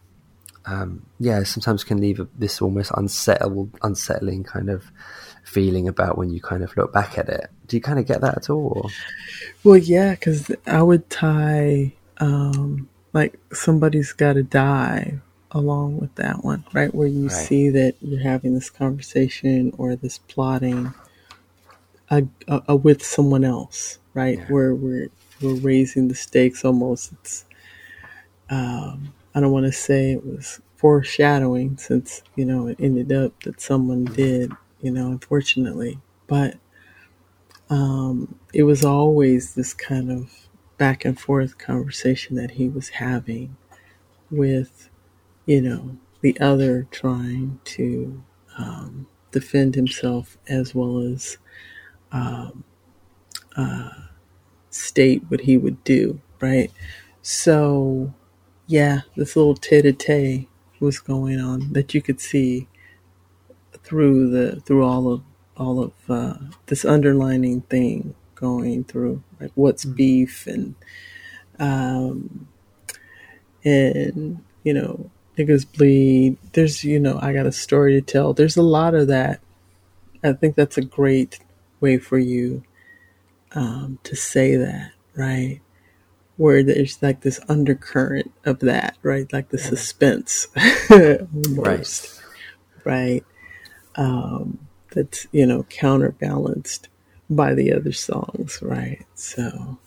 um, 0.65 1.05
yeah, 1.19 1.43
sometimes 1.43 1.83
can 1.83 1.99
leave 1.99 2.19
a, 2.19 2.27
this 2.37 2.61
almost 2.61 2.91
unsettled, 2.95 3.71
unsettling 3.81 4.43
kind 4.43 4.69
of 4.69 4.85
feeling 5.43 5.87
about 5.87 6.17
when 6.17 6.29
you 6.29 6.41
kind 6.41 6.63
of 6.63 6.75
look 6.77 6.93
back 6.93 7.17
at 7.17 7.27
it. 7.29 7.49
Do 7.67 7.75
you 7.75 7.81
kind 7.81 7.99
of 7.99 8.05
get 8.05 8.21
that 8.21 8.37
at 8.37 8.49
all? 8.49 8.89
Well, 9.63 9.77
yeah, 9.77 10.11
because 10.11 10.51
I 10.65 10.81
would 10.81 11.09
tie 11.09 11.93
um, 12.17 12.89
like 13.11 13.39
somebody's 13.51 14.13
got 14.13 14.33
to 14.33 14.43
die 14.43 15.19
along 15.51 15.97
with 15.97 16.15
that 16.15 16.43
one, 16.43 16.63
right? 16.73 16.93
Where 16.93 17.07
you 17.07 17.27
Right. 17.27 17.31
see 17.31 17.69
that 17.69 17.95
you're 18.01 18.21
having 18.21 18.53
this 18.55 18.69
conversation 18.69 19.73
or 19.77 19.95
this 19.95 20.17
plotting 20.17 20.93
uh, 22.09 22.21
uh, 22.47 22.61
uh, 22.69 22.75
with 22.75 23.03
someone 23.03 23.43
else, 23.43 23.99
right? 24.13 24.37
Yeah. 24.39 24.45
Where 24.47 24.73
we're 24.73 25.09
we're 25.41 25.55
raising 25.55 26.07
the 26.07 26.15
stakes 26.15 26.63
almost. 26.63 27.11
It's 27.13 27.45
um, 28.49 29.13
I 29.35 29.39
don't 29.39 29.51
want 29.51 29.65
to 29.65 29.71
say 29.71 30.11
it 30.13 30.25
was 30.25 30.61
foreshadowing 30.77 31.77
since 31.77 32.23
you 32.35 32.45
know 32.45 32.67
it 32.67 32.77
ended 32.79 33.11
up 33.11 33.41
that 33.43 33.61
someone 33.61 34.05
did, 34.05 34.51
you 34.81 34.91
know, 34.91 35.07
unfortunately, 35.07 35.99
but 36.27 36.55
um, 37.69 38.37
it 38.53 38.63
was 38.63 38.83
always 38.83 39.55
this 39.55 39.73
kind 39.73 40.11
of 40.11 40.31
back 40.77 41.05
and 41.05 41.19
forth 41.19 41.57
conversation 41.57 42.35
that 42.35 42.51
he 42.51 42.67
was 42.67 42.89
having 42.89 43.55
with, 44.31 44.89
you 45.45 45.61
know, 45.61 45.97
the 46.21 46.39
other 46.39 46.87
trying 46.91 47.59
to 47.65 48.23
um, 48.57 49.07
defend 49.31 49.75
himself 49.75 50.37
as 50.47 50.75
well 50.75 50.99
as 50.99 51.37
um, 52.11 52.63
uh, 53.57 53.89
state 54.69 55.23
what 55.29 55.41
he 55.41 55.57
would 55.57 55.83
do, 55.83 56.21
right? 56.41 56.71
So, 57.21 58.13
yeah, 58.67 59.01
this 59.15 59.35
little 59.35 59.55
tete-a-tete 59.55 60.47
was 60.79 60.99
going 60.99 61.39
on 61.39 61.73
that 61.73 61.93
you 61.93 62.01
could 62.01 62.19
see 62.19 62.67
through 63.83 64.29
the 64.29 64.61
through 64.61 64.83
all 64.83 65.11
of 65.11 65.21
all 65.57 65.79
of 65.81 65.93
uh, 66.09 66.35
this 66.67 66.85
underlining 66.85 67.61
thing 67.61 68.15
going 68.35 68.83
through 68.83 69.23
like 69.39 69.51
what's 69.55 69.85
beef 69.85 70.47
and 70.47 70.75
um 71.59 72.47
and 73.63 74.43
you 74.63 74.73
know 74.73 75.09
niggas 75.37 75.65
bleed. 75.71 76.37
There's 76.53 76.83
you 76.83 76.99
know 76.99 77.19
i 77.21 77.33
got 77.33 77.45
a 77.45 77.51
story 77.51 77.93
to 77.93 78.01
tell. 78.01 78.33
There's 78.33 78.57
a 78.57 78.61
lot 78.63 78.95
of 78.95 79.07
that. 79.07 79.39
I 80.23 80.33
think 80.33 80.55
that's 80.55 80.77
a 80.77 80.81
great 80.81 81.39
way 81.79 81.97
for 81.97 82.17
you 82.17 82.63
um 83.53 83.99
to 84.03 84.15
say 84.15 84.55
that 84.55 84.91
right 85.15 85.61
where 86.37 86.63
there's 86.63 87.01
like 87.01 87.21
this 87.21 87.39
undercurrent 87.47 88.31
of 88.45 88.59
that 88.59 88.97
right? 89.03 89.31
Like 89.31 89.49
the 89.49 89.57
suspense. 89.57 90.47
Almost. 90.89 92.21
Right. 92.83 93.23
Um 93.95 94.67
that's 94.91 95.27
you 95.31 95.45
know 95.45 95.63
counterbalanced 95.63 96.87
by 97.29 97.53
the 97.53 97.73
other 97.73 97.91
songs 97.91 98.59
right? 98.61 99.05
So 99.15 99.77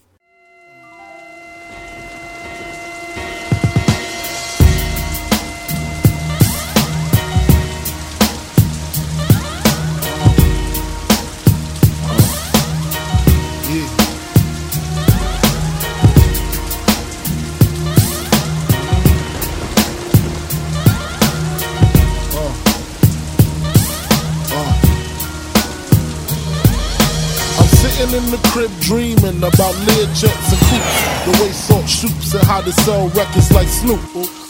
crib 28.57 28.73
dreaming 28.81 29.37
about 29.37 29.75
Learjets 29.85 30.49
and 30.49 30.63
coops. 30.73 30.97
The 31.27 31.33
way 31.43 31.53
salt 31.53 31.87
shoots 31.87 32.33
and 32.33 32.43
how 32.45 32.63
to 32.63 32.73
sell 32.73 33.09
records 33.09 33.53
like 33.53 33.69
Snoop. 33.69 34.01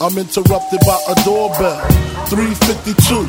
I'm 0.00 0.16
interrupted 0.16 0.78
by 0.86 0.98
a 1.10 1.14
doorbell. 1.24 1.82
352. 2.30 3.26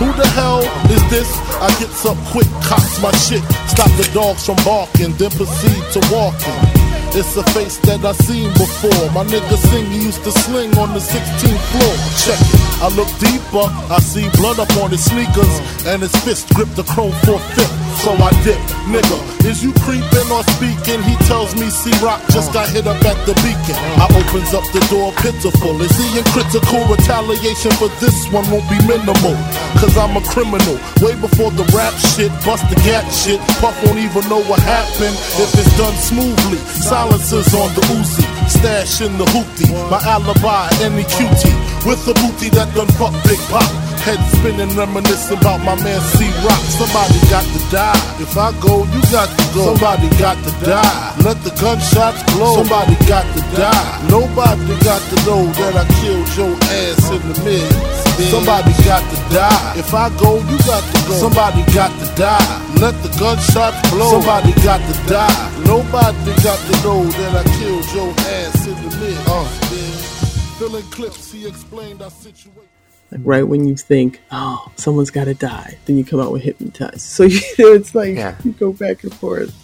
Who 0.00 0.08
the 0.16 0.26
hell 0.32 0.64
is 0.88 1.04
this? 1.10 1.28
I 1.60 1.68
gets 1.78 2.06
up 2.06 2.16
quick, 2.32 2.48
cocks 2.64 3.02
my 3.02 3.12
shit, 3.12 3.44
stop 3.68 3.90
the 4.00 4.08
dogs 4.14 4.46
from 4.46 4.56
barking, 4.64 5.12
then 5.20 5.30
proceed 5.30 5.82
to 5.92 6.00
walking. 6.10 6.73
It's 7.16 7.36
a 7.36 7.44
face 7.54 7.78
that 7.86 8.04
I 8.04 8.10
seen 8.10 8.50
before. 8.58 9.06
My 9.14 9.22
nigga 9.22 9.54
sing, 9.70 9.86
he 9.86 10.02
used 10.02 10.24
to 10.24 10.32
sling 10.32 10.76
on 10.76 10.90
the 10.94 10.98
16th 10.98 11.62
floor. 11.70 11.94
Check 12.26 12.42
it. 12.42 12.64
I 12.82 12.90
look 12.98 13.06
deeper, 13.22 13.70
I 13.86 14.02
see 14.02 14.26
blood 14.34 14.58
up 14.58 14.74
on 14.82 14.90
his 14.90 15.06
sneakers, 15.06 15.54
and 15.86 16.02
his 16.02 16.10
fist 16.26 16.50
gripped 16.54 16.74
the 16.74 16.82
chrome 16.82 17.14
four 17.22 17.38
fifth. 17.54 17.70
So 18.02 18.10
I 18.18 18.34
dip, 18.42 18.58
nigga. 18.90 19.34
Is 19.46 19.62
you 19.62 19.72
creeping 19.86 20.28
or 20.32 20.42
speaking? 20.56 21.00
He 21.04 21.14
tells 21.30 21.54
me 21.54 21.70
C 21.70 21.92
Rock 22.02 22.20
just 22.32 22.52
got 22.52 22.68
hit 22.68 22.86
up 22.86 22.98
at 23.04 23.16
the 23.24 23.32
beacon. 23.44 23.78
I 24.00 24.10
opens 24.10 24.52
up 24.52 24.66
the 24.74 24.82
door 24.90 25.12
pitiful. 25.22 25.80
Is 25.80 25.94
he 25.94 26.18
in 26.18 26.24
critical 26.34 26.82
retaliation 26.90 27.70
for 27.78 27.88
this 28.02 28.26
one 28.34 28.44
won't 28.50 28.66
be 28.68 28.80
minimal? 28.88 29.36
Cause 29.78 29.96
I'm 29.96 30.16
a 30.16 30.24
criminal. 30.26 30.76
Way 31.00 31.14
before 31.20 31.52
the 31.54 31.64
rap 31.76 31.94
shit, 32.16 32.32
bust 32.44 32.66
the 32.68 32.76
gat 32.82 33.06
shit. 33.12 33.38
Puff 33.62 33.76
won't 33.84 34.00
even 34.00 34.24
know 34.28 34.42
what 34.44 34.60
happened 34.60 35.16
if 35.38 35.54
it's 35.54 35.72
done 35.78 35.94
smoothly. 35.96 36.58
Silencers 37.04 37.54
on 37.54 37.68
the 37.74 37.82
Uzi, 37.82 38.24
stash 38.48 39.02
in 39.02 39.18
the 39.18 39.26
hoopty. 39.26 39.68
My 39.90 40.00
alibi, 40.08 40.70
any 40.80 41.04
cutie. 41.04 41.52
With 41.86 42.00
the 42.06 42.14
booty 42.14 42.48
that 42.56 42.72
done 42.74 42.88
fuck 42.96 43.12
Big 43.24 43.38
Pop. 43.52 43.93
Head 44.04 44.20
spinning, 44.36 44.68
reminiscing 44.76 45.40
about 45.40 45.64
my 45.64 45.72
man 45.80 45.96
C 46.12 46.28
Rock. 46.44 46.60
Somebody 46.76 47.16
got 47.32 47.40
to 47.40 47.60
die. 47.72 47.96
If 48.20 48.36
I 48.36 48.52
go, 48.60 48.84
you 48.92 49.00
got 49.08 49.32
to 49.32 49.44
go. 49.56 49.72
Somebody 49.72 50.12
got 50.20 50.36
to 50.44 50.52
die. 50.60 51.16
Let 51.24 51.40
the 51.40 51.48
gunshots 51.56 52.20
blow. 52.36 52.60
Somebody 52.60 53.00
got 53.08 53.24
to 53.32 53.40
die. 53.56 54.04
Nobody 54.12 54.76
got 54.84 55.00
to 55.08 55.16
know 55.24 55.48
that 55.56 55.72
I 55.80 55.88
killed 56.04 56.28
your 56.36 56.52
ass 56.52 57.00
in 57.16 57.22
the 57.32 57.36
mix. 57.48 57.64
Somebody 58.28 58.76
got 58.84 59.00
to 59.08 59.16
die. 59.32 59.80
If 59.80 59.88
I 59.96 60.12
go, 60.20 60.36
you 60.36 60.58
got 60.68 60.84
to 60.84 60.98
go. 61.08 61.14
Somebody 61.24 61.64
got 61.72 61.88
to 61.88 62.06
die. 62.20 62.44
Let 62.84 63.00
the 63.00 63.08
gunshots 63.16 63.80
blow. 63.88 64.20
Somebody 64.20 64.52
got 64.60 64.84
to 64.84 64.94
die. 65.08 65.32
Nobody 65.64 66.32
got 66.44 66.60
to 66.60 66.74
know 66.84 67.08
that 67.08 67.40
I 67.40 67.44
killed 67.56 67.88
your 67.96 68.12
ass 68.36 68.68
in 68.68 68.76
the 68.84 68.92
mid. 69.00 69.16
Uh, 69.24 69.48
yeah. 69.72 70.60
Filling 70.60 70.84
clips, 70.92 71.32
he 71.32 71.48
explained 71.48 72.02
our 72.02 72.10
situation. 72.10 72.73
Like 73.14 73.22
right 73.24 73.42
when 73.44 73.66
you 73.66 73.76
think, 73.76 74.20
oh, 74.32 74.70
someone's 74.76 75.10
got 75.10 75.24
to 75.26 75.34
die, 75.34 75.78
then 75.86 75.96
you 75.96 76.04
come 76.04 76.20
out 76.20 76.32
with 76.32 76.42
hypnotized. 76.42 77.00
So 77.00 77.22
you 77.24 77.40
know, 77.58 77.72
it's 77.72 77.94
like 77.94 78.16
Yeah. 78.16 78.36
you 78.44 78.52
go 78.52 78.72
back 78.72 79.02
and 79.04 79.14
forth, 79.14 79.54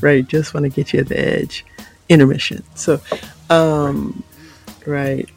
right? 0.00 0.26
Just 0.26 0.52
want 0.54 0.64
to 0.64 0.70
get 0.70 0.92
you 0.92 1.00
at 1.00 1.08
the 1.08 1.18
edge. 1.18 1.64
Intermission. 2.08 2.62
So, 2.74 3.00
um, 3.48 4.22
right. 4.86 5.28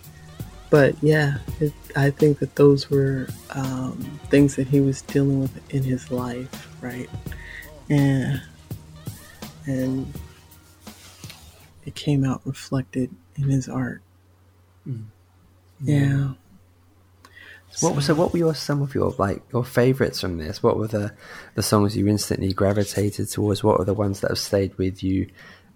But 0.69 0.95
yeah, 1.01 1.37
it, 1.61 1.71
I 1.95 2.09
think 2.09 2.39
that 2.39 2.55
those 2.55 2.89
were 2.89 3.29
um, 3.51 4.19
things 4.29 4.55
that 4.57 4.67
he 4.67 4.81
was 4.81 5.01
dealing 5.03 5.39
with 5.41 5.73
in 5.73 5.83
his 5.83 6.11
life, 6.11 6.67
right? 6.81 7.09
And 7.89 8.41
and 9.65 10.11
it 11.85 11.95
came 11.95 12.25
out 12.25 12.41
reflected 12.45 13.09
in 13.37 13.43
his 13.49 13.69
art. 13.69 14.01
Yeah. 15.81 16.31
What 17.81 17.95
was 17.95 18.05
so? 18.05 18.15
What 18.15 18.31
were 18.31 18.39
your 18.39 18.55
some 18.55 18.81
of 18.81 18.95
your 18.95 19.13
like 19.17 19.43
your 19.51 19.65
favorites 19.65 20.21
from 20.21 20.37
this? 20.37 20.63
What 20.63 20.77
were 20.77 20.87
the 20.87 21.13
the 21.55 21.63
songs 21.63 21.97
you 21.97 22.07
instantly 22.07 22.53
gravitated 22.53 23.29
towards? 23.29 23.63
What 23.63 23.79
were 23.79 23.85
the 23.85 23.93
ones 23.93 24.21
that 24.21 24.31
have 24.31 24.39
stayed 24.39 24.77
with 24.77 25.03
you 25.03 25.29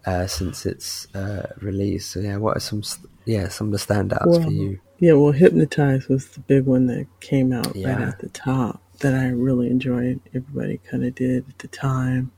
uh, 0.05 0.27
since 0.27 0.65
its 0.65 1.13
uh, 1.13 1.51
release? 1.61 2.05
So 2.05 2.21
yeah, 2.21 2.37
what 2.37 2.55
are 2.57 2.61
some 2.61 2.83
yeah 3.25 3.49
some 3.49 3.73
of 3.73 3.73
the 3.73 3.93
standouts 3.93 4.27
Well, 4.27 4.43
for 4.43 4.51
you? 4.51 4.79
Yeah, 4.99 5.13
well, 5.13 5.31
Hypnotize 5.31 6.07
was 6.07 6.27
the 6.29 6.41
big 6.41 6.65
one 6.65 6.87
that 6.87 7.07
came 7.21 7.53
out 7.53 7.73
right 7.75 8.01
at 8.01 8.19
the 8.19 8.29
top 8.29 8.81
that 8.99 9.13
I 9.13 9.27
really 9.27 9.69
enjoyed. 9.69 10.19
Everybody 10.33 10.79
kind 10.89 11.05
of 11.05 11.15
did 11.15 11.47
at 11.47 11.59
the 11.59 11.67
time. 11.69 12.31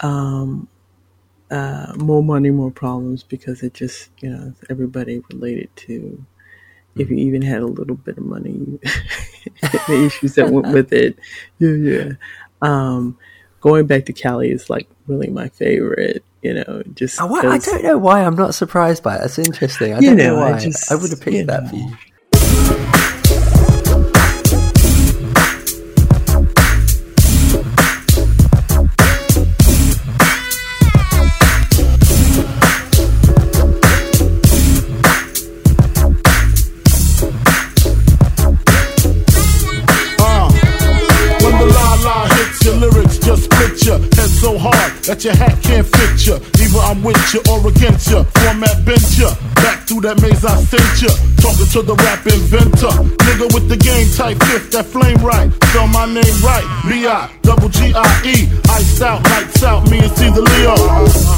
Um, 0.00 0.68
uh, 1.50 1.94
more 1.96 2.22
money, 2.22 2.50
more 2.50 2.70
problems 2.70 3.22
because 3.22 3.62
it 3.62 3.74
just, 3.74 4.10
you 4.20 4.30
know, 4.30 4.52
everybody 4.68 5.20
related 5.32 5.74
to 5.76 6.24
if 6.96 7.10
you 7.10 7.16
even 7.16 7.42
had 7.42 7.62
a 7.62 7.66
little 7.66 7.96
bit 7.96 8.18
of 8.18 8.24
money, 8.24 8.78
the 9.62 10.04
issues 10.06 10.34
that 10.34 10.50
went 10.50 10.72
with 10.74 10.92
it. 10.92 11.18
Yeah, 11.58 11.70
yeah. 11.70 12.12
Um, 12.62 13.16
going 13.60 13.86
back 13.86 14.06
to 14.06 14.12
Cali 14.12 14.50
is 14.50 14.68
like 14.70 14.88
really 15.06 15.28
my 15.28 15.48
favorite, 15.48 16.24
you 16.42 16.54
know, 16.54 16.82
just 16.94 17.20
I, 17.20 17.24
what? 17.24 17.44
I 17.44 17.56
'cause- 17.58 17.66
don't 17.66 17.82
know 17.84 17.98
why 17.98 18.24
I'm 18.24 18.34
not 18.36 18.54
surprised 18.54 19.02
by 19.02 19.16
it. 19.16 19.20
That's 19.20 19.38
interesting. 19.38 19.94
I 19.94 20.00
don't 20.00 20.16
know, 20.16 20.34
know, 20.34 20.40
why. 20.40 20.52
I, 20.54 20.58
just- 20.58 20.90
would 20.90 21.10
have 21.10 21.20
picked 21.20 21.46
that 21.46 21.64
know. 21.64 21.68
for 21.70 21.76
you. 21.76 21.96
That 45.10 45.24
your 45.26 45.34
hat 45.34 45.58
can't 45.66 45.82
fit 45.82 46.22
you. 46.22 46.38
Either 46.62 46.82
I'm 46.86 47.02
with 47.02 47.18
you 47.34 47.42
or 47.50 47.58
against 47.66 48.06
you. 48.14 48.22
Format 48.38 48.78
bent 48.86 49.02
you. 49.18 49.26
Back 49.58 49.82
through 49.82 50.06
that 50.06 50.22
maze 50.22 50.46
I 50.46 50.54
sent 50.62 51.02
you. 51.02 51.10
Talking 51.42 51.66
to 51.66 51.82
the 51.82 51.98
rap 51.98 52.22
inventor. 52.30 52.94
Nigga 53.26 53.50
with 53.50 53.66
the 53.66 53.74
game 53.74 54.06
type 54.14 54.38
fifth, 54.46 54.70
that 54.70 54.86
flame 54.86 55.18
right. 55.18 55.50
Spell 55.66 55.90
my 55.90 56.06
name 56.06 56.38
right. 56.46 56.62
B-I, 56.86 57.26
double 57.42 57.68
G-I-E. 57.74 58.54
Iced 58.70 59.02
out, 59.02 59.18
lights 59.34 59.58
out, 59.66 59.82
me 59.90 59.98
and 59.98 60.14
Caesar 60.14 60.46
Leo. 60.46 60.78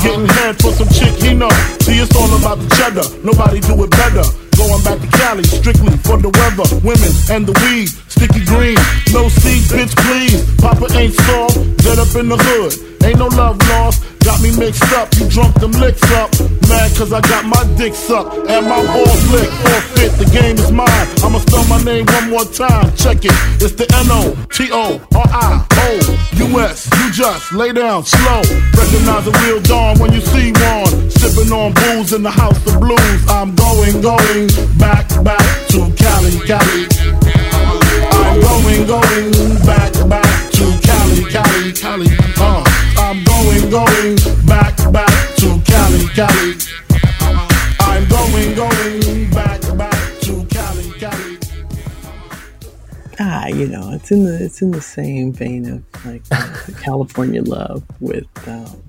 Getting 0.05 0.29
head 0.37 0.61
for 0.61 0.77
some 0.77 0.93
chick 0.93 1.17
he 1.17 1.33
know. 1.33 1.49
See, 1.81 1.97
it's 1.97 2.13
all 2.13 2.29
about 2.37 2.61
the 2.61 2.69
cheddar. 2.77 3.09
Nobody 3.25 3.65
do 3.65 3.73
it 3.89 3.91
better. 3.97 4.29
Going 4.53 4.85
back 4.85 5.01
to 5.01 5.09
Cali, 5.17 5.49
strictly 5.49 5.97
for 6.05 6.21
the 6.21 6.29
weather, 6.29 6.69
women, 6.85 7.13
and 7.33 7.49
the 7.49 7.57
weed. 7.65 7.89
Sticky 7.89 8.45
green, 8.45 8.77
no 9.17 9.33
seed, 9.33 9.65
bitch, 9.73 9.97
please. 9.97 10.45
Papa 10.61 10.93
ain't 10.93 11.17
soft, 11.25 11.57
dead 11.81 11.97
up 11.97 12.13
in 12.21 12.29
the 12.29 12.37
hood. 12.37 12.92
Ain't 13.05 13.19
no 13.19 13.27
love 13.27 13.59
lost, 13.69 14.05
got 14.21 14.41
me 14.41 14.57
mixed 14.57 14.93
up. 14.93 15.13
You 15.19 15.29
drunk 15.29 15.55
them 15.61 15.73
licks 15.73 16.03
up. 16.13 16.31
Mad 16.69 16.95
cause 16.97 17.13
I 17.13 17.21
got 17.21 17.45
my 17.45 17.65
dick 17.77 17.95
sucked 17.95 18.35
and 18.49 18.67
my 18.67 18.81
balls 18.87 19.31
licked. 19.33 19.53
Forfeit, 19.53 20.13
the 20.19 20.25
game 20.33 20.57
is 20.57 20.71
mine. 20.71 20.89
I'ma 21.25 21.39
spell 21.41 21.65
my 21.67 21.83
name 21.83 22.07
one 22.07 22.31
more 22.31 22.45
time. 22.45 22.95
Check 22.97 23.25
it, 23.25 23.35
it's 23.61 23.75
the 23.75 23.87
N-O-T-O-R-I-O-U-S. 24.07 24.51
You 26.99 27.11
just 27.13 27.53
lay 27.53 27.73
down 27.73 28.05
slow. 28.05 28.43
Recognize 28.73 29.27
a 29.27 29.33
real 29.45 29.61
don 29.63 29.99
when 29.99 30.13
you 30.13 30.21
see 30.21 30.53
one. 30.53 31.11
Sipping 31.11 31.53
on 31.53 31.73
booze 31.75 32.13
in 32.13 32.23
the 32.23 32.31
house 32.31 32.65
of 32.67 32.79
blues. 32.81 33.29
I'm 33.29 33.55
going, 33.55 34.01
going 34.01 34.49
back, 34.79 35.09
back 35.25 35.43
to 35.75 35.91
Cali, 35.99 36.39
Cali. 36.47 36.87
I'm 38.15 38.41
going, 38.41 38.87
going 38.87 39.33
back, 39.67 39.93
back 40.09 40.51
to 40.53 40.65
Cali, 40.83 41.25
Cali, 41.31 41.73
Cali. 41.73 42.07
Uh, 42.39 42.72
going, 43.43 43.71
going 43.71 44.17
back, 44.47 44.77
back 44.93 45.37
to 45.37 45.61
Cali, 45.65 46.07
Cali. 46.15 46.55
I'm 47.81 48.09
going, 48.09 48.55
going 48.55 49.31
back, 49.31 49.61
back 49.77 50.21
to 50.21 50.45
Cali, 50.47 50.91
Cali. 50.99 51.39
ah, 53.19 53.47
you 53.49 53.67
know, 53.67 53.91
it's 53.93 54.11
in 54.11 54.25
the 54.25 54.45
it's 54.45 54.63
in 54.63 54.71
the 54.71 54.81
same 54.81 55.33
vein 55.33 55.69
of 55.69 56.05
like 56.05 56.23
uh, 56.31 56.57
California 56.81 57.43
Love 57.43 57.83
with 58.01 58.27
um, 58.49 58.83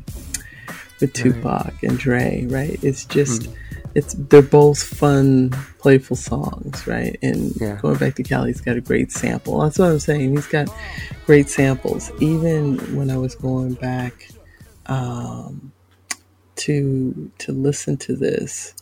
with 0.99 1.14
Tupac 1.14 1.74
and 1.84 1.97
Dre, 1.97 2.45
right? 2.49 2.78
It's 2.84 3.06
just 3.06 3.49
it's 3.95 4.14
they're 4.14 4.41
both 4.41 4.82
fun, 4.82 5.49
playful 5.80 6.16
songs, 6.16 6.86
right? 6.88 7.18
And 7.22 7.54
Yeah. 7.60 7.80
going 7.82 7.97
back 7.97 8.16
to 8.16 8.24
Cali, 8.24 8.51
he's 8.51 8.62
got 8.62 8.78
a 8.78 8.82
great 8.82 9.12
sample. 9.12 9.62
That's 9.62 9.80
what 9.80 9.89
I'm 9.89 9.99
saying. 9.99 10.32
He's 10.32 10.47
got 10.47 10.70
great 11.26 11.49
samples. 11.49 12.12
Even 12.20 12.78
when 12.95 13.10
I 13.10 13.18
was 13.18 13.36
going 13.36 13.74
back 13.74 14.30
um, 14.88 15.72
to 16.58 17.32
to 17.40 17.52
listen 17.52 17.98
to 17.98 18.16
this, 18.16 18.76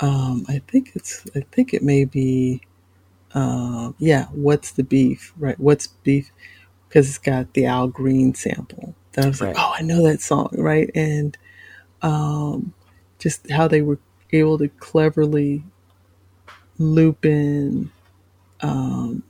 um, 0.00 0.44
I 0.48 0.60
think 0.68 0.92
it's 0.94 1.26
I 1.36 1.40
think 1.52 1.74
it 1.74 1.82
may 1.82 2.04
be 2.04 2.62
um, 3.34 3.94
yeah, 3.98 4.26
what's 4.26 4.72
the 4.72 4.84
beef, 4.84 5.32
right? 5.38 5.58
What's 5.58 5.86
beef? 5.86 6.30
Because 6.88 7.08
it's 7.08 7.18
got 7.18 7.52
the 7.54 7.66
Al 7.66 7.88
Green 7.88 8.34
sample. 8.34 8.94
That 9.12 9.24
I 9.24 9.28
was 9.28 9.40
like, 9.40 9.56
oh, 9.58 9.74
I 9.76 9.82
know 9.82 10.02
that 10.04 10.20
song, 10.20 10.50
right? 10.56 10.90
And 10.94 11.36
um, 12.02 12.74
just 13.18 13.50
how 13.50 13.68
they 13.68 13.82
were 13.82 13.98
able 14.32 14.58
to 14.58 14.68
cleverly 14.68 15.64
loop 16.78 17.24
in 17.24 17.90
um, 18.60 19.22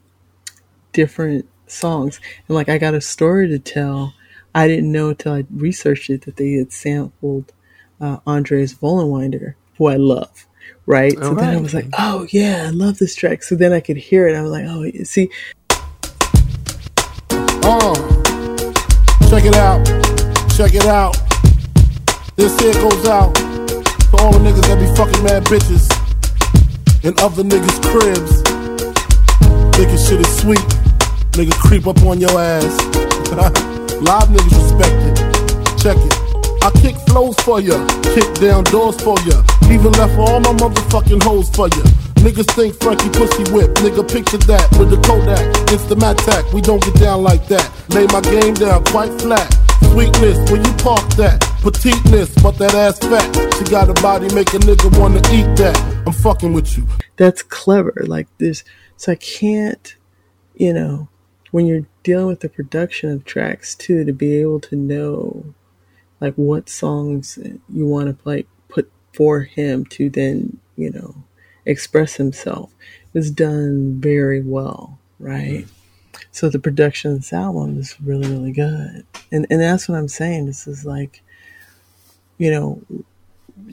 different 0.92 1.48
songs. 1.66 2.20
And 2.46 2.54
like, 2.54 2.68
I 2.68 2.78
got 2.78 2.94
a 2.94 3.00
story 3.00 3.48
to 3.48 3.58
tell. 3.58 4.14
I 4.54 4.66
didn't 4.66 4.90
know 4.90 5.10
until 5.10 5.32
I 5.34 5.44
researched 5.50 6.10
it 6.10 6.22
that 6.22 6.36
they 6.36 6.52
had 6.52 6.72
sampled 6.72 7.52
uh, 8.00 8.18
Andreas 8.26 8.74
Vollenweider, 8.74 9.54
who 9.76 9.86
I 9.86 9.96
love. 9.96 10.46
Right. 10.86 11.12
so 11.12 11.34
then 11.34 11.54
I 11.54 11.60
was 11.60 11.74
like, 11.74 11.86
oh, 11.98 12.26
yeah, 12.30 12.64
I 12.66 12.70
love 12.70 12.98
this 12.98 13.14
track. 13.14 13.42
So 13.42 13.54
then 13.54 13.72
I 13.74 13.80
could 13.80 13.98
hear 13.98 14.26
it. 14.26 14.34
I 14.34 14.40
was 14.42 14.50
like, 14.50 14.64
oh, 14.66 14.82
you 14.82 15.04
see, 15.04 15.30
Uh, 17.70 17.92
check 19.28 19.44
it 19.44 19.54
out, 19.54 19.84
check 20.56 20.72
it 20.72 20.86
out. 20.86 21.14
This 22.36 22.58
here 22.60 22.72
goes 22.72 23.06
out 23.06 23.34
to 23.34 24.16
all 24.20 24.32
the 24.32 24.38
niggas 24.38 24.62
that 24.62 24.78
be 24.80 24.86
fucking 24.96 25.22
mad 25.22 25.44
bitches 25.44 25.84
and 27.04 27.20
other 27.20 27.42
niggas' 27.42 27.82
cribs. 27.84 28.40
Thinking 29.76 29.98
shit 29.98 30.20
is 30.20 30.38
sweet. 30.40 30.64
Nigga 31.32 31.52
creep 31.60 31.86
up 31.86 32.00
on 32.04 32.20
your 32.20 32.40
ass. 32.40 33.64
Live 34.00 34.28
niggas 34.28 34.54
respect 34.54 34.94
it. 34.94 35.16
Check 35.82 35.96
it. 35.98 36.14
I 36.62 36.70
kick 36.80 36.96
flows 37.08 37.36
for 37.40 37.60
ya, 37.60 37.78
kick 38.14 38.26
down 38.34 38.64
doors 38.64 39.00
for 39.00 39.18
ya. 39.26 39.42
Even 39.70 39.92
left 39.92 40.18
all 40.18 40.40
my 40.40 40.52
motherfucking 40.54 41.22
hoes 41.22 41.50
for 41.50 41.68
ya. 41.68 41.84
Niggas 42.22 42.50
think 42.54 42.74
Frankie 42.80 43.10
pussy 43.10 43.44
whip, 43.52 43.74
nigga 43.82 44.02
picture 44.06 44.38
that 44.50 44.66
with 44.78 44.90
the 44.90 44.98
Kodak. 45.06 45.42
It's 45.72 45.84
the 45.84 45.94
Mattack, 45.94 46.52
we 46.52 46.60
don't 46.60 46.82
get 46.82 46.94
down 46.94 47.22
like 47.22 47.46
that. 47.48 47.66
Lay 47.90 48.06
my 48.06 48.20
game 48.20 48.54
down 48.54 48.84
quite 48.86 49.10
flat. 49.20 49.48
Sweetness, 49.92 50.50
where 50.50 50.60
you 50.60 50.72
park 50.78 51.08
that? 51.16 51.40
Petiteness, 51.62 52.34
but 52.42 52.58
that 52.58 52.74
ass 52.74 52.98
fat. 52.98 53.26
She 53.56 53.64
got 53.64 53.88
a 53.88 53.94
body, 54.02 54.32
make 54.34 54.52
a 54.54 54.58
nigga 54.58 54.96
wanna 54.98 55.18
eat 55.32 55.48
that. 55.58 55.76
I'm 56.06 56.12
fucking 56.12 56.52
with 56.52 56.76
you. 56.76 56.86
that's 57.16 57.42
clever. 57.42 57.94
Like 58.06 58.28
this, 58.38 58.64
so 58.96 59.12
I 59.12 59.14
can't, 59.16 59.96
you 60.54 60.72
know, 60.72 61.08
when 61.50 61.66
you're 61.66 61.86
dealing 62.08 62.26
with 62.26 62.40
the 62.40 62.48
production 62.48 63.10
of 63.10 63.22
tracks 63.26 63.74
too, 63.74 64.02
to 64.02 64.14
be 64.14 64.36
able 64.40 64.58
to 64.58 64.74
know, 64.74 65.44
like 66.22 66.32
what 66.36 66.70
songs 66.70 67.38
you 67.68 67.86
want 67.86 68.08
to 68.08 68.16
like 68.26 68.46
put 68.70 68.90
for 69.12 69.42
him 69.42 69.84
to 69.84 70.08
then, 70.08 70.58
you 70.74 70.90
know, 70.90 71.14
express 71.66 72.14
himself. 72.14 72.72
It 73.12 73.18
was 73.18 73.30
done 73.30 74.00
very 74.00 74.40
well, 74.40 74.98
right? 75.18 75.66
Mm-hmm. 75.66 76.20
So 76.30 76.48
the 76.48 76.58
production 76.58 77.12
of 77.12 77.18
this 77.18 77.34
album 77.34 77.78
is 77.78 78.00
really, 78.00 78.26
really 78.26 78.52
good. 78.52 79.04
And 79.30 79.46
and 79.50 79.60
that's 79.60 79.86
what 79.86 79.98
I'm 79.98 80.08
saying. 80.08 80.46
This 80.46 80.66
is 80.66 80.86
like, 80.86 81.22
you 82.38 82.50
know, 82.50 82.80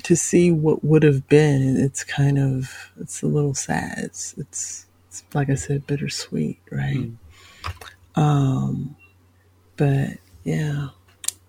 to 0.03 0.15
see 0.17 0.51
what 0.51 0.83
would 0.83 1.03
have 1.03 1.29
been, 1.29 1.77
it's 1.77 2.03
kind 2.03 2.37
of 2.37 2.91
it's 2.99 3.21
a 3.21 3.27
little 3.27 3.53
sad. 3.53 3.99
It's 3.99 4.33
it's, 4.37 4.87
it's 5.07 5.23
like 5.33 5.49
I 5.49 5.55
said, 5.55 5.87
bittersweet, 5.87 6.59
right? 6.69 6.97
Mm-hmm. 6.97 7.24
Um 8.15 8.95
but 9.77 10.17
yeah. 10.43 10.89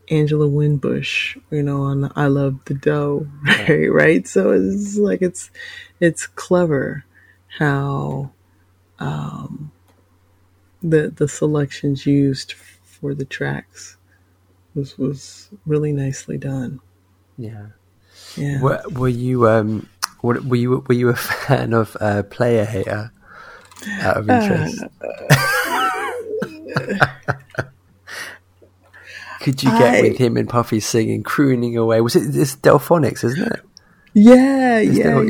Angela 0.09 0.47
Winbush, 0.47 1.37
you 1.51 1.63
know, 1.65 1.83
on 1.83 2.13
I 2.15 2.27
Love 2.27 2.61
the 2.67 2.75
Dough, 2.75 3.27
right? 3.43 3.89
Right. 3.93 4.27
So 4.27 4.53
it's 4.53 4.97
like 4.97 5.21
it's 5.21 5.51
it's 6.01 6.27
clever 6.27 7.05
how 7.59 8.31
um 8.99 9.73
the 10.83 11.11
the 11.11 11.27
selections 11.29 12.07
used 12.07 12.53
for 12.53 13.15
the 13.15 13.25
tracks 13.25 13.97
was 14.75 14.97
was 14.97 15.51
really 15.67 15.93
nicely 15.93 16.39
done. 16.39 16.81
Yeah. 17.37 17.67
Yeah. 18.37 18.61
Were, 18.61 18.83
were 18.93 19.09
you 19.09 19.49
um 19.49 19.89
were, 20.23 20.41
were 20.41 20.57
you 20.57 20.85
were 20.87 20.95
you 20.95 21.09
a 21.09 21.17
fan 21.47 21.73
of 21.73 21.97
uh, 22.01 22.23
Playa 22.25 22.65
Hater? 22.65 23.13
Out 24.01 24.17
of 24.17 24.31
interest, 24.31 24.83
could 29.41 29.63
you 29.63 29.71
get 29.71 29.97
I- 29.97 30.03
with 30.03 30.19
him 30.19 30.37
and 30.37 30.49
Puffy 30.49 30.81
singing, 30.81 31.23
crooning 31.23 31.77
away? 31.77 32.01
Was 32.01 32.17
it 32.17 32.33
this 32.33 32.57
Delfonics, 32.57 33.25
isn't 33.25 33.53
it? 33.53 33.61
Yeah, 34.15 34.79
Is 34.79 34.97
yeah, 34.99 35.21
that- 35.21 35.29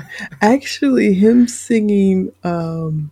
yeah. 0.00 0.02
Actually, 0.40 1.12
him 1.12 1.46
singing 1.48 2.32
um, 2.44 3.10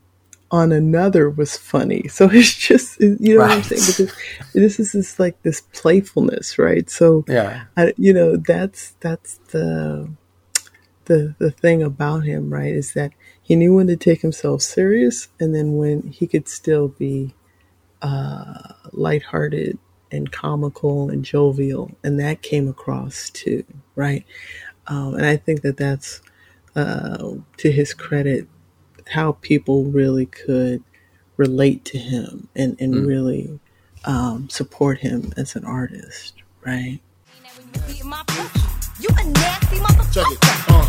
on 0.51 0.73
another 0.73 1.29
was 1.29 1.59
funny. 1.59 2.09
So 2.09 2.25
it's 2.33 2.55
just 2.55 2.99
you 3.01 3.19
know 3.21 3.41
what 3.43 3.51
I'm 3.51 3.57
Right. 3.59 3.65
saying 3.67 3.83
because 3.87 4.15
this 4.55 4.81
is 4.81 4.93
this 4.93 5.19
like 5.19 5.41
this 5.43 5.61
playfulness, 5.73 6.59
right? 6.59 6.89
So 6.89 7.25
Yeah. 7.29 7.65
I, 7.77 7.93
you 7.99 8.15
know 8.15 8.37
that's 8.37 8.93
that's 9.01 9.39
the 9.51 10.09
the 11.05 11.35
the 11.39 11.51
thing 11.51 11.83
about 11.83 12.21
him, 12.21 12.51
right? 12.51 12.73
Is 12.73 12.95
that 12.95 13.13
he 13.43 13.57
knew 13.57 13.75
when 13.75 13.89
to 13.89 13.97
take 13.97 14.23
himself 14.23 14.63
serious, 14.63 15.29
and 15.39 15.55
then 15.55 15.77
when 15.77 16.05
he 16.09 16.27
could 16.27 16.49
still 16.49 16.89
be 16.89 17.35
uh, 18.05 18.75
lighthearted 18.93 19.79
and 20.13 20.31
comical 20.31 21.11
and 21.11 21.25
jovial, 21.25 21.91
and 22.05 22.21
that 22.21 22.43
came 22.43 22.69
across 22.69 23.31
too, 23.31 23.65
right? 23.97 24.25
Um, 24.87 25.15
and 25.15 25.25
I 25.27 25.37
think 25.37 25.63
that 25.63 25.77
that's 25.79 26.21
uh, 26.77 27.33
to 27.57 27.73
his 27.73 27.95
credit 27.95 28.47
how 29.09 29.33
people 29.41 29.85
really 29.85 30.27
could 30.27 30.83
relate 31.37 31.85
to 31.87 31.99
him 31.99 32.49
and 32.55 32.77
and 32.81 32.95
Mm. 32.95 33.07
really 33.07 33.61
um, 34.05 34.49
support 34.51 34.99
him 34.99 35.33
as 35.37 35.57
an 35.57 35.65
artist, 35.65 36.35
right? 36.65 37.01
You 39.01 39.09
a 39.19 39.25
nasty 39.25 39.77
motherfucker. 39.79 40.37
Uh. 40.69 40.87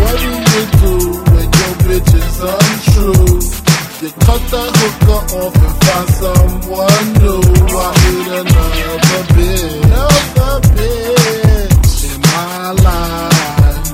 What 0.00 0.14
do 0.20 0.26
you 0.52 0.62
do 0.82 0.94
when 1.32 1.48
your 1.58 1.72
bitch 1.86 2.12
is 2.14 2.40
untrue? 2.40 3.63
You 4.04 4.10
cut 4.10 4.42
the 4.50 4.60
hooker 4.60 5.20
off 5.34 5.56
and 5.56 5.76
find 5.82 6.08
someone 6.20 7.06
new. 7.24 7.40
I 7.72 7.88
need 8.04 8.28
another 8.36 9.22
bitch, 9.32 9.80
another 9.82 10.54
bitch 10.76 12.04
in 12.04 12.20
my 12.20 12.72
life. 12.84 13.88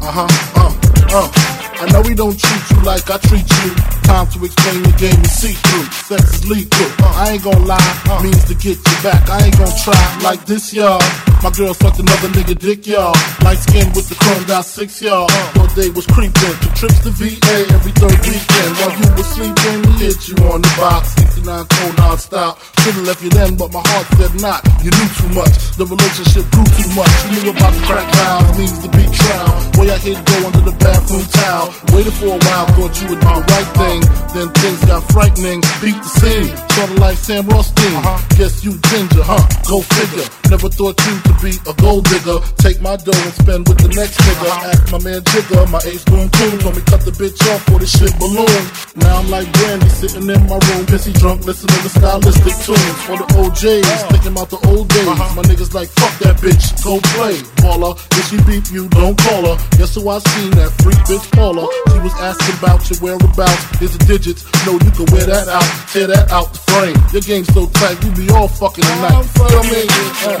Uh 0.00 0.10
huh. 0.10 0.28
Uh. 0.56 0.72
Uh. 1.12 1.57
Know 1.92 2.02
we 2.02 2.14
don't 2.14 2.38
treat 2.38 2.64
you 2.70 2.80
like 2.84 3.08
I 3.10 3.16
treat 3.18 3.48
you. 3.48 3.70
Time 4.04 4.26
to 4.32 4.44
explain 4.44 4.82
the 4.82 4.94
game 4.96 5.16
and 5.16 5.30
see 5.30 5.52
through. 5.52 5.88
Sex 6.08 6.22
is 6.34 6.48
lethal. 6.48 6.88
Uh, 7.04 7.12
I 7.16 7.32
ain't 7.32 7.44
gonna 7.44 7.64
lie, 7.64 8.20
means 8.22 8.44
to 8.48 8.54
get 8.54 8.76
you 8.76 8.96
back. 9.04 9.28
I 9.28 9.46
ain't 9.46 9.56
gonna 9.56 9.72
try 9.84 10.00
like 10.22 10.44
this, 10.44 10.72
y'all. 10.72 11.00
My 11.42 11.50
girl 11.54 11.72
sucked 11.72 12.00
another 12.00 12.28
nigga 12.34 12.58
dick, 12.58 12.86
y'all. 12.86 13.14
Light 13.44 13.62
skin 13.62 13.86
with 13.94 14.08
the 14.08 14.16
chrome 14.16 14.42
got 14.48 14.64
six, 14.64 15.00
y'all. 15.00 15.30
One 15.54 15.70
day 15.78 15.88
was 15.94 16.04
creeping. 16.08 16.56
Two 16.60 16.72
trips 16.74 16.98
to 17.06 17.10
VA 17.14 17.56
every 17.70 17.92
third 17.94 18.18
weekend. 18.26 18.70
While 18.80 18.94
you 18.98 19.08
were 19.14 19.28
sleeping, 19.28 19.80
hit 20.02 20.18
you 20.26 20.36
on 20.50 20.60
the 20.64 20.72
box. 20.74 21.14
69 21.14 21.46
cold 21.46 21.94
non-stop. 21.98 22.58
Should've 22.82 23.06
left 23.06 23.22
you 23.22 23.30
then, 23.30 23.54
but 23.54 23.70
my 23.70 23.84
heart 23.84 24.06
said 24.18 24.34
not. 24.42 24.66
You 24.82 24.90
knew 24.90 25.10
too 25.14 25.30
much. 25.30 25.54
The 25.78 25.86
relationship 25.86 26.44
grew 26.50 26.66
too 26.74 26.90
much. 26.98 27.12
You 27.30 27.30
knew 27.38 27.54
about 27.54 27.70
the 27.70 27.82
crack 27.86 28.08
vows, 28.18 28.58
means 28.58 28.78
to 28.82 28.88
be 28.90 29.04
trial. 29.06 29.52
Boy, 29.78 29.86
I 29.94 29.98
hit 30.02 30.18
go 30.18 30.36
under 30.42 30.64
the 30.66 30.74
bathroom 30.74 31.22
towel. 31.38 31.70
Waited 31.94 32.12
for 32.14 32.26
a 32.26 32.38
while, 32.38 32.66
thought 32.74 32.94
you 33.00 33.06
would 33.08 33.20
do 33.22 33.30
the 33.30 33.44
right 33.46 33.70
thing. 33.78 34.00
Then 34.34 34.48
things 34.60 34.80
got 34.84 35.02
frightening. 35.14 35.60
Beat 35.78 35.94
the 35.94 36.10
scene. 36.18 36.50
Sorta 36.74 36.94
like 37.00 37.18
Sam 37.18 37.46
Rothstein. 37.46 37.94
Uh-huh. 37.94 38.18
Guess 38.38 38.64
you 38.64 38.78
ginger, 38.90 39.22
huh? 39.22 39.42
Go 39.66 39.82
figure. 39.82 40.26
Never 40.50 40.68
thought 40.68 40.98
you 41.06 41.14
to 41.22 41.32
be 41.42 41.52
a 41.70 41.74
gold 41.78 42.04
digger. 42.06 42.38
Take 42.58 42.80
my 42.82 42.96
dough 42.96 43.14
and 43.14 43.34
spend 43.34 43.68
with 43.68 43.78
the 43.78 43.90
next 43.94 44.18
nigga. 44.18 44.46
Uh-huh. 44.46 44.70
Ask 44.70 44.82
my 44.90 45.00
man 45.06 45.20
Jigga, 45.22 45.58
my 45.70 45.82
ace 45.86 46.02
spoon 46.02 46.26
coon. 46.30 46.58
Told 46.58 46.74
me 46.74 46.82
cut 46.86 47.02
the 47.06 47.14
bitch 47.14 47.38
off 47.50 47.62
for 47.66 47.78
the 47.78 47.86
shit 47.86 48.14
balloon. 48.18 48.62
Now 48.98 49.22
I'm 49.22 49.30
like 49.30 49.46
Brandy 49.58 49.88
sitting 49.90 50.26
in 50.26 50.42
my 50.50 50.58
room, 50.70 50.82
pissy 50.86 51.14
drunk, 51.14 51.46
listening 51.46 51.78
to 51.82 51.90
stylistic 51.90 52.56
tunes. 52.66 52.98
For 53.06 53.16
the 53.18 53.26
O'Jays, 53.38 53.86
uh-huh. 53.86 54.10
thinking 54.14 54.32
about 54.34 54.50
the 54.50 54.60
old 54.70 54.90
days. 54.90 55.06
My 55.34 55.42
niggas 55.46 55.74
like, 55.74 55.90
fuck 55.94 56.14
that 56.26 56.38
bitch, 56.42 56.62
go 56.82 56.98
play. 57.14 57.38
Baller, 57.62 57.94
if 58.18 58.24
she 58.30 58.38
beat 58.46 58.66
you, 58.70 58.88
don't 58.90 59.18
call 59.18 59.46
her. 59.50 59.56
Guess 59.78 59.94
who 59.94 60.08
I 60.08 60.18
seen 60.18 60.50
that 60.58 60.70
freak 60.82 60.98
bitch 61.06 61.26
Paula? 61.68 61.92
She 61.92 61.98
was 62.00 62.14
asking 62.20 62.58
about 62.58 62.90
your 62.90 62.98
whereabouts. 63.00 63.78
Here's 63.78 63.96
the 63.96 64.04
digits, 64.04 64.44
know 64.66 64.72
you 64.72 64.90
can 64.90 65.06
wear 65.12 65.26
that 65.26 65.48
out, 65.48 65.68
tear 65.92 66.06
that 66.06 66.30
out 66.30 66.52
the 66.52 66.58
frame. 66.70 66.96
Your 67.12 67.22
game 67.22 67.44
so 67.44 67.66
tight, 67.66 68.02
you 68.04 68.10
be 68.12 68.30
all 68.32 68.48
fucking 68.48 68.84
tonight. 68.84 69.22
Feel 69.24 69.62
me? 69.62 69.86
Uh. 70.24 70.38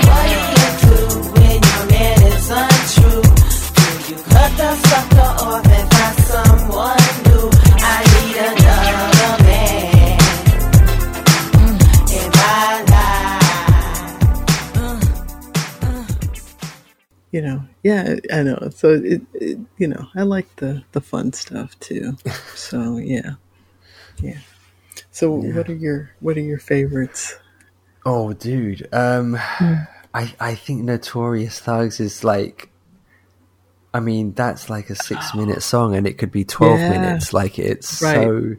when 1.34 1.60
your 1.62 1.84
man 1.90 2.22
is 2.22 2.50
untrue. 2.50 3.22
Do 3.22 3.86
you 4.08 4.16
cut 4.32 4.50
the 4.56 4.70
sucker 4.88 5.30
off 5.44 5.66
and 5.66 5.86
find 5.92 6.16
someone 6.28 7.08
new? 7.28 7.46
I 7.80 7.96
need 8.14 8.36
another 8.48 9.32
man 9.44 10.18
in 12.10 12.28
my 12.32 12.58
You 17.30 17.42
know, 17.42 17.67
yeah, 17.82 18.16
I 18.32 18.42
know. 18.42 18.70
So 18.74 18.90
it, 18.94 19.22
it 19.34 19.58
you 19.78 19.88
know, 19.88 20.06
I 20.14 20.22
like 20.22 20.54
the 20.56 20.84
the 20.92 21.00
fun 21.00 21.32
stuff 21.32 21.78
too. 21.80 22.16
So 22.54 22.98
yeah, 22.98 23.32
yeah. 24.20 24.40
So 25.10 25.30
what 25.32 25.68
are 25.68 25.74
your 25.74 26.10
what 26.20 26.36
are 26.36 26.40
your 26.42 26.58
favorites? 26.58 27.36
Oh, 28.04 28.32
dude. 28.32 28.88
Um, 28.92 29.36
I 30.14 30.34
I 30.40 30.54
think 30.54 30.82
Notorious 30.84 31.60
Thugs 31.60 32.00
is 32.00 32.24
like. 32.24 32.70
I 33.94 34.00
mean, 34.00 34.32
that's 34.34 34.68
like 34.68 34.90
a 34.90 34.94
six-minute 34.94 35.62
song, 35.62 35.94
and 35.96 36.06
it 36.06 36.18
could 36.18 36.30
be 36.30 36.44
twelve 36.44 36.80
Yeah. 36.80 36.90
minutes. 36.90 37.32
Like 37.32 37.58
it's 37.58 38.02
Right. 38.02 38.14
so, 38.14 38.56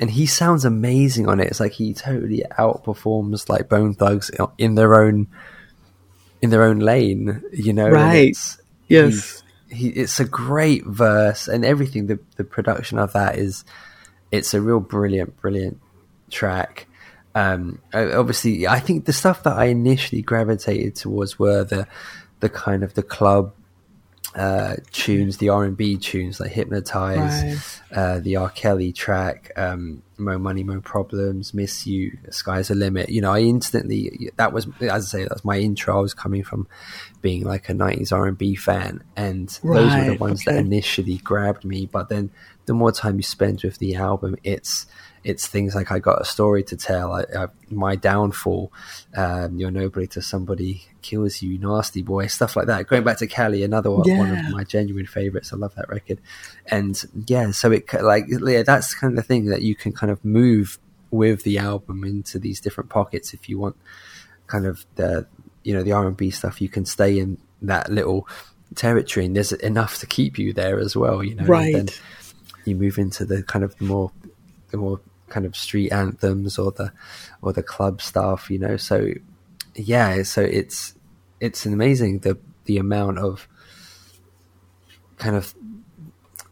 and 0.00 0.10
he 0.10 0.26
sounds 0.26 0.64
amazing 0.64 1.28
on 1.28 1.38
it. 1.40 1.46
It's 1.46 1.60
like 1.60 1.72
he 1.72 1.94
totally 1.94 2.42
outperforms 2.58 3.48
like 3.48 3.68
Bone 3.68 3.94
Thugs 3.94 4.30
in 4.58 4.74
their 4.74 4.96
own, 4.96 5.28
in 6.46 6.50
their 6.50 6.62
own 6.62 6.78
lane. 6.78 7.42
You 7.52 7.72
know, 7.72 7.88
Right. 7.90 8.36
Yes. 8.88 9.42
he 9.68 9.88
it's 9.88 10.20
a 10.20 10.24
great 10.24 10.86
verse 10.86 11.48
and 11.48 11.64
everything. 11.64 12.06
The 12.06 12.18
the 12.36 12.44
production 12.44 12.98
of 12.98 13.12
that 13.12 13.36
is, 13.36 13.64
it's 14.30 14.54
a 14.54 14.60
real 14.60 14.80
brilliant, 14.80 15.36
brilliant 15.40 15.80
track. 16.30 16.86
Um, 17.34 17.80
obviously, 17.92 18.66
I 18.66 18.78
think 18.80 19.04
the 19.04 19.12
stuff 19.12 19.42
that 19.42 19.56
I 19.56 19.66
initially 19.66 20.22
gravitated 20.22 20.94
towards 20.94 21.38
were 21.38 21.64
the 21.64 21.86
the 22.40 22.48
kind 22.48 22.82
of 22.84 22.94
the 22.94 23.02
club 23.02 23.52
uh, 24.36 24.76
tunes, 24.92 25.38
the 25.38 25.48
R 25.48 25.64
and 25.64 25.76
B 25.76 25.96
tunes 25.96 26.38
like 26.38 26.52
"Hypnotize," 26.52 27.80
uh, 27.90 28.18
the 28.20 28.36
R. 28.36 28.50
Kelly 28.50 28.92
track, 28.92 29.50
um, 29.56 30.02
"Mo 30.18 30.38
Money, 30.38 30.62
Mo 30.62 30.80
Problems," 30.80 31.54
"Miss 31.54 31.86
You," 31.86 32.18
"Sky's 32.30 32.68
the 32.68 32.74
Limit." 32.74 33.08
You 33.08 33.22
know, 33.22 33.32
I 33.32 33.40
instantly 33.40 34.30
that 34.36 34.52
was 34.52 34.68
as 34.80 35.14
I 35.14 35.18
say 35.18 35.24
that's 35.24 35.44
my 35.44 35.58
intro. 35.58 35.96
I 35.96 36.00
was 36.00 36.12
coming 36.14 36.44
from 36.44 36.68
being 37.22 37.44
like 37.44 37.68
a 37.70 37.72
'90s 37.72 38.12
R 38.12 38.26
and 38.26 38.36
B 38.36 38.54
fan, 38.54 39.02
and 39.16 39.48
those 39.48 39.94
were 39.96 40.04
the 40.04 40.10
Right, 40.10 40.20
ones 40.20 40.44
that 40.44 40.56
initially 40.56 41.16
grabbed 41.16 41.64
me. 41.64 41.86
But 41.86 42.10
then, 42.10 42.30
the 42.66 42.74
more 42.74 42.92
time 42.92 43.16
you 43.16 43.22
spend 43.22 43.62
with 43.62 43.78
the 43.78 43.94
album, 43.94 44.36
it's 44.44 44.86
it's 45.26 45.46
things 45.46 45.74
like 45.74 45.90
I 45.90 45.98
got 45.98 46.20
a 46.20 46.24
story 46.24 46.62
to 46.64 46.76
tell. 46.76 47.12
I, 47.12 47.24
I, 47.36 47.46
my 47.68 47.96
downfall, 47.96 48.72
um, 49.16 49.58
you're 49.58 49.72
nobody 49.72 50.06
to 50.08 50.22
somebody 50.22 50.84
kills 51.02 51.42
you, 51.42 51.58
nasty 51.58 52.02
boy, 52.02 52.28
stuff 52.28 52.54
like 52.54 52.66
that. 52.66 52.86
Going 52.86 53.02
back 53.02 53.18
to 53.18 53.26
Cali, 53.26 53.64
another 53.64 53.90
one, 53.90 54.08
one 54.16 54.30
of 54.30 54.38
my 54.50 54.62
genuine 54.64 55.06
favorites. 55.06 55.52
I 55.52 55.56
love 55.56 55.74
that 55.74 55.88
record, 55.88 56.20
and 56.70 56.94
yeah, 57.26 57.50
so 57.50 57.72
it 57.72 57.92
like 58.02 58.24
yeah, 58.28 58.62
that's 58.62 58.94
kind 58.94 59.12
of 59.12 59.16
the 59.16 59.22
thing 59.26 59.46
that 59.46 59.62
you 59.62 59.74
can 59.74 59.92
kind 59.92 60.12
of 60.12 60.24
move 60.24 60.78
with 61.10 61.42
the 61.42 61.58
album 61.58 62.04
into 62.04 62.38
these 62.38 62.60
different 62.60 62.90
pockets 62.90 63.32
if 63.34 63.48
you 63.48 63.58
want 63.58 63.76
kind 64.48 64.66
of 64.66 64.84
the 64.96 65.26
you 65.64 65.74
know 65.74 65.82
the 65.82 65.92
R 65.92 66.06
and 66.06 66.16
B 66.16 66.30
stuff. 66.30 66.60
You 66.60 66.68
can 66.68 66.84
stay 66.86 67.18
in 67.18 67.38
that 67.62 67.90
little 67.90 68.28
territory, 68.76 69.26
and 69.26 69.34
there's 69.34 69.52
enough 69.52 69.98
to 69.98 70.06
keep 70.06 70.38
you 70.38 70.52
there 70.52 70.78
as 70.78 70.94
well. 70.94 71.24
You 71.24 71.34
know, 71.34 71.40
And 71.42 71.48
Right. 71.50 71.72
then 71.74 71.88
you 72.64 72.76
move 72.76 72.98
into 72.98 73.24
the 73.24 73.42
kind 73.42 73.64
of 73.64 73.80
more, 73.80 74.12
the 74.70 74.76
more 74.76 75.00
kind 75.28 75.46
of 75.46 75.56
street 75.56 75.90
anthems 75.90 76.58
or 76.58 76.72
the 76.72 76.92
or 77.42 77.52
the 77.52 77.62
club 77.62 78.00
stuff. 78.02 78.50
You 78.50 78.58
know, 78.58 78.76
so 78.76 79.12
yeah, 79.74 80.22
so 80.22 80.42
it's 80.42 80.94
it's 81.40 81.66
amazing 81.66 82.20
the 82.20 82.38
the 82.64 82.78
amount 82.78 83.18
of 83.18 83.48
kind 85.18 85.36
of 85.36 85.54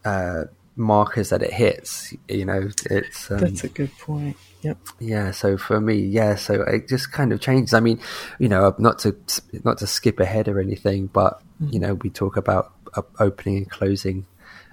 uh, 0.05 0.45
markers 0.77 1.31
that 1.31 1.43
it 1.43 1.53
hits. 1.53 2.15
You 2.29 2.45
know, 2.45 2.69
it's 2.91 3.31
um, 3.31 3.39
That's 3.39 3.65
a 3.65 3.69
good 3.69 3.97
point. 3.99 4.37
Yep. 4.63 4.79
yeah. 4.99 5.31
So 5.31 5.59
for 5.59 5.81
me, 5.81 5.95
yeah. 5.97 6.37
So 6.37 6.63
it 6.63 6.89
just 6.89 7.13
kind 7.13 7.33
of 7.33 7.41
changes. 7.41 7.75
I 7.75 7.81
mean, 7.81 8.01
you 8.39 8.49
know, 8.49 8.75
not 8.79 8.99
to 9.01 9.17
not 9.63 9.79
to 9.79 9.87
skip 9.87 10.21
ahead 10.21 10.49
or 10.49 10.61
anything, 10.61 11.07
but 11.07 11.41
you 11.61 11.79
know, 11.79 11.95
we 11.95 12.11
talk 12.11 12.37
about 12.37 12.73
uh, 12.95 13.03
opening 13.19 13.59
and 13.59 13.71
closing 13.71 14.27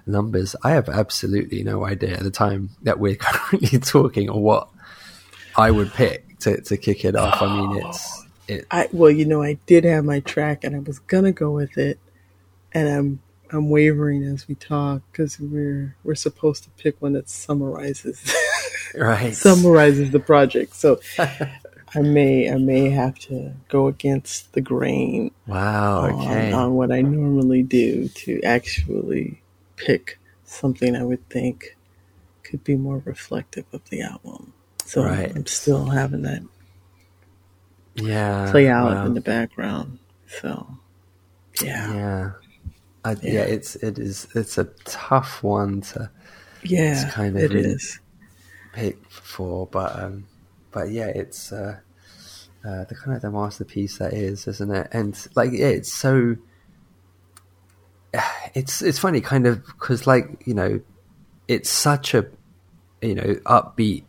numbers. 0.06 0.56
I 0.64 0.72
have 0.72 0.90
absolutely 0.90 1.64
no 1.64 1.86
idea 1.86 2.16
at 2.18 2.24
the 2.24 2.32
time 2.32 2.70
that 2.84 3.00
we're 3.00 3.16
currently 3.20 3.80
talking 3.80 4.30
or 4.30 4.42
what 4.42 4.68
I 5.56 5.72
would 5.72 5.92
pick 5.94 6.40
to 6.40 6.62
to 6.62 6.78
kick 6.78 7.06
it 7.06 7.16
off. 7.16 7.42
I 7.42 7.48
mean, 7.56 7.78
it's 7.86 8.26
it. 8.48 8.68
I 8.72 8.88
well, 8.92 9.12
you 9.12 9.26
know, 9.26 9.42
I 9.42 9.54
did 9.66 9.84
have 9.84 10.04
my 10.06 10.20
track, 10.22 10.64
and 10.64 10.76
I 10.76 10.80
was 10.80 11.00
gonna 11.00 11.32
go 11.32 11.52
with 11.52 11.78
it, 11.78 12.00
and 12.74 12.88
I'm 12.90 13.20
I'm 13.52 13.70
wavering 13.70 14.24
as 14.24 14.48
we 14.48 14.56
talk 14.56 15.02
because 15.12 15.40
we're 15.40 15.96
we're 16.04 16.16
supposed 16.16 16.64
to 16.64 16.70
pick 16.72 17.02
one 17.02 17.14
that 17.14 17.30
summarizes 17.30 18.34
Right. 18.96 19.34
summarizes 19.34 20.12
the 20.12 20.20
project. 20.20 20.76
So 20.76 21.00
I 21.20 22.00
may 22.02 22.50
I 22.52 22.56
may 22.58 22.90
have 22.90 23.20
to 23.20 23.54
go 23.68 23.88
against 23.88 24.54
the 24.54 24.62
grain 24.62 25.32
Wow. 25.48 26.06
Okay. 26.08 26.54
on, 26.54 26.54
on 26.54 26.74
what 26.76 26.92
I 26.92 27.02
normally 27.02 27.64
do 27.64 28.08
to 28.08 28.42
actually 28.44 29.41
pick 29.86 30.20
something 30.44 30.96
I 30.96 31.04
would 31.04 31.28
think 31.30 31.78
could 32.44 32.64
be 32.64 32.76
more 32.76 33.02
reflective 33.06 33.66
of 33.74 33.82
the 33.90 34.02
album. 34.02 34.54
So 34.86 35.04
Right. 35.04 35.32
I'm 35.36 35.46
still 35.46 35.86
having 35.86 36.24
that 36.24 36.42
yeah. 37.96 38.50
play 38.52 38.68
out 38.68 38.92
wow. 38.92 39.06
in 39.06 39.14
the 39.14 39.22
background. 39.22 40.00
So 40.28 40.68
yeah. 41.62 41.94
Yeah. 41.94 42.32
I, 43.04 43.12
yeah. 43.14 43.18
Yeah. 43.34 43.42
it's 43.42 43.76
it 43.78 43.98
is 44.00 44.28
it's 44.36 44.58
a 44.58 44.66
tough 44.86 45.44
one 45.44 45.82
to 45.82 46.10
Yeah, 46.64 47.10
kind 47.12 47.36
of 47.38 47.44
it 47.44 47.52
really- 47.54 47.70
is. 47.72 48.00
pick 48.74 48.98
for, 49.10 49.68
but 49.68 49.98
um, 50.00 50.26
but 50.72 50.92
yeah, 50.92 51.08
it's 51.08 51.52
uh, 51.52 51.78
uh, 52.64 52.84
the 52.86 52.96
kind 52.96 53.16
of 53.16 53.22
the 53.22 53.30
masterpiece 53.32 53.98
that 53.98 54.14
is, 54.14 54.48
isn't 54.48 54.72
it? 54.74 54.88
And 54.94 55.18
like, 55.36 55.52
yeah, 55.52 55.68
it's 55.68 55.92
so. 55.94 56.38
It's 58.54 58.82
it's 58.82 59.00
funny, 59.00 59.22
kind 59.22 59.48
of, 59.48 59.66
because 59.66 60.06
like 60.06 60.44
you 60.46 60.54
know, 60.54 60.82
it's 61.48 61.70
such 61.70 62.14
a 62.14 62.26
you 63.02 63.16
know 63.16 63.36
upbeat 63.46 64.04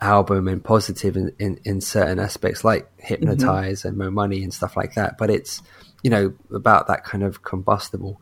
album 0.00 0.46
and 0.46 0.62
positive 0.62 1.16
in, 1.16 1.32
in, 1.40 1.58
in 1.64 1.80
certain 1.80 2.20
aspects, 2.20 2.62
like 2.62 2.84
mm-hmm. 2.84 3.06
hypnotize 3.06 3.84
and 3.84 3.96
Mo 3.96 4.10
Money 4.10 4.44
and 4.44 4.54
stuff 4.54 4.76
like 4.76 4.94
that. 4.94 5.18
But 5.18 5.30
it's 5.30 5.60
you 6.04 6.10
know 6.10 6.34
about 6.52 6.86
that 6.86 7.02
kind 7.02 7.24
of 7.24 7.42
combustible 7.42 8.20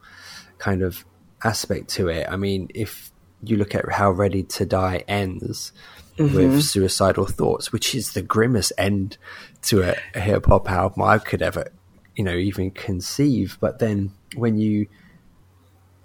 kind 0.56 0.80
of 0.82 1.04
aspect 1.44 1.88
to 1.90 2.08
it. 2.08 2.26
I 2.30 2.36
mean, 2.36 2.68
if 2.74 3.12
you 3.42 3.56
look 3.56 3.74
at 3.74 3.90
how 3.90 4.10
Ready 4.10 4.44
to 4.44 4.64
Die 4.64 5.04
ends 5.08 5.72
with 6.16 6.32
mm-hmm. 6.32 6.60
suicidal 6.60 7.26
thoughts, 7.26 7.72
which 7.72 7.94
is 7.94 8.12
the 8.12 8.22
grimmest 8.22 8.72
end 8.78 9.16
to 9.62 9.82
a, 9.82 9.96
a 10.14 10.20
hip 10.20 10.46
hop 10.46 10.70
album 10.70 11.02
I 11.02 11.18
could 11.18 11.42
ever, 11.42 11.70
you 12.14 12.24
know, 12.24 12.34
even 12.34 12.70
conceive. 12.70 13.58
But 13.60 13.78
then 13.80 14.12
when 14.36 14.58
you 14.58 14.86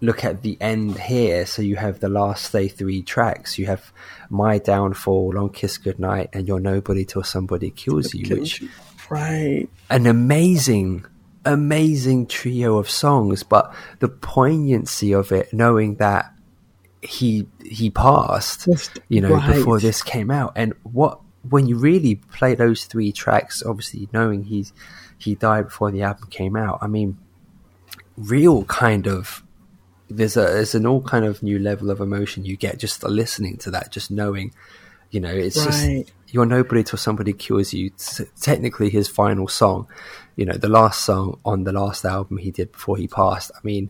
look 0.02 0.24
at 0.24 0.42
the 0.44 0.58
end 0.62 1.00
here, 1.00 1.46
so 1.46 1.62
you 1.62 1.76
have 1.76 2.00
the 2.00 2.10
last 2.10 2.52
say 2.52 2.68
three 2.68 3.02
tracks, 3.02 3.58
you 3.58 3.66
have 3.66 3.92
My 4.30 4.60
Downfall, 4.60 5.34
Long 5.34 5.50
Kiss 5.50 5.78
Goodnight, 5.78 6.30
and 6.34 6.48
You're 6.48 6.60
Nobody 6.60 7.04
Till 7.06 7.24
Somebody 7.24 7.72
Kills 7.72 8.14
You, 8.14 8.26
Kills 8.26 8.40
which 8.40 8.62
you. 8.62 8.70
Right. 9.10 9.68
an 9.90 10.06
amazing, 10.06 11.06
amazing 11.46 12.28
trio 12.28 12.78
of 12.78 12.90
songs, 12.90 13.44
but 13.44 13.74
the 14.00 14.10
poignancy 14.10 15.14
of 15.14 15.32
it, 15.32 15.52
knowing 15.54 15.96
that 15.96 16.32
he 17.02 17.48
he 17.64 17.90
passed, 17.90 18.66
Just- 18.66 19.00
you 19.08 19.22
know, 19.22 19.36
right. 19.36 19.56
before 19.56 19.80
this 19.80 20.02
came 20.04 20.30
out, 20.30 20.54
and 20.56 20.74
what 20.84 21.20
when 21.50 21.66
you 21.68 21.78
really 21.78 22.16
play 22.16 22.54
those 22.56 22.86
three 22.86 23.12
tracks, 23.12 23.64
obviously 23.66 24.10
knowing 24.12 24.44
he's 24.44 24.74
he 25.18 25.34
died 25.36 25.66
before 25.66 25.90
the 25.92 26.04
album 26.04 26.28
came 26.30 26.56
out. 26.56 26.80
I 26.82 26.88
mean, 26.88 27.18
real 28.18 28.64
kind 28.66 29.08
of 29.08 29.44
there's 30.10 30.38
a 30.38 30.42
there's 30.42 30.76
an 30.76 30.86
all 30.86 31.02
kind 31.02 31.26
of 31.26 31.42
new 31.44 31.60
level 31.60 31.90
of 31.92 32.00
emotion 32.00 32.46
you 32.46 32.56
get 32.58 32.80
just 32.80 33.04
listening 33.04 33.58
to 33.58 33.72
that, 33.72 33.92
just 33.92 34.10
knowing, 34.12 34.54
you 35.12 35.20
know, 35.20 35.34
it's 35.34 35.58
Right. 35.58 35.66
just 36.06 36.14
you're 36.30 36.46
nobody 36.46 36.84
till 36.84 36.98
somebody 36.98 37.34
cures 37.34 37.74
you. 37.74 37.88
It's 37.88 38.22
technically 38.42 38.90
his 38.90 39.08
final 39.08 39.48
song, 39.48 39.88
you 40.36 40.46
know, 40.46 40.54
the 40.58 40.68
last 40.70 41.06
song 41.06 41.40
on 41.46 41.64
the 41.64 41.72
last 41.72 42.04
album 42.06 42.38
he 42.38 42.52
did 42.52 42.72
before 42.74 42.98
he 42.98 43.08
passed. 43.08 43.52
I 43.56 43.60
mean, 43.64 43.90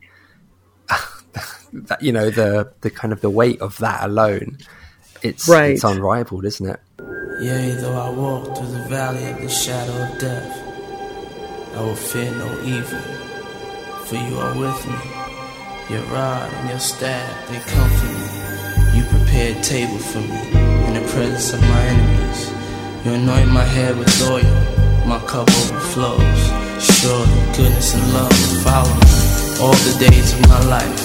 that, 1.74 2.01
you 2.01 2.11
know, 2.11 2.30
the 2.30 2.72
the 2.82 2.89
kind 2.89 3.11
of 3.13 3.22
the 3.22 3.30
weight 3.30 3.61
of 3.61 3.78
that 3.80 4.03
alone, 4.03 4.57
it's 5.22 5.47
Right. 5.47 5.72
it's 5.72 5.84
unrivaled, 5.84 6.45
isn't 6.45 6.68
it? 6.70 6.80
Yea, 7.41 7.76
though 7.76 7.93
I 7.99 8.09
walk 8.09 8.57
through 8.57 8.72
the 8.72 8.86
valley 8.89 9.26
of 9.30 9.41
the 9.41 9.49
shadow 9.49 9.93
of 10.11 10.20
death, 10.20 10.63
I 11.76 11.82
will 11.82 11.95
fear 11.95 12.32
no 12.32 12.61
evil, 12.63 12.99
for 14.05 14.15
you 14.15 14.38
are 14.39 14.57
with 14.57 14.88
me. 14.88 15.16
Your 15.89 16.03
rod 16.11 16.51
and 16.51 16.69
your 16.69 16.79
staff, 16.79 17.47
they 17.47 17.59
comfort 17.63 18.11
me. 18.11 18.27
You 18.91 19.07
prepare 19.07 19.55
a 19.55 19.61
table 19.63 19.97
for 19.97 20.19
me 20.19 20.43
in 20.83 20.99
the 20.99 21.05
presence 21.07 21.53
of 21.53 21.61
my 21.61 21.81
enemies. 21.88 22.51
You 23.05 23.13
anoint 23.15 23.47
my 23.55 23.63
head 23.63 23.95
with 23.95 24.11
oil, 24.27 24.43
my 25.07 25.19
cup 25.23 25.47
overflows. 25.47 26.41
Surely 26.83 27.39
goodness 27.55 27.95
and 27.95 28.03
love 28.11 28.27
will 28.27 28.59
follow 28.67 28.91
me 28.99 29.07
all 29.63 29.77
the 29.88 29.95
days 30.11 30.33
of 30.35 30.43
my 30.51 30.59
life. 30.67 30.99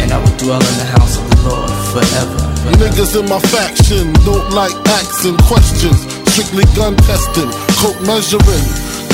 And 0.00 0.08
I 0.08 0.16
will 0.16 0.36
dwell 0.40 0.64
in 0.64 0.76
the 0.80 0.88
house 0.96 1.20
of 1.20 1.28
the 1.28 1.52
Lord 1.52 1.68
forever. 1.92 2.40
forever. 2.64 2.80
Niggas 2.80 3.12
in 3.20 3.28
my 3.28 3.40
faction 3.52 4.08
don't 4.24 4.56
like 4.56 4.72
asking 4.88 5.36
questions. 5.44 6.00
Strictly 6.32 6.64
gun 6.72 6.96
testing, 7.04 7.52
coke 7.76 8.00
measuring, 8.08 8.64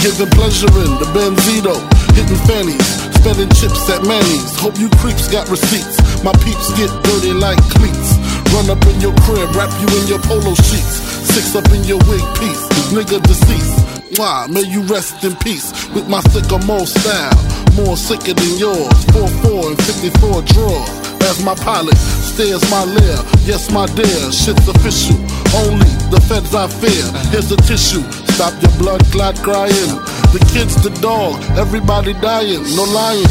giving 0.07 0.31
pleasure 0.39 0.70
in 0.70 1.03
the 1.03 1.09
Benzito, 1.11 1.74
hitting 2.19 2.43
fannies, 2.51 2.87
spending 3.14 3.49
chips 3.55 3.87
at 3.87 4.03
Manny's. 4.03 4.59
Hope 4.59 4.75
you 4.79 4.91
creeps 4.99 5.31
got 5.31 5.47
receipts. 5.49 6.03
My 6.27 6.35
peeps 6.43 6.75
get 6.75 6.91
dirty 7.07 7.33
like 7.33 7.59
cleats. 7.71 8.19
Run 8.51 8.66
up 8.71 8.83
in 8.91 8.99
your 9.01 9.14
crib, 9.23 9.55
wrap 9.55 9.71
you 9.79 9.89
in 10.03 10.05
your 10.11 10.19
polo 10.27 10.55
sheets. 10.66 10.99
Six 11.31 11.55
up 11.55 11.71
in 11.71 11.85
your 11.85 12.03
wig 12.11 12.25
piece, 12.43 12.64
nigga 12.91 13.23
deceased. 13.23 14.19
Why? 14.19 14.49
May 14.51 14.66
you 14.66 14.83
rest 14.91 15.23
in 15.23 15.37
peace 15.37 15.71
with 15.95 16.09
my 16.09 16.21
sycamore 16.35 16.87
style. 16.87 17.39
More 17.79 17.97
sicker 17.97 18.35
than 18.35 18.59
yours. 18.59 18.99
4-4 19.14 19.71
and 19.71 19.79
54 19.79 20.43
drawers. 20.43 20.91
As 21.23 21.45
my 21.45 21.55
pilot 21.55 21.97
stares 21.99 22.62
my 22.71 22.85
lair. 22.85 23.19
Yes, 23.47 23.71
my 23.71 23.87
dear, 23.95 24.33
shit's 24.33 24.66
official. 24.66 25.19
Only 25.62 25.93
the 26.11 26.21
feds 26.27 26.55
I 26.55 26.66
fear. 26.66 27.05
Here's 27.31 27.53
a 27.53 27.57
tissue. 27.57 28.03
Stop 28.35 28.55
your 28.62 28.73
blood 28.79 29.05
clot 29.12 29.37
crying. 29.43 30.18
The 30.33 30.45
kid's 30.53 30.76
the 30.83 30.91
dog. 31.01 31.41
Everybody 31.57 32.12
dying. 32.12 32.62
No 32.76 32.85
lying. 32.85 33.29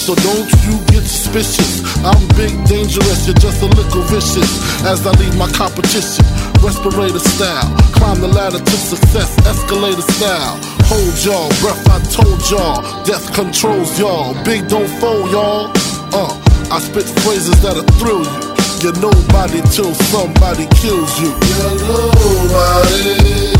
So 0.00 0.14
don't 0.16 0.50
you 0.66 0.74
get 0.90 1.04
suspicious. 1.06 1.84
I'm 2.02 2.18
big, 2.34 2.50
dangerous, 2.66 3.28
you're 3.28 3.36
just 3.36 3.62
a 3.62 3.66
little 3.66 4.02
vicious. 4.08 4.48
As 4.82 5.06
I 5.06 5.12
leave 5.20 5.36
my 5.36 5.46
competition, 5.52 6.24
respirator 6.58 7.20
style. 7.20 7.68
Climb 7.92 8.20
the 8.20 8.26
ladder 8.26 8.58
to 8.58 8.76
success, 8.80 9.30
escalator 9.46 10.02
style. 10.16 10.58
Hold 10.90 11.14
y'all, 11.22 11.52
breath 11.60 11.84
I 11.86 12.00
told 12.10 12.40
y'all. 12.50 12.80
Death 13.04 13.32
controls 13.34 14.00
y'all. 14.00 14.32
Big 14.42 14.66
don't 14.66 14.88
fold 14.98 15.30
y'all. 15.30 15.70
Uh, 16.16 16.32
I 16.72 16.80
spit 16.80 17.04
phrases 17.22 17.60
that'll 17.62 17.84
thrill 18.00 18.24
you. 18.24 18.40
You're 18.82 18.98
nobody 18.98 19.60
till 19.70 19.94
somebody 20.10 20.66
kills 20.80 21.12
you. 21.20 21.30
You're 21.30 21.78
nobody 21.86 23.52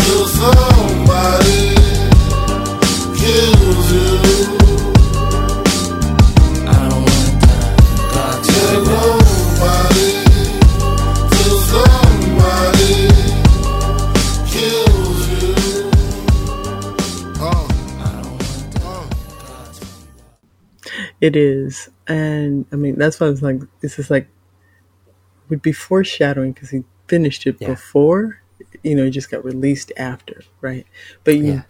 till 0.00 0.26
somebody 0.38 1.83
It 21.20 21.36
is, 21.36 21.88
and 22.06 22.66
I 22.70 22.76
mean 22.76 22.96
that's 22.96 23.18
why 23.18 23.28
it's 23.28 23.40
like 23.40 23.60
this 23.80 23.98
is 23.98 24.10
like 24.10 24.28
would 25.48 25.62
be 25.62 25.72
foreshadowing 25.72 26.52
because 26.52 26.70
he 26.70 26.84
finished 27.06 27.46
it 27.46 27.56
Yeah. 27.60 27.68
before, 27.68 28.40
you 28.82 28.94
know, 28.94 29.04
it 29.04 29.10
just 29.10 29.30
got 29.30 29.44
released 29.44 29.92
after, 29.96 30.42
right? 30.60 30.86
But 31.22 31.36
you 31.36 31.44
Yeah. 31.44 31.62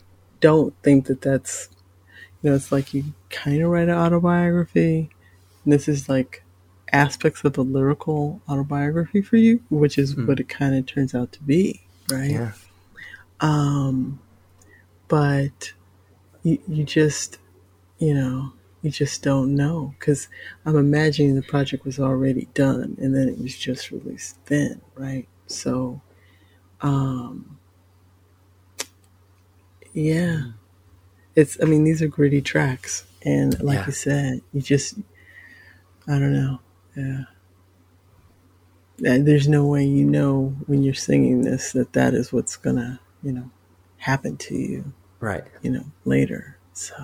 Don't 0.44 0.74
think 0.82 1.06
that 1.06 1.22
that's, 1.22 1.70
you 2.42 2.50
know, 2.50 2.56
it's 2.56 2.70
like 2.70 2.92
you 2.92 3.14
kind 3.30 3.62
of 3.62 3.70
write 3.70 3.88
an 3.88 3.94
autobiography. 3.94 5.08
And 5.64 5.72
this 5.72 5.88
is 5.88 6.06
like 6.06 6.44
aspects 6.92 7.44
of 7.44 7.56
a 7.56 7.62
lyrical 7.62 8.42
autobiography 8.46 9.22
for 9.22 9.38
you, 9.38 9.62
which 9.70 9.96
is 9.96 10.14
what 10.14 10.40
it 10.40 10.50
kind 10.50 10.74
of 10.74 10.84
turns 10.84 11.14
out 11.14 11.32
to 11.32 11.42
be, 11.42 11.80
right? 12.10 12.32
Yeah. 12.32 12.52
Um, 13.40 14.20
but 15.08 15.72
you, 16.42 16.58
you 16.68 16.84
just, 16.84 17.38
you 17.98 18.12
know, 18.12 18.52
you 18.82 18.90
just 18.90 19.22
don't 19.22 19.54
know 19.54 19.94
because 19.98 20.28
I'm 20.66 20.76
imagining 20.76 21.36
the 21.36 21.42
project 21.42 21.86
was 21.86 21.98
already 21.98 22.48
done 22.52 22.98
and 23.00 23.16
then 23.16 23.30
it 23.30 23.38
was 23.40 23.56
just 23.56 23.90
released 23.90 24.44
then, 24.44 24.82
right? 24.94 25.26
So, 25.46 26.02
um, 26.82 27.53
yeah, 29.94 30.42
it's. 31.34 31.56
I 31.62 31.64
mean, 31.64 31.84
these 31.84 32.02
are 32.02 32.06
gritty 32.08 32.42
tracks, 32.42 33.04
and 33.24 33.58
like 33.62 33.78
Yeah. 33.78 33.86
you 33.86 33.92
said, 33.92 34.40
you 34.52 34.60
just, 34.60 34.98
I 36.06 36.18
don't 36.18 36.32
know, 36.34 36.60
yeah. 36.96 37.22
And 39.04 39.26
there's 39.26 39.48
no 39.48 39.66
way 39.66 39.84
you 39.84 40.04
know 40.04 40.54
when 40.66 40.82
you're 40.84 40.94
singing 40.94 41.42
this 41.42 41.72
that 41.72 41.92
that 41.94 42.14
is 42.14 42.32
what's 42.32 42.56
gonna, 42.56 43.00
you 43.22 43.32
know, 43.32 43.50
happen 43.96 44.36
to 44.36 44.54
you, 44.54 44.92
Right. 45.20 45.44
you 45.62 45.70
know, 45.70 45.84
later. 46.04 46.58
So, 46.74 46.94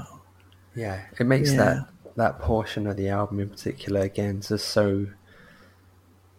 Yeah, 0.74 1.00
it 1.18 1.24
makes 1.26 1.50
Yeah. 1.52 1.56
that 1.56 1.88
that 2.16 2.38
portion 2.40 2.86
of 2.86 2.96
the 2.96 3.08
album 3.08 3.40
in 3.40 3.48
particular 3.48 4.00
again 4.02 4.40
just 4.40 4.68
so 4.68 5.06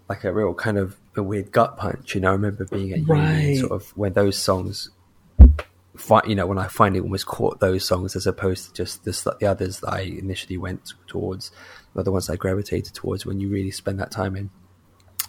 like 0.08 0.24
a 0.24 0.32
real 0.32 0.54
kind 0.54 0.78
of 0.78 0.98
a 1.16 1.24
weird 1.24 1.52
gut 1.52 1.76
punch. 1.78 2.16
You 2.16 2.22
know, 2.22 2.30
I 2.30 2.34
remember 2.34 2.66
being 2.66 2.92
at 2.94 3.00
uni, 3.00 3.10
Right. 3.12 3.58
sort 3.58 3.72
of 3.74 3.90
when 3.98 4.14
those 4.14 4.38
songs, 4.38 4.90
fi- 6.02 6.28
you 6.28 6.36
know, 6.36 6.48
when 6.48 6.58
I 6.58 6.68
finally 6.68 7.00
almost 7.00 7.26
caught 7.26 7.60
those 7.60 7.86
songs 7.86 8.16
as 8.16 8.28
opposed 8.28 8.68
to 8.68 8.74
just 8.74 9.04
the, 9.06 9.36
the 9.40 9.46
others 9.46 9.80
that 9.82 9.94
I 9.94 10.02
initially 10.02 10.58
went 10.58 10.94
towards, 11.08 11.52
or 11.96 12.04
the 12.04 12.12
ones 12.12 12.30
I 12.30 12.36
gravitated 12.36 12.94
towards. 12.94 13.26
When 13.26 13.40
you 13.40 13.50
really 13.50 13.72
spend 13.72 14.00
that 14.00 14.12
time 14.12 14.36
in, 14.36 14.50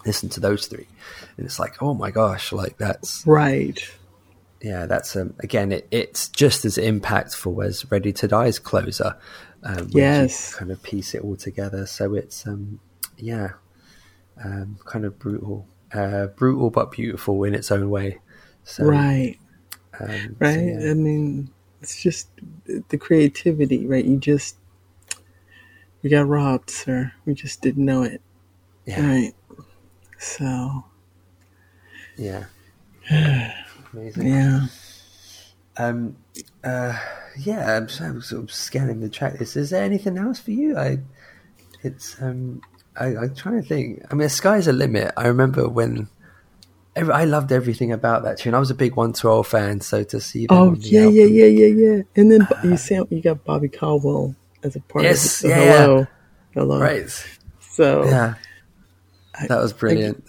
listen 0.07 0.29
to 0.31 0.41
those 0.41 0.67
three, 0.67 0.89
and 1.37 1.47
it's 1.47 1.59
like, 1.59 1.83
oh 1.83 1.95
my 1.95 2.11
gosh, 2.11 2.53
like 2.53 2.79
that's 2.79 3.25
right. 3.27 3.79
yeah, 4.61 4.87
that's 4.87 5.15
um, 5.17 5.35
again, 5.41 5.73
it, 5.73 5.87
it's 5.91 6.29
just 6.29 6.65
as 6.65 6.77
impactful 6.77 7.65
as 7.65 7.91
Ready 7.91 8.13
to 8.15 8.29
Die's 8.29 8.59
closer. 8.59 9.17
Um, 9.65 9.89
Yes. 9.91 10.55
kind 10.55 10.73
of 10.73 10.83
piece 10.83 11.15
it 11.15 11.23
all 11.23 11.37
together. 11.37 11.87
So 11.87 12.15
it's 12.15 12.47
um, 12.49 12.81
yeah, 13.17 13.51
um, 14.45 14.77
kind 14.85 15.05
of 15.05 15.19
brutal, 15.21 15.67
uh, 15.95 16.27
brutal 16.27 16.71
but 16.71 16.91
beautiful 16.91 17.45
in 17.45 17.55
its 17.55 17.71
own 17.71 17.89
way. 17.91 18.19
So, 18.65 18.85
right. 18.85 19.37
Um, 20.03 20.37
so, 20.41 20.41
right? 20.41 20.59
yeah. 20.61 20.91
I 20.91 20.95
mean, 20.95 21.51
it's 21.81 22.03
just 22.03 22.29
the 22.67 22.99
creativity, 22.99 23.87
right? 23.87 24.05
You 24.05 24.17
just 24.19 24.57
we 26.03 26.11
got 26.11 26.27
robbed, 26.29 26.71
sir. 26.71 27.13
We 27.27 27.35
just 27.35 27.61
didn't 27.63 27.85
know 27.85 28.03
it, 28.03 28.21
yeah, 28.87 29.07
right? 29.07 29.33
So 30.19 30.85
yeah, 32.17 32.45
amazing. 33.93 34.29
yeah, 34.29 34.67
Um, 35.77 36.17
uh, 36.65 36.99
yeah, 37.39 37.77
I'm, 37.77 37.89
so- 37.89 38.05
I'm 38.05 38.23
sort 38.23 38.43
of 38.45 38.53
scanning 38.53 39.01
the 39.01 39.09
track 39.09 39.39
list. 39.41 39.57
Is 39.57 39.71
there 39.71 39.85
anything 39.85 40.19
else 40.19 40.41
for 40.41 40.51
you? 40.53 40.77
I, 40.77 40.99
it's 41.83 42.21
um, 42.23 42.63
I, 42.97 43.17
I'm 43.17 43.35
trying 43.35 43.63
to 43.63 43.69
think. 43.69 44.03
I 44.11 44.15
mean, 44.15 44.29
sky's 44.29 44.69
a 44.69 44.73
limit. 44.73 45.13
I 45.17 45.27
remember 45.29 45.69
when. 45.69 46.09
I 46.95 47.25
loved 47.25 47.53
everything 47.53 47.91
about 47.93 48.23
that 48.25 48.39
tune. 48.39 48.55
I 48.55 48.59
was 48.59 48.71
a 48.71 48.75
big 48.75 48.97
112 48.97 49.47
fan, 49.47 49.81
so 49.81 50.05
to 50.05 50.21
see 50.21 50.47
them 50.47 50.59
oh 50.59 50.75
yeah, 50.79 51.07
yeah, 51.07 51.25
yeah, 51.25 51.47
yeah, 51.47 51.67
yeah. 51.67 52.03
And 52.17 52.31
then 52.31 52.47
you 52.65 52.77
sam 52.77 53.07
you 53.11 53.23
got 53.23 53.45
Bobby 53.45 53.69
Caldwell 53.69 54.35
as 54.63 54.77
a 54.77 54.81
part 54.81 55.05
Yes, 55.05 55.43
of 55.43 55.51
it. 55.51 55.55
So 55.55 55.65
yeah, 55.65 55.87
hello, 55.87 56.07
hello. 56.55 56.81
right, 56.81 57.27
So 57.61 58.05
yeah, 58.05 58.35
I- 59.35 59.47
that 59.47 59.61
was 59.61 59.73
brilliant. 59.73 60.23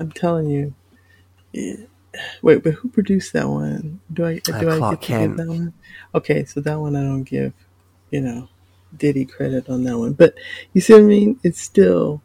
I'm 0.00 0.10
telling 0.10 0.48
you. 0.48 0.74
yeah. 1.52 1.74
Wait, 2.42 2.62
but 2.62 2.74
who 2.74 2.88
produced 2.88 3.32
that 3.32 3.48
one? 3.48 4.00
Do 4.12 4.24
I 4.24 4.38
do 4.38 4.52
Uh, 4.52 4.56
I 4.56 4.60
get 4.60 4.68
to 4.80 4.96
give 4.96 5.00
Kent. 5.00 5.36
that 5.36 5.48
one? 5.48 5.72
Okay, 6.14 6.44
so 6.44 6.60
that 6.60 6.80
one 6.80 6.94
I 6.96 7.00
don't 7.02 7.24
give, 7.24 7.52
you 8.10 8.20
know, 8.20 8.48
Diddy 8.96 9.24
credit 9.24 9.68
on 9.68 9.82
that 9.84 9.98
one. 9.98 10.12
But 10.12 10.34
you 10.72 10.80
see 10.80 10.92
what 10.94 11.00
I 11.02 11.06
mean? 11.06 11.40
It's 11.42 11.60
still, 11.60 12.22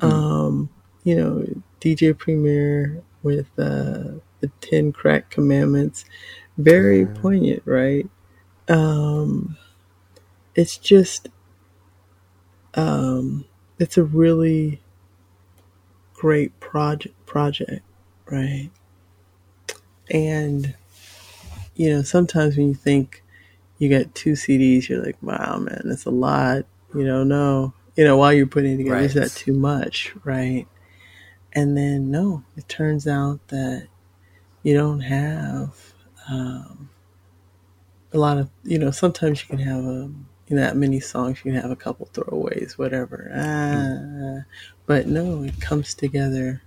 Hmm. 0.00 0.06
um, 0.10 0.70
you 1.04 1.14
know, 1.16 1.62
DJ 1.80 2.16
Premier 2.16 3.02
with 3.22 3.48
uh, 3.58 4.18
the 4.40 4.50
Ten 4.60 4.92
Crack 4.92 5.30
Commandments, 5.30 6.04
very 6.56 7.06
poignant, 7.06 7.62
right? 7.64 8.08
Um, 8.68 9.56
it's 10.54 10.76
just, 10.76 11.28
um, 12.74 13.44
it's 13.78 13.96
a 13.96 14.04
really 14.04 14.80
great 16.14 16.58
project 16.60 17.14
project, 17.26 17.82
right? 18.26 18.70
And 20.10 20.74
you 21.76 21.90
know, 21.90 22.02
sometimes 22.02 22.56
when 22.56 22.68
you 22.68 22.74
think 22.74 23.22
you 23.78 23.88
got 23.88 24.14
two 24.14 24.32
CDs, 24.32 24.88
you're 24.88 25.02
like, 25.04 25.16
"Wow, 25.22 25.58
man, 25.58 25.82
that's 25.84 26.06
a 26.06 26.10
lot." 26.10 26.64
You 26.94 27.04
know, 27.04 27.22
no, 27.22 27.72
you 27.96 28.04
know, 28.04 28.16
while 28.16 28.32
you're 28.32 28.46
putting 28.46 28.74
it 28.74 28.76
together, 28.78 28.96
is 28.98 29.14
that 29.14 29.30
too 29.30 29.52
much, 29.52 30.12
right? 30.24 30.66
And 31.58 31.76
then 31.76 32.10
no, 32.12 32.44
it 32.56 32.68
turns 32.68 33.08
out 33.08 33.40
that 33.48 33.88
you 34.62 34.74
don't 34.74 35.00
have 35.00 35.74
um, 36.30 36.88
a 38.12 38.18
lot 38.18 38.38
of, 38.38 38.48
you 38.62 38.78
know, 38.78 38.92
sometimes 38.92 39.42
you 39.42 39.48
can 39.48 39.58
have 39.58 39.84
a, 39.84 40.08
you 40.46 40.56
know, 40.56 40.60
that 40.60 40.76
many 40.76 41.00
songs, 41.00 41.38
you 41.38 41.50
can 41.50 41.60
have 41.60 41.72
a 41.72 41.76
couple 41.76 42.06
throwaways, 42.12 42.78
whatever. 42.78 43.28
Ah, 43.34 44.46
but 44.86 45.08
no, 45.08 45.42
it 45.42 45.60
comes 45.60 45.94
together 45.94 46.62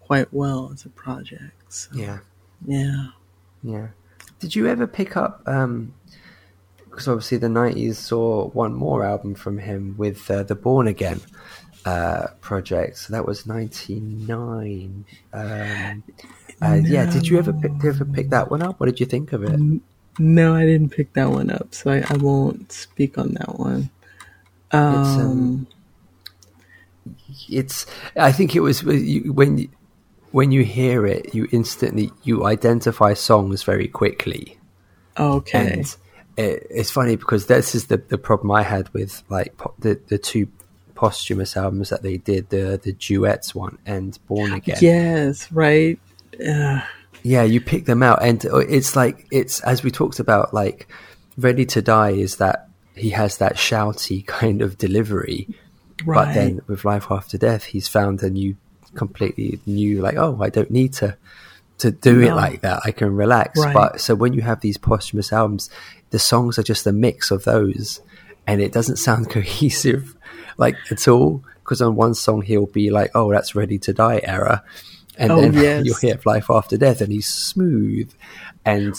quite 0.00 0.32
well 0.32 0.70
as 0.74 0.84
a 0.84 0.88
project. 0.88 1.72
So, 1.72 1.90
Yeah, 1.94 2.18
yeah. 2.66 3.06
yeah. 3.62 3.88
Did 4.40 4.56
you 4.56 4.66
ever 4.66 4.88
pick 4.88 5.16
up? 5.16 5.42
um 5.46 5.94
Because 6.84 7.06
obviously 7.06 7.38
the 7.38 7.46
'90s 7.62 7.94
saw 7.94 8.48
one 8.48 8.74
more 8.74 9.04
album 9.04 9.34
from 9.36 9.58
him 9.58 9.94
with 9.96 10.28
uh, 10.30 10.42
the 10.42 10.56
Born 10.56 10.88
Again 10.88 11.20
uh, 11.86 12.26
project. 12.40 12.98
So 12.98 13.12
that 13.14 13.24
was 13.26 13.46
'99. 13.46 15.04
Um, 15.32 16.02
uh, 16.62 16.80
Yeah. 16.84 17.06
Did 17.10 17.28
you 17.28 17.38
ever 17.38 17.52
pick, 17.52 17.72
did 17.74 17.82
you 17.84 17.88
ever 17.90 18.04
pick 18.04 18.30
that 18.30 18.50
one 18.50 18.60
up? 18.62 18.78
What 18.80 18.86
did 18.86 19.00
you 19.00 19.06
think 19.06 19.32
of 19.32 19.42
it? 19.44 19.58
No, 20.18 20.54
I 20.54 20.64
didn't 20.64 20.90
pick 20.90 21.12
that 21.14 21.30
one 21.30 21.50
up, 21.50 21.74
so 21.74 21.90
I, 21.90 22.02
I 22.08 22.16
won't 22.16 22.72
speak 22.72 23.18
on 23.18 23.34
that 23.34 23.58
one. 23.58 23.90
Um, 24.72 24.94
It's, 24.94 25.16
um, 25.22 25.66
it's 27.48 27.86
i 28.16 28.32
think 28.32 28.56
it 28.56 28.60
was 28.60 28.82
you- 28.82 29.32
when 29.32 29.58
you- 29.58 29.68
when 30.32 30.50
you 30.52 30.64
hear 30.64 31.06
it 31.06 31.34
you 31.34 31.46
instantly 31.52 32.10
you 32.24 32.44
identify 32.44 33.14
songs 33.14 33.62
very 33.62 33.86
quickly 33.88 34.58
okay. 35.18 35.72
and 35.72 35.96
it, 36.36 36.66
it's 36.68 36.90
funny 36.90 37.14
because 37.16 37.46
this 37.46 37.74
is 37.74 37.86
the, 37.86 37.96
the 38.08 38.18
problem 38.18 38.50
i 38.50 38.62
had 38.62 38.88
with 38.92 39.22
like 39.28 39.56
po- 39.56 39.72
the, 39.78 40.00
the 40.08 40.18
two 40.18 40.46
posthumous 40.96 41.56
albums 41.56 41.90
that 41.90 42.02
they 42.02 42.16
did 42.16 42.48
the 42.50 42.80
the 42.82 42.92
duets 42.92 43.54
one 43.54 43.78
and 43.86 44.18
born 44.26 44.52
again. 44.52 44.78
Yes, 44.80 45.52
right. 45.52 45.98
Uh, 46.44 46.80
yeah 47.22 47.42
you 47.42 47.60
pick 47.60 47.84
them 47.86 48.02
out. 48.02 48.22
And 48.22 48.44
it's 48.44 48.96
like 48.96 49.26
it's 49.30 49.60
as 49.60 49.82
we 49.82 49.90
talked 49.90 50.18
about 50.18 50.52
like 50.52 50.88
ready 51.36 51.66
to 51.66 51.82
die 51.82 52.10
is 52.10 52.36
that 52.36 52.68
he 52.96 53.10
has 53.10 53.38
that 53.38 53.56
shouty 53.56 54.26
kind 54.40 54.62
of 54.62 54.78
delivery. 54.78 55.48
Right. 56.04 56.26
but 56.26 56.34
then 56.34 56.60
with 56.66 56.84
life 56.84 57.06
after 57.10 57.38
death 57.38 57.64
he's 57.64 57.88
found 57.88 58.22
a 58.22 58.28
new 58.28 58.54
completely 58.94 59.58
new 59.64 60.02
like 60.02 60.16
oh 60.16 60.38
i 60.42 60.50
don't 60.50 60.70
need 60.70 60.92
to 60.92 61.16
to 61.78 61.90
do 61.90 62.20
it 62.20 62.34
like 62.34 62.62
that. 62.62 62.80
I 62.84 62.90
can 62.90 63.14
relax. 63.14 63.58
Right. 63.58 63.74
but 63.74 64.00
so 64.00 64.14
when 64.14 64.32
you 64.32 64.42
have 64.42 64.60
these 64.60 64.78
posthumous 64.78 65.32
albums 65.32 65.70
the 66.10 66.18
songs 66.18 66.58
are 66.58 66.62
just 66.62 66.86
a 66.86 66.92
mix 66.92 67.30
of 67.30 67.44
those. 67.44 68.00
And 68.46 68.60
it 68.60 68.72
doesn't 68.72 68.96
sound 69.08 69.30
cohesive 69.30 70.15
like 70.56 70.76
at 70.90 71.06
all 71.08 71.42
because 71.62 71.82
on 71.82 71.96
one 71.96 72.14
song 72.14 72.42
he'll 72.42 72.66
be 72.66 72.90
like 72.90 73.10
oh 73.14 73.30
that's 73.32 73.54
ready 73.54 73.78
to 73.78 73.92
die 73.92 74.20
era. 74.22 74.62
And 75.18 75.32
Oh, 75.32 75.40
then 75.40 75.52
yes. 75.62 75.84
you'll 75.86 75.96
hear 75.96 76.18
life 76.24 76.46
after 76.50 76.76
death 76.76 77.00
and 77.00 77.12
he's 77.12 77.26
smooth. 77.26 78.12
And 78.64 78.94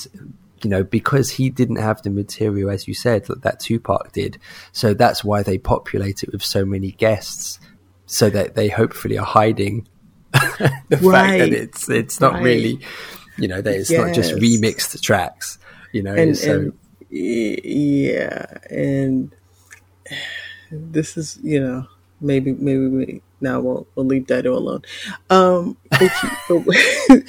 you 0.64 0.70
know 0.70 0.84
because 0.84 1.30
he 1.30 1.49
didn't 1.49 1.76
have 1.78 2.01
the 2.01 2.10
material 2.10 2.70
as 2.72 2.88
you 2.88 2.93
said 2.93 3.26
that, 3.26 3.43
that 3.43 3.60
tupac 3.60 4.12
did. 4.14 4.39
So 4.72 4.93
that's 4.93 5.24
why 5.24 5.43
they 5.43 5.58
populate 5.58 6.24
it 6.24 6.32
with 6.32 6.43
so 6.43 6.66
many 6.66 6.91
guests 6.91 7.60
so 8.05 8.30
that 8.30 8.55
they 8.55 8.68
hopefully 8.70 9.18
are 9.18 9.26
hiding 9.26 9.88
the 10.32 10.97
fact 10.97 11.39
that 11.39 11.53
it's 11.53 11.89
it's 11.89 12.20
not 12.22 12.34
Right. 12.34 12.43
really 12.43 12.80
you 13.38 13.47
know 13.47 13.62
that 13.62 13.76
it's 13.76 13.91
not 13.91 14.14
just 14.14 14.34
remixed 14.34 14.99
tracks 15.01 15.58
you 15.93 16.03
know? 16.03 16.14
And, 16.14 16.38
so 16.38 16.60
and 16.60 16.74
yeah, 17.10 18.45
and 18.70 19.34
this 20.72 21.18
is 21.18 21.39
you 21.43 21.59
know 21.59 21.88
maybe 22.22 22.53
maybe 22.53 22.88
we 22.88 23.22
now 23.41 23.59
we'll 23.59 23.88
we'll 23.95 24.05
leave 24.05 24.28
Dido 24.28 24.53
alone. 24.55 24.82
Um, 25.30 25.78
but, 25.89 26.11
but 26.49 27.24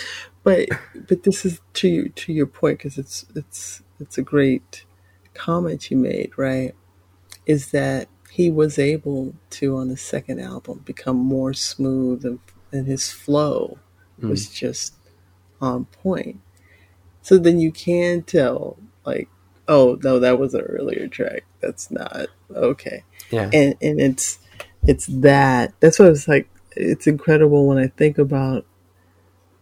but 0.45 0.69
but 1.09 1.23
this 1.25 1.45
is 1.45 1.61
to 1.75 1.89
your 1.89 2.09
to 2.09 2.33
your 2.33 2.47
point 2.47 2.79
because 2.79 2.99
it's 2.99 3.27
it's 3.35 3.83
it's 4.01 4.19
a 4.19 4.23
great 4.23 4.85
comment 5.35 5.91
you 5.91 5.97
made, 5.97 6.33
right? 6.37 6.75
is 7.47 7.71
that 7.73 8.09
he 8.31 8.51
was 8.51 8.79
able 8.79 9.35
to 9.51 9.77
on 9.77 9.89
the 9.89 9.97
second 9.97 10.39
album 10.39 10.83
become 10.85 11.17
more 11.17 11.55
smooth 11.55 12.25
and, 12.25 12.39
and 12.71 12.87
his 12.87 13.11
flow 13.11 13.79
was 14.21 14.49
just 14.51 14.95
on 15.61 15.87
point. 15.87 16.41
So 17.23 17.39
then 17.39 17.59
you 17.59 17.73
can 17.73 18.23
tell, 18.23 18.79
like, 19.07 19.29
oh 19.67 19.99
no, 20.05 20.19
that 20.19 20.39
was 20.39 20.55
an 20.55 20.61
earlier 20.61 21.09
track. 21.09 21.45
That's 21.61 21.91
not 21.91 22.29
okay. 22.55 23.05
Yeah. 23.31 23.51
And 23.53 23.77
and 23.81 24.01
it's 24.01 24.39
it's 24.87 25.07
that. 25.07 25.75
That's 25.81 25.99
what 25.99 26.09
it's 26.09 26.29
like. 26.29 26.49
It's 26.73 27.07
incredible 27.07 27.67
when 27.67 27.79
I 27.79 27.89
think 27.89 28.19
about 28.19 28.65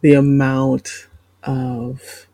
the 0.01 0.13
amount 0.13 1.07
of 1.43 2.27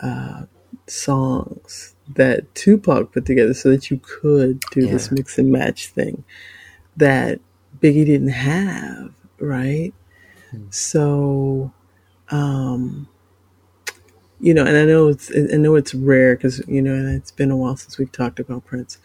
uh, 0.00 0.44
songs 0.86 1.94
that 2.14 2.52
Tupac 2.54 3.12
put 3.12 3.24
together 3.24 3.54
so 3.54 3.70
that 3.70 3.90
you 3.90 4.00
could 4.02 4.60
do 4.72 4.86
this 4.86 5.12
mix 5.12 5.38
and 5.38 5.52
match 5.52 5.88
thing 5.88 6.24
that 6.96 7.38
Biggie 7.80 8.04
didn't 8.04 8.28
have, 8.28 9.12
right? 9.38 9.94
So, 10.70 11.72
um, 12.30 13.08
you 14.40 14.54
know, 14.54 14.64
and 14.64 14.76
I 14.76 14.84
know 14.84 15.08
it's 15.08 15.30
I 15.30 15.56
know 15.56 15.76
it's 15.76 15.94
rare 15.94 16.34
because 16.34 16.66
you 16.66 16.82
know, 16.82 16.94
and 16.94 17.14
it's 17.14 17.30
been 17.30 17.50
a 17.50 17.56
while 17.56 17.76
since 17.76 17.98
we've 17.98 18.10
talked 18.10 18.40
about 18.40 18.64
Prince 18.64 18.98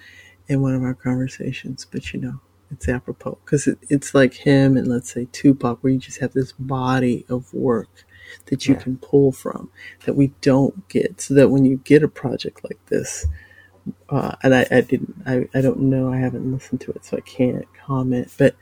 in 0.47 0.61
one 0.61 0.75
of 0.75 0.83
our 0.83 0.93
conversations, 0.93 1.85
but 1.89 2.13
you 2.13 2.19
know, 2.19 2.39
it's 2.71 2.87
apropos 2.89 3.37
because 3.45 3.67
it, 3.67 3.77
it's 3.89 4.13
like 4.13 4.33
him 4.33 4.75
and 4.77 4.87
let's 4.87 5.11
say 5.11 5.27
Tupac, 5.31 5.79
where 5.83 5.93
you 5.93 5.99
just 5.99 6.19
have 6.19 6.33
this 6.33 6.51
body 6.53 7.25
of 7.29 7.53
work 7.53 8.05
that 8.47 8.67
you 8.67 8.73
Yeah. 8.75 8.81
can 8.81 8.97
pull 8.97 9.31
from 9.31 9.69
that 10.05 10.15
we 10.15 10.33
don't 10.41 10.87
get, 10.89 11.21
so 11.21 11.33
that 11.35 11.49
when 11.49 11.65
you 11.65 11.77
get 11.83 12.03
a 12.03 12.07
project 12.07 12.63
like 12.63 12.83
this, 12.87 13.25
uh, 14.09 14.35
and 14.41 14.55
I, 14.55 14.65
I 14.71 14.81
didn't, 14.81 15.15
I, 15.27 15.47
I 15.53 15.61
don't 15.61 15.79
know, 15.81 16.11
I 16.11 16.17
haven't 16.17 16.51
listened 16.51 16.81
to 16.81 16.91
it, 16.91 17.05
so 17.05 17.17
I 17.17 17.21
can't 17.21 17.67
comment, 17.85 18.31
but 18.37 18.55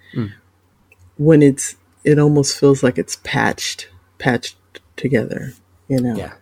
when 1.17 1.41
it's, 1.41 1.75
it 2.03 2.19
almost 2.19 2.57
feels 2.59 2.83
like 2.83 2.97
it's 2.97 3.17
patched, 3.23 3.89
patched 4.19 4.57
together, 4.97 5.53
you 5.87 5.99
know 6.01 6.15
Yeah. 6.15 6.33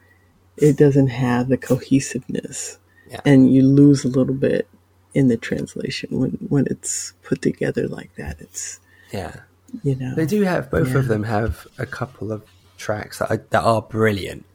it 0.57 0.77
doesn't 0.77 1.07
have 1.07 1.47
the 1.47 1.57
cohesiveness 1.57 2.77
Yeah. 3.09 3.21
and 3.25 3.51
you 3.53 3.61
lose 3.63 4.03
a 4.03 4.07
little 4.09 4.33
bit 4.35 4.67
in 5.13 5.27
the 5.27 5.37
translation 5.37 6.09
when 6.19 6.31
when 6.49 6.65
it's 6.69 7.13
put 7.23 7.41
together 7.41 7.87
like 7.87 8.15
that 8.15 8.37
it's 8.39 8.79
Yeah. 9.11 9.35
you 9.83 9.95
know 9.95 10.15
They 10.15 10.25
do 10.25 10.41
have 10.43 10.69
both 10.71 10.89
Yeah. 10.91 10.99
of 10.99 11.07
them 11.07 11.23
have 11.23 11.67
a 11.77 11.85
couple 11.85 12.31
of 12.31 12.43
tracks 12.77 13.19
that 13.19 13.29
are, 13.31 13.43
that 13.51 13.63
are 13.63 13.81
brilliant. 13.81 14.45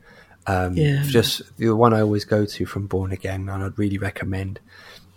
Um, 0.47 0.75
Yeah. 0.77 1.03
Just 1.07 1.43
the 1.59 1.71
one 1.77 1.93
I 1.95 2.01
always 2.01 2.25
go 2.25 2.45
to 2.47 2.67
from 2.67 2.87
Born 2.87 3.13
Again, 3.13 3.49
and 3.49 3.63
I'd 3.65 3.79
really 3.79 3.99
recommend 3.99 4.61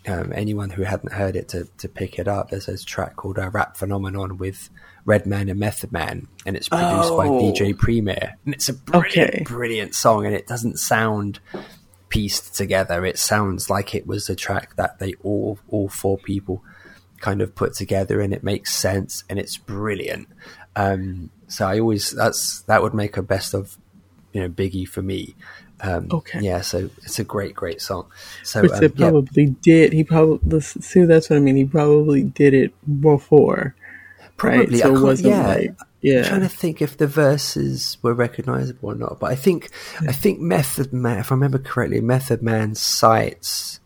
um, 0.08 0.32
anyone 0.34 0.72
who 0.72 0.84
hadn't 0.84 1.12
heard 1.14 1.36
it 1.36 1.50
to, 1.50 1.68
to 1.78 1.88
pick 1.88 2.18
it 2.18 2.28
up. 2.28 2.50
There's 2.50 2.68
a 2.68 2.78
track 2.78 3.16
called 3.18 3.38
"A 3.38 3.50
Rap 3.50 3.78
Phenomenon 3.78 4.38
with 4.38 4.70
Redman 5.06 5.50
and 5.50 5.60
Method 5.60 5.92
Man, 5.92 6.28
and 6.46 6.56
it's 6.56 6.70
produced 6.70 7.10
by 7.16 7.28
Oh. 7.28 7.40
DJ 7.52 7.78
Premier, 7.78 8.34
and 8.46 8.54
it's 8.56 8.70
a 8.70 8.74
brilliant, 8.74 9.30
Okay. 9.36 9.44
brilliant 9.44 9.94
song, 9.94 10.26
and 10.26 10.34
it 10.34 10.48
doesn't 10.48 10.80
sound 10.80 11.40
pieced 12.10 12.55
together. 12.55 13.05
It 13.05 13.18
sounds 13.20 13.70
like 13.70 13.95
it 13.95 14.05
was 14.07 14.30
a 14.30 14.36
track 14.36 14.76
that 14.76 14.99
they 14.99 15.14
all 15.24 15.60
all 15.70 15.89
four 15.89 16.18
people 16.18 16.64
kind 17.22 17.41
of 17.41 17.55
put 17.55 17.74
together, 17.74 18.22
and 18.22 18.34
it 18.34 18.43
makes 18.43 18.74
sense, 18.76 19.24
and 19.30 19.39
it's 19.39 19.57
brilliant. 19.57 20.28
Um, 20.76 21.30
so 21.47 21.68
I 21.68 21.80
always 21.80 22.12
that's 22.12 22.62
that 22.62 22.82
would 22.82 22.93
make 22.93 23.18
a 23.18 23.22
best 23.24 23.53
of 23.53 23.78
you 24.34 24.41
know 24.41 24.49
Biggie 24.49 24.88
for 24.88 25.01
me. 25.01 25.36
Um, 25.82 26.10
Okay. 26.12 26.39
yeah, 26.41 26.60
so 26.62 26.89
it's 27.03 27.20
a 27.20 27.24
great, 27.24 27.55
great 27.55 27.82
song. 27.82 28.07
So 28.43 28.62
which 28.64 28.72
um, 28.74 28.80
they 28.80 28.88
yeah, 28.88 29.10
probably 29.10 29.45
did 29.62 29.93
he 29.93 30.03
probably 30.03 30.60
see 30.60 31.03
that's 31.05 31.30
what 31.30 31.38
i 31.38 31.39
mean 31.39 31.55
he 31.55 31.64
probably 31.66 32.24
did 32.24 32.53
it 32.53 32.74
before 33.01 33.76
Probably. 34.36 34.66
right 34.66 34.78
so 34.78 34.95
it 34.95 35.01
wasn't 35.01 35.30
yeah. 35.30 35.47
like 35.47 35.76
I'm 36.20 36.24
trying 36.26 36.41
to 36.41 36.50
think 36.50 36.82
if 36.82 36.97
the 36.97 37.08
verses 37.08 37.97
were 38.02 38.14
recognizable 38.14 38.91
or 38.91 38.95
not, 38.95 39.20
but 39.20 39.32
I 39.32 39.36
think 39.36 39.70
I 40.02 40.12
think 40.12 40.39
Method 40.39 40.93
Man, 40.93 41.20
if 41.20 41.32
I 41.32 41.36
remember 41.36 41.58
correctly, 41.60 42.02
Method 42.02 42.41
Man 42.41 42.76
cites 42.76 43.80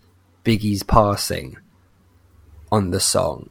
Biggie's 0.46 0.84
passing 0.84 1.58
on 2.72 2.92
the 2.92 3.00
song. 3.00 3.50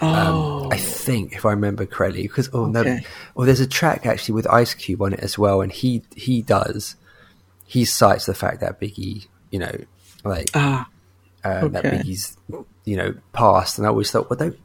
oh 0.00 0.64
Um, 0.64 0.72
I 0.72 0.76
think, 0.76 1.34
if 1.34 1.44
I 1.44 1.50
remember 1.50 1.86
correctly, 1.86 2.22
because 2.22 2.50
oh 2.52 2.66
no, 2.66 2.80
Okay. 2.80 3.04
well, 3.34 3.46
there's 3.46 3.60
a 3.60 3.66
track 3.66 4.06
actually 4.06 4.34
with 4.34 4.46
Ice 4.46 4.74
Cube 4.74 5.02
on 5.02 5.12
it 5.12 5.20
as 5.20 5.38
well, 5.38 5.60
and 5.60 5.72
he 5.72 6.02
he 6.14 6.42
does 6.42 6.96
he 7.66 7.84
cites 7.84 8.26
the 8.26 8.34
fact 8.34 8.60
that 8.60 8.80
Biggie, 8.80 9.26
you 9.50 9.58
know, 9.58 9.76
like 10.24 10.50
ah 10.54 10.88
uh, 11.44 11.68
that. 11.68 11.84
Biggie's, 11.84 12.36
you 12.84 12.96
know, 12.96 13.14
passed, 13.32 13.78
and 13.78 13.86
I 13.86 13.90
always 13.90 14.10
thought, 14.10 14.28
well, 14.30 14.38
don't 14.38 14.56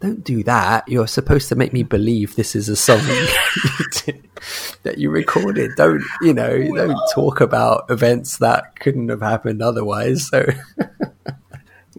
don't 0.00 0.24
do 0.24 0.42
that. 0.44 0.88
You're 0.88 1.06
supposed 1.06 1.48
to 1.50 1.54
make 1.56 1.72
me 1.72 1.82
believe 1.82 2.36
this 2.36 2.54
is 2.56 2.68
a 2.68 2.76
song 2.76 2.98
that 4.82 4.94
you 4.98 5.10
recorded. 5.10 5.72
Don't 5.76 6.02
you 6.22 6.32
know? 6.34 6.56
Don't 6.74 6.98
talk 7.14 7.40
about 7.40 7.90
events 7.90 8.38
that 8.38 8.78
couldn't 8.80 9.08
have 9.08 9.20
happened 9.20 9.62
otherwise. 9.62 10.28
So 10.28 10.46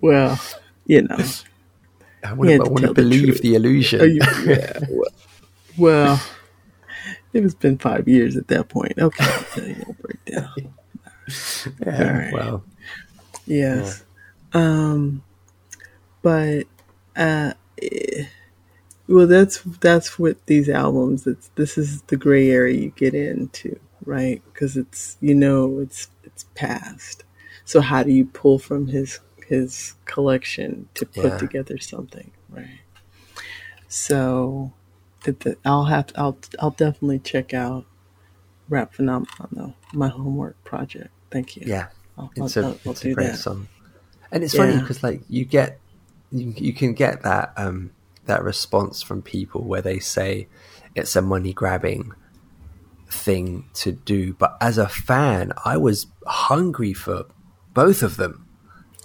well 0.02 0.40
you 0.88 1.04
know 1.04 1.18
I 2.24 2.34
want 2.34 2.50
to, 2.50 2.56
I 2.56 2.58
want 2.58 2.78
to 2.78 2.82
tell 2.82 2.94
the 2.94 2.94
believe 2.94 3.42
the 3.42 3.56
illusion. 3.56 4.02
Oh, 4.02 4.06
you- 4.06 4.22
yeah, 4.46 4.80
well, 4.90 5.12
well 5.78 6.22
it 7.34 7.44
has 7.44 7.54
been 7.56 7.78
five 7.78 8.08
years 8.08 8.36
at 8.36 8.48
that 8.50 8.68
point 8.68 8.94
okay 8.98 9.24
i'll 9.24 9.44
tell 9.44 9.68
you 9.68 9.86
a 9.88 9.94
breakdown 9.94 10.50
Yeah, 11.86 12.04
Alright. 12.04 12.34
Well, 12.34 12.64
Yes. 13.46 14.04
Um 14.54 15.24
but 16.22 16.64
uh 17.16 17.54
Eh, 17.82 18.26
well 19.08 19.28
that's 19.28 19.62
that's 19.82 20.18
what 20.20 20.46
these 20.46 20.70
albums 20.70 21.26
it's 21.28 21.50
this 21.56 21.78
is 21.78 22.02
the 22.04 22.16
gray 22.18 22.50
area 22.50 22.78
you 22.80 22.90
get 22.96 23.14
into, 23.14 23.80
right? 24.06 24.42
Cuz 24.54 24.78
it's 24.78 25.18
you 25.22 25.34
know 25.36 25.80
it's 25.80 26.08
it's 26.24 26.46
past. 26.56 27.24
So 27.66 27.82
how 27.82 28.04
do 28.04 28.12
you 28.12 28.26
pull 28.26 28.60
from 28.60 28.88
his 28.88 29.20
his 29.48 29.96
collection 30.06 30.88
to 30.94 31.06
put 31.06 31.26
Yeah. 31.26 31.38
together 31.38 31.78
something, 31.78 32.32
right? 32.50 32.80
So 33.88 34.72
the, 35.24 35.58
I'll 35.66 35.86
have 35.86 36.08
to, 36.08 36.20
I'll 36.20 36.38
I'll 36.60 36.72
definitely 36.72 37.20
check 37.20 37.54
out 37.54 37.86
Rap 38.70 38.94
Phenomenon 38.94 39.50
though. 39.52 39.74
My 39.94 40.08
homework 40.08 40.62
project. 40.64 41.10
Thank 41.30 41.58
you. 41.58 41.64
yeah, 41.66 41.88
I'll, 42.18 42.32
it's 42.38 42.56
I'll- 42.56 42.64
a 42.64 42.68
I'll- 42.68 42.80
it's 42.92 43.02
do 43.02 43.12
a 43.12 43.14
great 43.14 43.28
that. 43.32 43.38
song, 43.38 43.68
and 44.32 44.44
it's 44.44 44.56
funny 44.56 44.80
because 44.80 45.04
like 45.04 45.22
you 45.28 45.44
get 45.44 45.80
you, 46.32 46.54
you 46.56 46.74
can 46.74 46.94
get 46.94 47.24
that 47.24 47.54
um 47.58 47.92
that 48.26 48.44
response 48.44 49.02
from 49.02 49.22
people 49.22 49.64
where 49.64 49.82
they 49.82 50.00
say 50.00 50.48
it's 50.96 51.16
a 51.16 51.22
money 51.22 51.54
grabbing 51.54 52.14
thing 53.10 53.66
to 53.74 53.92
do, 53.92 54.34
but 54.34 54.58
as 54.62 54.78
a 54.78 54.88
fan, 54.88 55.52
I 55.66 55.78
was 55.78 56.08
hungry 56.26 56.94
for 56.94 57.26
both 57.74 58.04
of 58.04 58.18
them. 58.18 58.48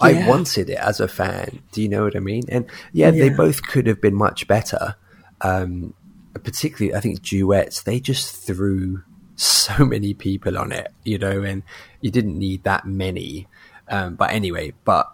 I 0.01 0.28
wanted 0.28 0.69
it 0.69 0.78
as 0.78 1.01
a 1.01 1.09
fan. 1.09 1.62
Do 1.73 1.81
you 1.81 1.89
know 1.89 2.05
what 2.05 2.16
I 2.16 2.20
mean? 2.20 2.43
And 2.51 2.66
yeah, 2.93 3.11
they 3.11 3.31
both 3.31 3.62
could 3.62 3.86
have 3.86 4.01
been 4.01 4.15
much 4.15 4.47
better. 4.47 4.94
Um, 5.40 5.94
particularly, 6.35 6.94
I 6.94 7.01
think 7.01 7.23
duets. 7.23 7.82
They 7.82 7.98
just 7.98 8.36
threw 8.36 9.03
so 9.36 9.85
many 9.86 10.12
people 10.12 10.59
on 10.59 10.70
it, 10.73 10.93
you 11.05 11.19
know, 11.19 11.43
and 11.43 11.62
you 12.03 12.11
didn't 12.11 12.39
need 12.39 12.65
that 12.65 12.86
many. 12.86 13.48
Um, 13.89 14.16
but 14.16 14.32
anyway, 14.32 14.74
but 14.85 15.11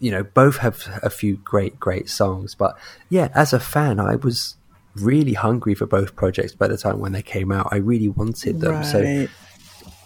you 0.00 0.10
know, 0.10 0.22
both 0.22 0.58
have 0.58 1.00
a 1.02 1.10
few 1.10 1.36
great, 1.38 1.78
great 1.80 2.08
songs. 2.08 2.54
But 2.54 2.78
yeah, 3.08 3.28
as 3.34 3.52
a 3.52 3.60
fan, 3.60 3.98
I 3.98 4.16
was 4.16 4.56
really 4.94 5.34
hungry 5.34 5.74
for 5.74 5.86
both 5.86 6.16
projects 6.16 6.54
by 6.54 6.68
the 6.68 6.76
time 6.76 7.00
when 7.00 7.12
they 7.12 7.22
came 7.22 7.52
out. 7.52 7.68
I 7.72 7.76
really 7.76 8.08
wanted 8.08 8.60
them. 8.60 8.84
So 8.84 9.26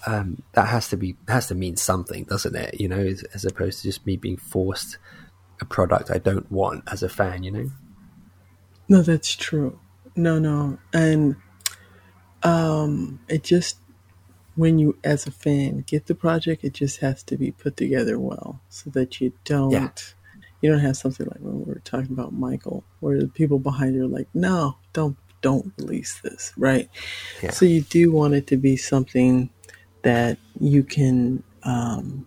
um, 0.06 0.42
that 0.52 0.68
has 0.68 0.88
to 0.88 0.96
be 0.96 1.16
has 1.28 1.48
to 1.48 1.54
mean 1.54 1.76
something, 1.76 2.24
doesn't 2.24 2.54
it? 2.54 2.80
You 2.80 2.88
know, 2.88 2.98
as, 2.98 3.22
as 3.34 3.44
opposed 3.44 3.78
to 3.78 3.84
just 3.84 4.06
me 4.06 4.16
being 4.16 4.36
forced 4.36 4.98
a 5.60 5.64
product 5.64 6.10
I 6.10 6.18
don't 6.18 6.50
want 6.50 6.84
as 6.90 7.02
a 7.02 7.08
fan. 7.08 7.42
You 7.42 7.50
know, 7.50 7.70
No, 8.88 9.02
that's 9.02 9.34
true. 9.34 9.78
No, 10.16 10.38
no. 10.38 10.78
And 10.92 11.36
um 12.42 13.20
it 13.28 13.44
just 13.44 13.78
when 14.54 14.78
you 14.78 14.98
as 15.02 15.26
a 15.26 15.30
fan 15.30 15.84
get 15.86 16.06
the 16.06 16.14
project, 16.14 16.64
it 16.64 16.74
just 16.74 17.00
has 17.00 17.22
to 17.24 17.36
be 17.36 17.50
put 17.50 17.76
together 17.76 18.18
well 18.18 18.60
so 18.68 18.90
that 18.90 19.20
you 19.20 19.32
don't 19.44 19.72
Yeah. 19.72 19.90
you 20.60 20.70
don't 20.70 20.80
have 20.80 20.96
something 20.96 21.26
like 21.26 21.40
when 21.40 21.58
we 21.60 21.64
were 21.64 21.80
talking 21.84 22.12
about 22.12 22.32
Michael, 22.32 22.84
where 23.00 23.18
the 23.18 23.28
people 23.28 23.58
behind 23.58 23.94
you 23.94 24.04
are 24.04 24.08
like, 24.08 24.28
No, 24.34 24.76
don't 24.92 25.16
don't 25.40 25.72
release 25.78 26.20
this, 26.20 26.52
right? 26.56 26.88
Yeah. 27.42 27.50
So 27.50 27.64
you 27.64 27.80
do 27.82 28.12
want 28.12 28.34
it 28.34 28.46
to 28.48 28.56
be 28.56 28.76
something 28.76 29.50
that 30.02 30.38
you 30.60 30.82
can 30.82 31.42
um 31.62 32.26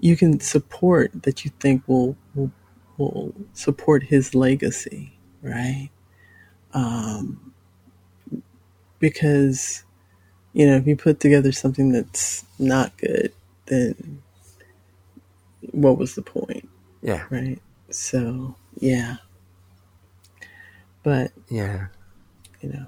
you 0.00 0.16
can 0.16 0.40
support 0.40 1.10
that 1.22 1.44
you 1.44 1.50
think 1.60 1.86
will 1.86 2.16
will, 2.34 2.50
will 2.98 3.34
support 3.52 4.02
his 4.04 4.34
legacy, 4.34 5.18
right? 5.42 5.90
Um, 6.72 7.52
because 8.98 9.84
you 10.52 10.66
know, 10.66 10.76
if 10.76 10.86
you 10.86 10.96
put 10.96 11.20
together 11.20 11.52
something 11.52 11.92
that's 11.92 12.44
not 12.58 12.96
good, 12.98 13.32
then 13.66 14.22
what 15.70 15.98
was 15.98 16.14
the 16.14 16.22
point? 16.22 16.68
Yeah. 17.02 17.24
Right. 17.30 17.58
So 17.90 18.54
yeah. 18.78 19.16
But 21.02 21.32
Yeah. 21.48 21.86
you 22.60 22.70
know. 22.70 22.86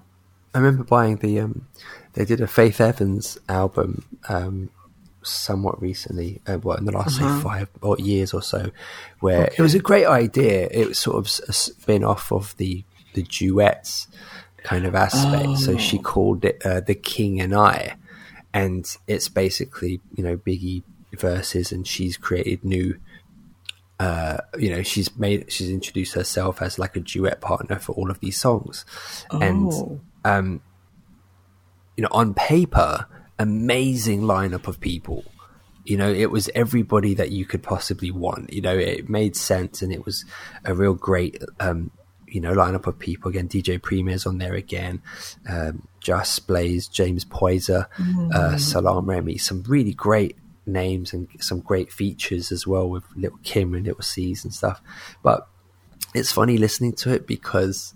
I 0.54 0.58
remember 0.58 0.84
buying 0.84 1.16
the 1.16 1.40
um 1.40 1.66
they 2.12 2.24
did 2.24 2.40
a 2.40 2.46
Faith 2.46 2.80
Evans 2.80 3.38
album 3.48 4.04
um 4.28 4.70
somewhat 5.22 5.80
recently, 5.80 6.40
uh, 6.46 6.58
what 6.58 6.78
in 6.78 6.84
the 6.84 6.92
last 6.92 7.18
Uh-huh. 7.18 7.38
say 7.38 7.42
five 7.42 7.68
or 7.80 7.96
years 7.98 8.34
or 8.34 8.42
so, 8.42 8.70
where 9.20 9.44
it 9.56 9.60
was 9.60 9.74
a 9.74 9.78
great 9.78 10.06
idea. 10.06 10.68
It 10.70 10.88
was 10.88 10.98
sort 10.98 11.16
of 11.16 11.24
a 11.48 11.52
spin 11.52 12.04
off 12.04 12.30
of 12.30 12.54
the 12.58 12.84
the 13.14 13.22
duets 13.22 14.06
kind 14.64 14.84
of 14.86 14.96
aspect. 14.96 15.58
So 15.58 15.78
she 15.78 15.98
called 15.98 16.44
it 16.44 16.60
uh, 16.66 16.80
the 16.80 16.96
King 16.96 17.40
and 17.40 17.54
I, 17.54 17.96
and 18.52 18.84
it's 19.06 19.28
basically 19.28 20.00
you 20.16 20.24
know 20.24 20.36
Biggie 20.36 20.82
verses, 21.16 21.70
and 21.70 21.86
she's 21.86 22.16
created 22.16 22.64
new. 22.64 22.98
Uh, 24.00 24.38
you 24.58 24.70
know, 24.70 24.82
she's 24.82 25.16
made 25.16 25.52
she's 25.52 25.70
introduced 25.70 26.14
herself 26.14 26.60
as 26.60 26.80
like 26.80 26.96
a 26.96 27.00
duet 27.00 27.40
partner 27.40 27.78
for 27.78 27.92
all 27.92 28.10
of 28.10 28.18
these 28.18 28.36
songs, 28.36 28.84
and 29.30 29.72
Oh. 29.72 30.00
um, 30.24 30.60
you 31.96 32.02
know, 32.02 32.08
on 32.10 32.34
paper, 32.34 33.06
amazing 33.38 34.22
lineup 34.22 34.66
of 34.66 34.80
people. 34.80 35.24
You 35.84 35.96
know, 35.96 36.10
it 36.10 36.30
was 36.30 36.50
everybody 36.54 37.14
that 37.14 37.30
you 37.30 37.44
could 37.44 37.62
possibly 37.62 38.10
want. 38.10 38.52
You 38.52 38.62
know, 38.62 38.76
it 38.76 39.08
made 39.08 39.36
sense, 39.36 39.80
and 39.80 39.92
it 39.92 40.04
was 40.04 40.24
a 40.64 40.74
real 40.74 40.94
great, 40.94 41.40
um, 41.60 41.90
you 42.35 42.40
know, 42.40 42.52
lineup 42.52 42.86
of 42.89 42.98
people. 42.98 43.31
Again, 43.31 43.48
DJ 43.48 43.81
Premier's 43.81 44.27
on 44.27 44.39
there 44.39 44.55
again, 44.55 45.01
um, 45.48 45.86
Just 46.01 46.47
Blaze, 46.48 46.89
James 46.89 47.24
Poyser, 47.24 47.86
uh, 48.35 48.56
Salaam 48.59 49.06
Remi. 49.09 49.39
Some 49.39 49.62
really 49.69 49.93
great 49.94 50.36
names 50.66 51.12
and 51.12 51.28
some 51.40 51.61
great 51.61 51.93
features 51.93 52.51
as 52.51 52.66
well 52.66 52.89
with 52.90 53.05
Little 53.15 53.39
Kim 53.44 53.73
and 53.74 53.86
Little 53.86 54.02
Cease 54.02 54.43
and 54.43 54.52
stuff. 54.52 54.81
But 55.23 55.47
it's 56.12 56.32
funny 56.32 56.59
listening 56.59 56.94
to 56.94 57.12
it 57.15 57.27
because 57.27 57.94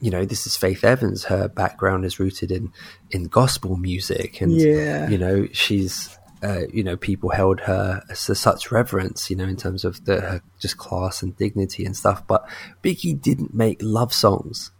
you 0.00 0.10
know 0.10 0.24
this 0.26 0.46
is 0.46 0.54
Faith 0.56 0.84
Evans. 0.84 1.24
Her 1.24 1.48
background 1.48 2.04
is 2.04 2.20
rooted 2.20 2.50
in 2.50 2.70
in 3.10 3.24
gospel 3.24 3.76
music, 3.76 4.40
and 4.42 4.52
Yeah. 4.52 5.08
you 5.08 5.16
know 5.16 5.48
she's. 5.52 6.17
Uh, 6.42 6.62
you 6.72 6.84
know, 6.84 6.96
people 6.96 7.30
held 7.30 7.60
her 7.60 8.02
to 8.08 8.34
such 8.34 8.70
reverence, 8.70 9.28
you 9.30 9.36
know, 9.36 9.44
in 9.44 9.56
terms 9.56 9.84
of 9.84 10.04
the 10.04 10.20
her 10.20 10.42
just 10.60 10.76
class 10.76 11.22
and 11.22 11.36
dignity 11.36 11.84
and 11.84 11.96
stuff. 11.96 12.26
But 12.26 12.48
Biggie 12.82 13.20
didn't 13.20 13.54
make 13.54 13.78
love 13.82 14.12
songs. 14.12 14.70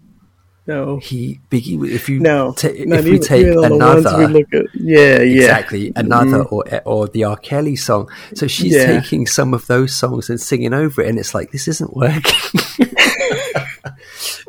No. 0.66 0.98
He 0.98 1.40
Biggie, 1.51 1.82
if 1.90 2.09
you 2.10 2.20
No. 2.20 2.52
ta- 2.52 2.68
if 2.70 3.05
we 3.06 3.18
take 3.18 3.47
even 3.47 3.59
on 3.59 3.70
the 3.70 3.74
another, 3.74 4.28
we 4.35 4.44
at. 4.52 4.66
Yeah, 4.74 5.20
yeah. 5.22 5.43
exactly 5.44 5.93
another 5.97 6.44
Mhm. 6.44 6.52
or 6.52 6.64
or 6.85 7.09
the 7.09 7.24
R. 7.24 7.36
Kelly 7.36 7.74
song. 7.74 8.09
So 8.35 8.47
she's 8.47 8.74
Yeah. 8.74 9.01
taking 9.01 9.26
some 9.26 9.55
of 9.55 9.66
those 9.66 9.94
songs 9.94 10.28
and 10.28 10.39
singing 10.40 10.74
over 10.74 11.01
it, 11.02 11.09
and 11.09 11.18
it's 11.18 11.35
like 11.35 11.52
this 11.52 11.68
isn't 11.68 11.97
working. 11.97 12.60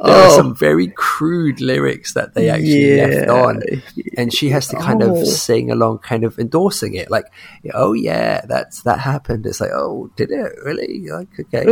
there 0.03 0.15
are 0.15 0.27
Oh. 0.27 0.35
some 0.35 0.55
very 0.55 0.87
crude 0.87 1.59
lyrics 1.61 2.13
that 2.13 2.33
they 2.33 2.49
actually 2.49 2.97
left 2.97 3.29
on, 3.29 3.61
and 4.17 4.33
she 4.33 4.49
has 4.49 4.67
to 4.69 4.75
kind 4.77 5.03
Oh. 5.03 5.15
of 5.21 5.27
sing 5.27 5.71
along, 5.71 5.99
kind 5.99 6.23
of 6.23 6.39
endorsing 6.39 6.93
it, 6.95 7.11
like, 7.11 7.25
"Oh 7.73 7.93
yeah, 7.93 8.45
that's 8.47 8.83
that 8.83 8.99
happened." 8.99 9.45
It's 9.45 9.59
like, 9.61 9.71
"Oh, 9.73 10.09
did 10.15 10.31
it 10.31 10.53
really?" 10.63 11.05
Like, 11.09 11.27
okay, 11.39 11.65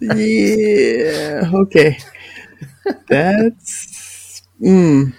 yeah. 0.00 1.50
Okay. 1.54 1.98
That's. 3.08 4.42
Mm, 4.60 5.14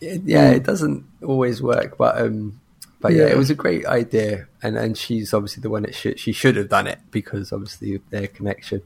It- 0.00 0.22
yeah, 0.26 0.50
it 0.50 0.64
doesn't 0.64 1.04
always 1.22 1.62
work, 1.62 1.96
but 1.96 2.20
um, 2.20 2.60
but 3.00 3.12
yeah, 3.12 3.26
Yeah. 3.26 3.32
it 3.32 3.36
was 3.38 3.50
a 3.50 3.54
great 3.54 3.86
idea, 3.86 4.48
and 4.62 4.76
and 4.76 4.98
she's 4.98 5.32
obviously 5.32 5.60
the 5.62 5.70
one 5.70 5.82
that 5.82 5.94
should 5.94 6.18
she 6.18 6.32
should 6.32 6.56
have 6.56 6.68
done 6.68 6.86
it 6.86 6.98
because 7.10 7.52
obviously 7.52 7.94
of 7.94 8.02
their 8.10 8.26
connection 8.26 8.82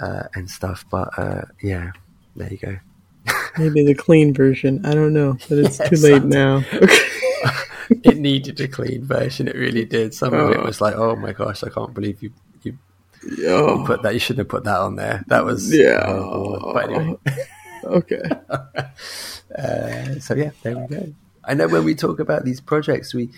uh, 0.00 0.24
and 0.34 0.50
stuff. 0.50 0.84
But 0.90 1.18
uh, 1.18 1.42
yeah, 1.62 1.92
there 2.34 2.50
you 2.52 2.58
go. 2.58 2.76
maybe 3.58 3.84
the 3.84 3.94
clean 3.94 4.32
version. 4.34 4.84
I 4.86 4.94
don't 4.94 5.12
know, 5.12 5.36
but 5.48 5.58
it's 5.58 5.78
Yeah, 5.78 5.88
too 5.88 5.96
late 5.96 6.24
now. 6.24 6.62
it 7.90 8.16
needed 8.18 8.60
a 8.60 8.68
clean 8.68 9.04
version. 9.04 9.48
It 9.48 9.56
really 9.56 9.84
did. 9.84 10.14
Some 10.14 10.34
of 10.34 10.50
it 10.50 10.58
Oh. 10.58 10.64
was 10.64 10.80
like, 10.80 10.94
oh 10.96 11.16
my 11.16 11.32
gosh, 11.32 11.62
I 11.64 11.68
can't 11.70 11.94
believe 11.94 12.22
you 12.22 12.32
you, 12.62 12.78
Oh. 13.46 13.80
you 13.80 13.84
put 13.86 14.02
that. 14.02 14.14
You 14.14 14.20
shouldn't 14.20 14.40
have 14.46 14.48
put 14.48 14.64
that 14.64 14.78
on 14.78 14.96
there. 14.96 15.24
That 15.28 15.44
was 15.44 15.72
Yeah. 15.74 16.06
horrible. 16.06 16.72
But 16.72 16.90
anyway, 16.90 17.16
okay. 17.84 18.22
uh, 19.58 20.18
so 20.20 20.34
yeah, 20.34 20.50
there 20.62 20.78
we 20.78 20.86
go. 20.86 21.12
I 21.44 21.54
know 21.54 21.68
when 21.68 21.84
we 21.84 21.94
talk 21.94 22.18
about 22.18 22.44
these 22.44 22.60
projects, 22.60 23.14
we 23.14 23.30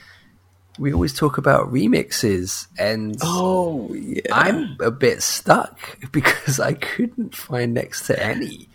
we 0.79 0.93
always 0.93 1.13
talk 1.15 1.39
about 1.39 1.73
remixes, 1.73 2.67
and 2.79 3.17
Oh 3.23 3.93
yeah. 3.95 4.23
I'm 4.33 4.77
a 4.81 4.91
bit 4.91 5.23
stuck 5.23 5.99
because 6.13 6.61
I 6.61 6.75
couldn't 6.75 7.35
find 7.35 7.75
next 7.75 8.07
to 8.07 8.23
any 8.23 8.69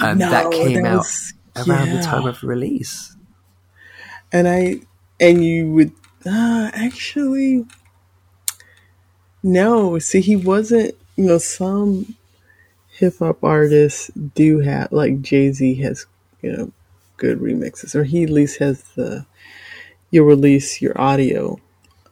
um, 0.00 0.18
No, 0.18 0.30
that 0.30 0.50
came 0.52 0.82
that 0.82 0.86
out 0.92 0.98
was- 0.98 1.34
around 1.68 1.90
the 1.90 2.02
time 2.02 2.26
of 2.26 2.42
release. 2.42 3.14
and 4.32 4.48
I 4.48 4.80
and 5.20 5.44
you 5.44 5.70
would 5.72 5.92
uh, 6.26 6.70
actually 6.74 7.64
no. 9.42 9.98
See, 9.98 10.20
he 10.20 10.36
wasn't. 10.36 10.94
You 11.16 11.24
know, 11.26 11.38
some 11.38 12.16
hip 12.88 13.18
hop 13.18 13.44
artists 13.44 14.10
do 14.34 14.58
have 14.60 14.90
like 14.90 15.20
Jay 15.22 15.52
Z 15.52 15.74
has 15.76 16.06
you 16.42 16.52
know 16.56 16.72
good 17.18 17.38
remixes, 17.40 17.94
or 17.94 18.04
he 18.04 18.24
at 18.24 18.30
least 18.30 18.58
has 18.58 18.82
the 18.96 19.24
you 20.14 20.24
release 20.24 20.82
your 20.82 21.00
audio, 21.00 21.58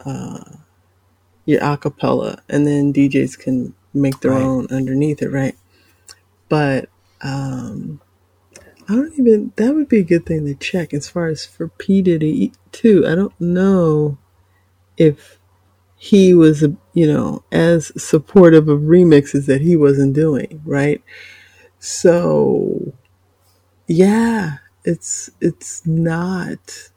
uh, 0.06 0.44
your 1.46 1.60
acapella, 1.60 2.40
and 2.48 2.66
then 2.66 2.92
DJs 2.92 3.38
can 3.38 3.74
make 3.94 4.20
their 4.20 4.34
Right. 4.34 4.40
own 4.40 4.68
underneath 4.70 5.22
it, 5.22 5.30
right? 5.30 5.56
But 6.48 6.88
um, 7.22 8.00
I 8.88 8.94
don't 8.96 9.14
even. 9.18 9.52
That 9.56 9.74
would 9.74 9.88
be 9.88 10.00
a 10.00 10.04
good 10.04 10.26
thing 10.26 10.46
to 10.46 10.54
check 10.54 10.94
as 10.94 11.08
far 11.08 11.28
as 11.28 11.46
for 11.46 11.68
P 11.68 12.02
Diddy 12.02 12.52
too. 12.72 13.06
I 13.06 13.14
don't 13.16 13.38
know 13.40 14.18
if 14.98 15.38
he 15.96 16.34
was, 16.34 16.62
you 16.94 17.06
know, 17.06 17.44
as 17.52 17.92
supportive 18.02 18.68
of 18.68 18.80
remixes 18.82 19.46
that 19.46 19.62
he 19.62 19.76
wasn't 19.76 20.14
doing, 20.14 20.62
right? 20.64 21.02
So, 21.80 22.94
yeah, 23.88 24.58
it's 24.84 25.30
it's 25.40 25.86
not 25.86 26.90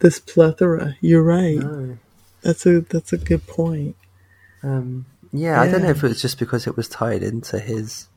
this 0.00 0.20
plethora. 0.20 0.96
You're 1.00 1.22
right. 1.22 1.56
No. 1.58 1.98
That's 2.42 2.64
a 2.66 2.80
that's 2.82 3.12
a 3.12 3.18
good 3.18 3.46
point. 3.46 3.96
Um, 4.62 5.06
yeah, 5.32 5.60
I 5.60 5.70
don't 5.70 5.82
know 5.82 5.90
if 5.90 6.02
it 6.04 6.08
was 6.08 6.22
just 6.22 6.38
because 6.38 6.66
it 6.66 6.76
was 6.76 6.88
tied 6.88 7.22
into 7.22 7.58
his 7.58 8.08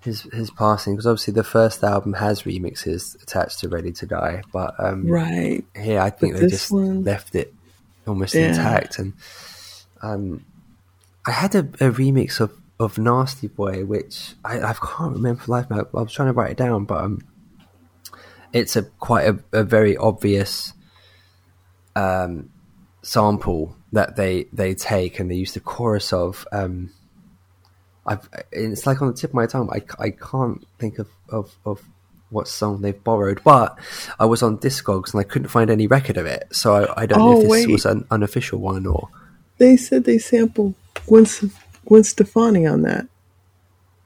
his 0.00 0.22
his 0.32 0.50
passing. 0.50 0.94
Because 0.94 1.06
obviously 1.06 1.34
the 1.34 1.44
first 1.44 1.82
album 1.82 2.14
has 2.14 2.42
remixes 2.42 3.20
attached 3.22 3.60
to 3.60 3.68
Ready 3.68 3.92
to 3.92 4.06
Die, 4.06 4.42
but 4.52 4.74
um, 4.78 5.06
Right. 5.06 5.64
here 5.76 6.00
I 6.00 6.10
think 6.10 6.34
But 6.34 6.42
they 6.42 6.48
just 6.48 6.70
one- 6.70 7.04
left 7.04 7.34
it 7.34 7.52
almost 8.06 8.34
Yeah. 8.34 8.48
intact. 8.48 8.98
And 8.98 9.12
um, 10.02 10.44
I 11.26 11.30
had 11.32 11.54
a, 11.54 11.60
a 11.60 11.90
remix 11.92 12.40
of, 12.40 12.52
of 12.80 12.98
Nasty 12.98 13.46
Boy, 13.48 13.84
which 13.84 14.34
I, 14.44 14.60
I 14.60 14.72
can't 14.74 15.14
remember 15.14 15.42
for 15.42 15.52
life. 15.52 15.66
I, 15.70 15.80
I 15.80 16.02
was 16.02 16.12
trying 16.12 16.28
to 16.28 16.32
write 16.32 16.52
it 16.52 16.56
down, 16.56 16.84
but 16.84 17.02
um, 17.02 17.22
it's 18.52 18.76
a 18.76 18.82
quite 18.82 19.26
a, 19.28 19.38
a 19.52 19.64
very 19.64 19.96
obvious 19.96 20.72
um, 21.96 22.50
sample 23.02 23.76
that 23.92 24.16
they 24.16 24.44
they 24.52 24.74
take 24.74 25.18
and 25.20 25.30
they 25.30 25.34
use 25.36 25.52
the 25.54 25.60
chorus 25.60 26.12
of. 26.12 26.46
Um, 26.52 26.90
I've, 28.04 28.28
it's 28.50 28.84
like 28.84 29.00
on 29.00 29.08
the 29.08 29.14
tip 29.14 29.30
of 29.30 29.34
my 29.34 29.46
tongue. 29.46 29.70
I, 29.72 29.82
I 30.02 30.10
can't 30.10 30.66
think 30.80 30.98
of, 30.98 31.08
of, 31.28 31.54
of 31.64 31.80
what 32.30 32.48
song 32.48 32.80
they've 32.80 33.04
borrowed, 33.04 33.40
but 33.44 33.78
I 34.18 34.24
was 34.24 34.42
on 34.42 34.58
Discogs 34.58 35.12
and 35.12 35.20
I 35.20 35.22
couldn't 35.22 35.48
find 35.48 35.70
any 35.70 35.86
record 35.86 36.16
of 36.16 36.26
it. 36.26 36.48
So 36.50 36.74
I, 36.74 37.02
I 37.02 37.06
don't 37.06 37.20
know 37.20 37.28
Oh, 37.28 37.36
if 37.36 37.42
this 37.42 37.50
wait. 37.50 37.70
was 37.70 37.86
an 37.86 38.04
unofficial 38.10 38.58
one 38.58 38.86
or. 38.86 39.08
They 39.58 39.76
said 39.76 40.02
they 40.02 40.18
sampled 40.18 40.74
Gwen, 41.06 41.26
Gwen 41.86 42.02
Stefani 42.02 42.66
on 42.66 42.82
that 42.82 43.06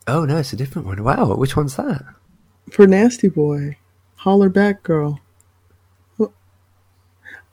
Oh 0.06 0.27
no, 0.27 0.36
it's 0.36 0.52
a 0.52 0.56
different 0.56 0.86
one. 0.86 1.02
Wow, 1.02 1.35
which 1.36 1.56
one's 1.56 1.77
that? 1.77 2.05
for 2.70 2.86
Nasty 2.86 3.28
Boy. 3.31 3.78
Hollaback, 4.20 4.82
girl. 4.82 5.20
Oh, 6.18 6.32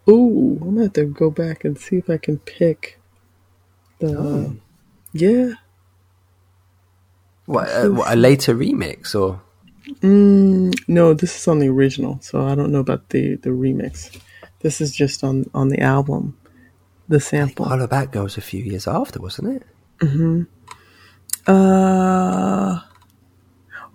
Ooh, 0.10 0.58
I'm 0.62 0.76
gonna 0.76 0.84
have 0.84 0.94
to 0.94 1.06
go 1.06 1.30
back 1.30 1.64
and 1.64 1.78
see 1.78 1.98
if 1.98 2.10
I 2.10 2.18
can 2.18 2.40
pick 2.40 3.00
the. 4.00 4.18
Oh. 4.18 4.56
Yeah. 5.14 5.54
What, 7.46 7.70
uh, 7.70 7.90
what 7.90 8.12
a 8.12 8.16
later 8.16 8.56
remix 8.56 9.14
or? 9.20 9.42
Mm, 10.02 10.74
no, 10.88 11.14
this 11.14 11.36
is 11.36 11.48
on 11.48 11.60
the 11.60 11.68
original, 11.68 12.20
so 12.22 12.46
I 12.46 12.56
don't 12.56 12.72
know 12.72 12.80
about 12.80 13.10
the 13.10 13.36
the 13.36 13.50
remix. 13.50 14.18
This 14.62 14.80
is 14.80 14.96
just 14.96 15.24
on 15.24 15.50
on 15.54 15.68
the 15.68 15.82
album, 15.82 16.38
the 17.10 17.20
sample. 17.20 17.66
Hollaback 17.66 18.12
goes 18.12 18.38
a 18.38 18.42
few 18.42 18.64
years 18.64 18.88
after, 18.88 19.20
wasn't 19.22 19.58
it? 19.58 19.64
Mm-hmm. 20.00 20.44
Uh. 21.46 22.80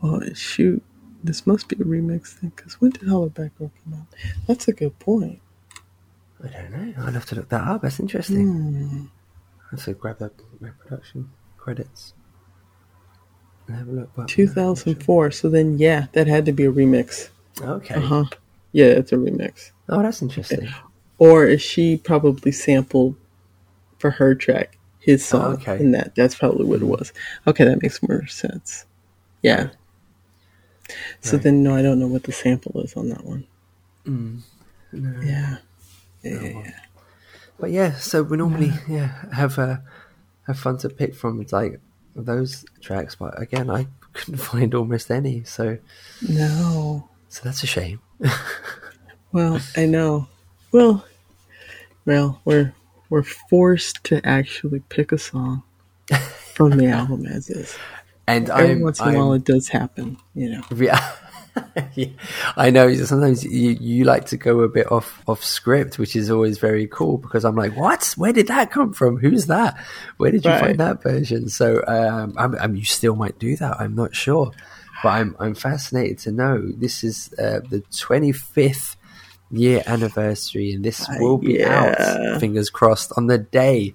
Oh 0.03 0.23
shoot! 0.35 0.83
This 1.23 1.47
must 1.47 1.69
be 1.69 1.77
a 1.77 1.85
remix 1.85 2.29
thing. 2.29 2.53
Because 2.55 2.81
when 2.81 2.93
did 2.93 3.03
Hollaback 3.03 3.51
Girl 3.59 3.71
come 3.85 3.95
out? 3.95 4.07
That's 4.47 4.69
a 4.69 4.73
good 4.73 4.99
point. 4.99 5.41
I 6.43 6.49
don't 6.49 6.71
know. 6.71 7.05
I'd 7.05 7.15
have 7.15 7.27
to 7.27 7.35
look 7.35 7.49
that 7.49 7.67
up. 7.67 7.83
That's 7.83 7.99
interesting. 7.99 9.11
Hmm. 9.71 9.77
See, 9.77 9.93
grab 9.93 10.19
that 10.21 10.33
production 10.79 11.31
credits. 11.57 12.15
And 13.67 13.77
have 13.77 13.89
a 13.89 13.93
look. 13.93 14.17
What- 14.17 14.29
2004. 14.29 15.31
So 15.33 15.49
then, 15.49 15.79
yeah, 15.79 16.07
that 16.13 16.27
had 16.27 16.47
to 16.47 16.53
be 16.53 16.65
a 16.65 16.73
remix. 16.73 17.31
Okay. 17.61 17.95
Uh 17.97 18.01
huh. 18.01 18.25
Yeah, 18.73 18.87
it's 18.87 19.13
a 19.13 19.17
remix. 19.17 19.73
Oh, 19.89 20.03
that's 20.03 20.23
interesting. 20.23 20.69
Or 21.19 21.45
is 21.47 21.61
she 21.61 21.97
probably 21.97 22.53
sampled 22.53 23.17
for 23.99 24.13
her 24.13 24.35
track 24.37 24.79
his 25.01 25.25
song? 25.25 25.55
okay. 25.55 25.77
And 25.77 25.93
that 25.95 26.15
that's 26.15 26.37
probably 26.37 26.65
what 26.67 26.81
it 26.81 26.85
was. 26.87 27.13
Okay, 27.47 27.65
that 27.65 27.83
makes 27.83 28.01
more 28.03 28.27
sense. 28.29 28.85
Yeah. 29.43 29.71
So 31.21 31.37
Right. 31.37 31.43
then, 31.45 31.63
no, 31.63 31.75
I 31.75 31.83
don't 31.83 31.99
know 31.99 32.07
what 32.07 32.23
the 32.25 32.33
sample 32.33 32.81
is 32.83 32.97
on 32.97 33.09
that 33.11 33.25
one. 33.25 33.45
Mm. 34.07 34.41
No. 34.93 35.21
Yeah. 35.21 35.57
Yeah, 36.23 36.41
yeah, 36.43 36.49
yeah. 36.65 36.71
But 37.61 37.71
yeah, 37.71 37.95
so 37.97 38.23
we 38.23 38.37
normally 38.37 38.73
yeah 38.89 39.33
have 39.33 39.59
uh, 39.59 39.77
have 40.47 40.59
fun 40.59 40.79
to 40.79 40.89
pick 40.89 41.15
from 41.15 41.45
like 41.53 41.81
those 42.17 42.65
tracks, 42.81 43.15
but 43.17 43.41
again, 43.41 43.69
I 43.71 43.87
couldn't 44.13 44.39
find 44.39 44.75
almost 44.75 45.11
any, 45.11 45.45
so 45.45 45.79
No. 46.29 47.09
so 47.29 47.41
that's 47.45 47.63
a 47.63 47.67
shame. 47.67 48.01
Well, 49.31 49.61
I 49.77 49.85
know. 49.85 50.27
Well, 50.73 51.05
well, 52.07 52.41
we're 52.47 52.73
we're 53.11 53.23
forced 53.23 54.03
to 54.05 54.27
actually 54.27 54.81
pick 54.89 55.13
a 55.13 55.19
song 55.19 55.63
from 56.55 56.79
the 56.79 56.87
album 56.99 57.27
as 57.27 57.51
is. 57.51 57.77
And 58.29 58.51
Every 58.51 58.73
I'm, 58.73 58.81
once 58.83 59.01
in 59.01 59.09
a 59.09 59.19
while, 59.19 59.33
it 59.33 59.45
does 59.45 59.69
happen. 59.69 60.19
You 60.35 60.51
know. 60.51 60.63
Yeah. 60.77 61.13
Yeah. 61.97 62.07
I 62.57 62.71
know. 62.71 62.95
Sometimes 62.95 63.43
you, 63.43 63.71
you 63.81 64.05
like 64.05 64.27
to 64.27 64.37
go 64.37 64.61
a 64.61 64.69
bit 64.69 64.93
off 64.93 65.21
off 65.27 65.43
script, 65.43 65.99
which 65.99 66.15
is 66.15 66.31
always 66.31 66.57
very 66.59 66.87
cool 66.87 67.19
because 67.19 67.45
I'm 67.45 67.57
like, 67.57 67.77
what? 67.77 68.15
Where 68.17 68.33
did 68.33 68.47
that 68.47 68.71
come 68.71 68.93
from? 68.93 69.17
Who's 69.17 69.47
that? 69.47 69.77
Where 70.19 70.31
did 70.31 70.45
you 70.45 70.53
Right. 70.53 70.61
find 70.61 70.79
that 70.79 71.03
version? 71.03 71.49
So 71.49 71.83
um, 71.89 72.35
I'm, 72.37 72.55
I'm, 72.61 72.77
you 72.77 72.85
still 72.85 73.17
might 73.17 73.41
do 73.41 73.57
that. 73.57 73.81
I'm 73.81 73.97
not 73.97 74.15
sure, 74.15 74.53
but 75.03 75.09
I'm 75.09 75.35
I'm 75.41 75.57
fascinated 75.57 76.19
to 76.21 76.31
know. 76.31 76.63
This 76.77 77.03
is 77.03 77.33
uh, 77.39 77.59
the 77.69 77.81
25th 77.91 78.95
year 79.51 79.83
anniversary, 79.85 80.73
and 80.73 80.85
this 80.85 81.09
will 81.19 81.39
be 81.39 81.55
yeah. 81.55 81.97
out. 82.33 82.41
Fingers 82.41 82.71
crossed 82.71 83.13
on 83.17 83.27
the 83.27 83.39
day 83.39 83.95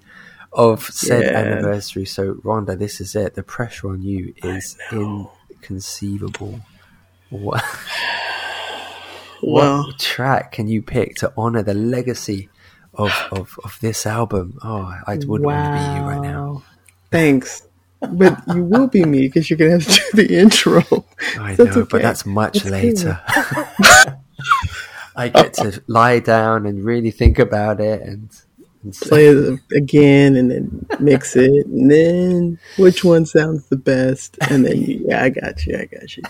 of 0.54 0.84
said 0.84 1.24
Yeah. 1.24 1.38
anniversary. 1.38 2.04
So 2.04 2.34
Rhonda, 2.34 2.78
this 2.78 3.00
is 3.00 3.14
it. 3.16 3.34
The 3.34 3.42
pressure 3.42 3.88
on 3.90 4.02
you 4.02 4.34
is 4.42 4.76
inconceivable. 4.92 6.60
What, 7.30 7.62
Well, 9.42 9.84
what 9.84 9.98
track 9.98 10.52
can 10.52 10.68
you 10.68 10.80
pick 10.80 11.16
to 11.16 11.32
honor 11.36 11.62
the 11.62 11.74
legacy 11.74 12.48
of, 12.94 13.12
of, 13.32 13.58
of 13.64 13.78
this 13.80 14.06
album? 14.06 14.58
Oh, 14.62 14.94
I 15.06 15.16
wouldn't 15.16 15.42
want 15.42 15.64
to 15.64 15.72
be 15.72 16.00
you 16.00 16.08
right 16.08 16.22
now. 16.22 16.62
Thanks. 17.10 17.66
But 18.00 18.42
you 18.54 18.64
will 18.64 18.86
be 18.86 19.04
me 19.04 19.28
because 19.28 19.48
you're 19.48 19.56
gonna 19.56 19.72
have 19.72 19.86
to 19.86 20.00
do 20.12 20.26
the 20.26 20.38
intro. 20.38 20.82
I 21.38 21.56
know, 21.56 21.64
okay. 21.64 21.82
but 21.90 22.02
that's 22.02 22.26
much 22.26 22.62
That's 22.62 22.70
later. 22.70 23.20
I 25.16 25.28
get 25.28 25.54
to 25.54 25.82
lie 25.86 26.18
down 26.18 26.66
and 26.66 26.84
really 26.84 27.10
think 27.10 27.38
about 27.38 27.80
it 27.80 28.02
and, 28.02 28.28
Play 29.00 29.26
it 29.26 29.60
again 29.72 30.36
and 30.36 30.50
then 30.50 30.86
mix 31.00 31.36
it, 31.36 31.66
and 31.66 31.90
then 31.90 32.58
which 32.76 33.02
one 33.02 33.24
sounds 33.24 33.66
the 33.66 33.76
best, 33.76 34.36
and 34.50 34.66
then 34.66 34.76
you, 34.82 35.04
yeah, 35.06 35.22
I 35.24 35.30
got 35.30 35.64
you, 35.64 35.78
I 35.78 35.86
got 35.86 36.16
you. 36.16 36.22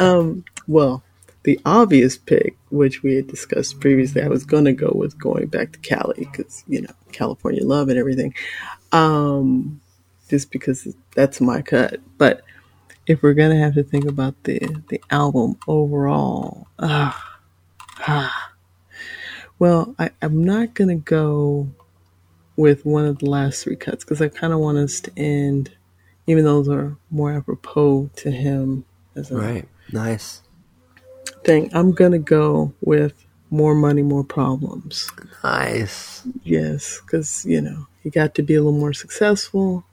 Um, 0.00 0.44
well, 0.66 1.04
the 1.44 1.60
obvious 1.64 2.18
pick, 2.18 2.56
which 2.70 3.02
we 3.02 3.14
had 3.14 3.28
discussed 3.28 3.80
previously, 3.80 4.22
I 4.22 4.28
was 4.28 4.44
gonna 4.44 4.72
go 4.72 4.90
with 4.94 5.18
going 5.20 5.46
back 5.46 5.72
to 5.72 5.78
Cali 5.78 6.28
because 6.32 6.64
you 6.66 6.82
know 6.82 6.92
California 7.12 7.64
love 7.64 7.88
and 7.88 7.98
everything. 7.98 8.34
Um, 8.92 9.80
just 10.28 10.50
because 10.50 10.88
that's 11.14 11.40
my 11.40 11.62
cut, 11.62 12.00
but 12.18 12.42
if 13.06 13.22
we're 13.22 13.34
gonna 13.34 13.58
have 13.58 13.74
to 13.74 13.82
think 13.82 14.04
about 14.04 14.34
the 14.44 14.58
the 14.88 15.00
album 15.10 15.56
overall, 15.68 16.66
ah, 16.78 17.38
ah. 18.00 18.52
well, 19.58 19.94
I, 19.98 20.10
I'm 20.22 20.44
not 20.44 20.74
gonna 20.74 20.96
go 20.96 21.68
with 22.60 22.84
one 22.84 23.06
of 23.06 23.18
the 23.20 23.30
last 23.30 23.64
three 23.64 23.74
cuts 23.74 24.04
because 24.04 24.20
I 24.20 24.28
kind 24.28 24.52
of 24.52 24.58
want 24.58 24.76
us 24.76 25.00
to 25.00 25.12
end, 25.16 25.74
even 26.26 26.44
though 26.44 26.62
those 26.62 26.68
are 26.68 26.98
more 27.10 27.32
apropos 27.32 28.10
to 28.16 28.30
him 28.30 28.84
as 29.16 29.30
a 29.30 29.36
right, 29.36 29.68
nice, 29.90 30.42
thing. 31.42 31.70
I'm 31.72 31.92
gonna 31.92 32.18
go 32.18 32.74
with 32.82 33.24
more 33.48 33.74
money, 33.74 34.02
more 34.02 34.24
problems. 34.24 35.10
nice. 35.42 36.22
Yes, 36.44 37.00
because 37.00 37.46
you 37.46 37.62
know 37.62 37.86
he 38.02 38.10
got 38.10 38.34
to 38.34 38.42
be 38.42 38.54
a 38.54 38.62
little 38.62 38.78
more 38.78 38.92
successful. 38.92 39.84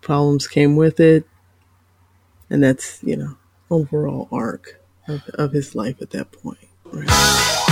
Problems 0.00 0.48
came 0.48 0.76
with 0.76 1.00
it, 1.00 1.26
and 2.48 2.64
that's 2.64 3.02
you 3.02 3.16
know 3.16 3.36
overall 3.68 4.26
arc 4.32 4.80
of, 5.06 5.28
of 5.34 5.52
his 5.52 5.74
life 5.74 6.00
at 6.00 6.10
that 6.10 6.32
point. 6.32 6.66
Right. 6.84 7.66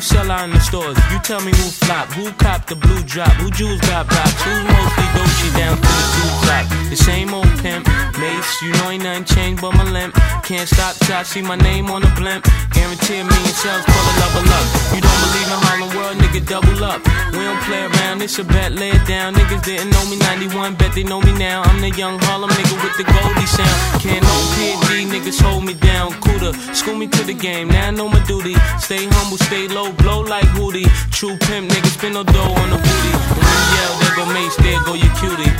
Who 0.00 0.06
sell 0.06 0.30
out 0.30 0.44
in 0.44 0.50
the 0.52 0.60
stores. 0.60 0.96
You 1.12 1.18
tell 1.18 1.42
me 1.44 1.52
who 1.52 1.68
flop, 1.84 2.08
who 2.16 2.32
cop 2.40 2.66
the 2.66 2.74
blue 2.74 3.02
drop, 3.02 3.32
who 3.32 3.50
jewels 3.50 3.82
got 3.82 4.08
blocks, 4.08 4.42
who's 4.44 4.64
mostly 4.64 5.06
Dolce 5.12 5.48
down 5.60 5.76
to 5.76 5.82
the 5.82 6.06
two 6.16 6.30
top. 6.48 6.64
The 6.88 6.96
same 6.96 7.34
old 7.34 7.52
pimp, 7.60 7.86
Mase, 8.18 8.62
you 8.62 8.72
know 8.72 8.90
ain't 8.90 9.04
nothing 9.04 9.24
changed 9.24 9.62
but 9.62 9.72
my 9.74 9.84
limp. 9.84 10.14
Can't 10.42 10.68
stop 10.68 10.96
till 11.04 11.16
I 11.16 11.22
see 11.22 11.42
my 11.42 11.56
name 11.56 11.90
on 11.90 12.00
the 12.02 12.12
blimp. 12.16 12.44
Guarantee 12.72 13.20
a 13.20 13.24
million 13.24 13.54
sales, 13.54 13.84
call 13.84 14.04
it 14.10 14.16
level 14.24 14.48
up. 14.48 14.66
You 14.94 15.00
don't 15.04 15.20
believe 15.24 15.48
in 15.52 15.60
Harlem 15.68 15.90
World, 15.96 16.16
nigga, 16.16 16.48
double 16.48 16.82
up. 16.82 17.00
We 17.32 17.44
don't 17.44 17.62
play 17.68 17.84
around, 17.84 18.22
it's 18.22 18.38
a 18.38 18.44
bet, 18.44 18.72
lay 18.72 18.90
it 18.90 19.06
down. 19.06 19.34
Niggas 19.34 19.62
didn't 19.64 19.90
know 19.90 20.04
me 20.10 20.16
91, 20.16 20.74
bet 20.74 20.94
they 20.94 21.04
know 21.04 21.20
me 21.20 21.32
now. 21.38 21.62
I'm 21.62 21.80
the 21.80 21.90
young 21.90 22.18
Harlem 22.24 22.50
nigga 22.50 22.76
with 22.82 22.96
the 22.96 23.04
Goldie 23.04 23.46
sound. 23.46 24.02
Can't 24.02 24.22
no 24.22 24.36
PD, 24.56 25.06
niggas 25.12 25.40
hold 25.40 25.64
me 25.64 25.74
down. 25.74 26.12
Cooler, 26.20 26.52
school 26.74 26.96
me 26.96 27.06
to 27.06 27.22
the 27.22 27.34
game, 27.34 27.68
now 27.68 27.88
I 27.88 27.90
know 27.90 28.08
my 28.08 28.22
duty. 28.24 28.54
Stay 28.78 29.06
humble, 29.06 29.38
stay 29.38 29.68
low, 29.68 29.89
blow 29.92 30.20
like 30.22 30.46
Hootie. 30.56 30.88
True 31.10 31.36
pimp, 31.38 31.70
niggas 31.70 31.94
spin 31.98 32.12
no 32.14 32.22
dough 32.24 32.54
on 32.62 32.70
the 32.70 32.76
booty. 32.76 33.12
When 33.36 33.46
you 33.46 33.64
yell, 33.76 33.92
there 34.00 34.14
go 34.16 34.24
Mase, 34.32 34.56
there 34.56 34.80
go 34.84 34.94
your 34.94 35.14
cutie. 35.16 35.50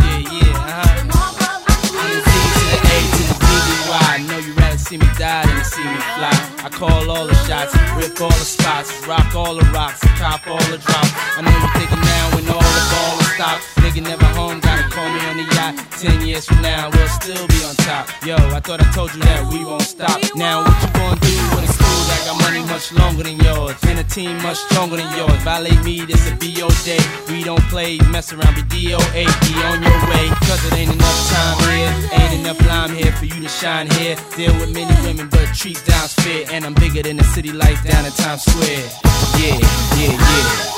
Yeah, 0.00 0.18
yeah, 0.32 0.56
uh-huh. 0.56 1.06
I'm 2.00 2.08
the 2.10 2.20
Z 2.26 2.30
to 2.56 2.62
the 2.72 2.78
A 2.94 2.96
to 3.14 3.22
the 3.28 3.36
D 3.40 3.46
to 3.66 3.72
the 3.78 4.28
know 4.28 4.38
you 4.38 4.52
rather 4.54 4.78
see 4.78 4.98
me 4.98 5.06
die 5.18 5.44
than 5.46 5.56
to 5.56 5.64
see 5.64 5.84
me 5.84 6.00
fly. 6.16 6.32
I 6.64 6.68
call 6.70 7.10
all 7.10 7.26
the 7.26 7.39
rip 8.00 8.20
all 8.20 8.32
the 8.32 8.48
spots, 8.48 8.88
rock 9.06 9.34
all 9.34 9.54
the 9.54 9.66
rocks, 9.70 10.00
cop 10.16 10.46
all 10.48 10.64
the 10.72 10.78
drops. 10.80 11.12
I 11.36 11.44
know 11.44 11.52
you're 11.52 11.76
thinking 11.76 12.00
now 12.00 12.24
when 12.34 12.44
all 12.48 12.70
the 12.78 12.84
ball 12.92 13.20
is 13.20 13.30
stopped. 13.36 13.62
Nigga 13.84 14.02
never 14.02 14.28
home, 14.32 14.60
gotta 14.60 14.88
call 14.88 15.08
me 15.08 15.20
on 15.28 15.36
the 15.36 15.46
yacht. 15.54 15.74
Ten 16.00 16.26
years 16.26 16.46
from 16.46 16.62
now, 16.62 16.90
we'll 16.90 17.08
still 17.08 17.46
be 17.46 17.60
on 17.68 17.74
top. 17.84 18.08
Yo, 18.24 18.36
I 18.56 18.60
thought 18.60 18.80
I 18.80 18.88
told 18.92 19.12
you 19.14 19.20
that 19.20 19.52
we 19.52 19.64
won't 19.64 19.82
stop. 19.82 20.18
Now 20.34 20.64
what 20.64 20.76
you 20.82 20.90
gonna 20.96 21.20
do 21.20 21.34
when 21.52 21.64
it's 21.64 21.76
cool? 21.76 22.04
I 22.16 22.18
got 22.24 22.36
money 22.40 22.62
much 22.64 22.92
longer 22.92 23.22
than 23.22 23.38
yours, 23.40 23.76
and 23.84 23.98
a 24.00 24.04
team 24.04 24.40
much 24.42 24.58
stronger 24.58 24.96
than 24.96 25.10
yours. 25.16 25.40
Violate 25.44 25.82
me, 25.84 26.04
this 26.04 26.24
a 26.28 26.34
BO. 26.36 26.70
We 27.28 27.44
don't 27.44 27.62
play, 27.68 27.98
mess 28.10 28.32
around, 28.32 28.54
be 28.54 28.62
DOA, 28.62 29.24
be 29.44 29.52
on 29.68 29.82
your 29.82 30.00
way. 30.10 30.26
Cause 30.48 30.64
it 30.66 30.72
ain't 30.74 30.92
enough 30.92 31.29
you 33.42 33.48
to 33.48 33.54
shine 33.54 33.90
here. 33.90 34.16
Deal 34.36 34.52
with 34.54 34.72
many 34.74 34.94
women, 35.06 35.28
but 35.28 35.46
treat 35.54 35.82
down's 35.84 36.14
fair. 36.14 36.46
And 36.50 36.64
I'm 36.64 36.74
bigger 36.74 37.02
than 37.02 37.16
the 37.16 37.24
city 37.24 37.52
lights 37.52 37.82
down 37.84 38.04
in 38.04 38.12
Times 38.12 38.42
Square. 38.42 38.88
Yeah, 39.38 39.58
yeah, 39.96 40.12
yeah. 40.12 40.76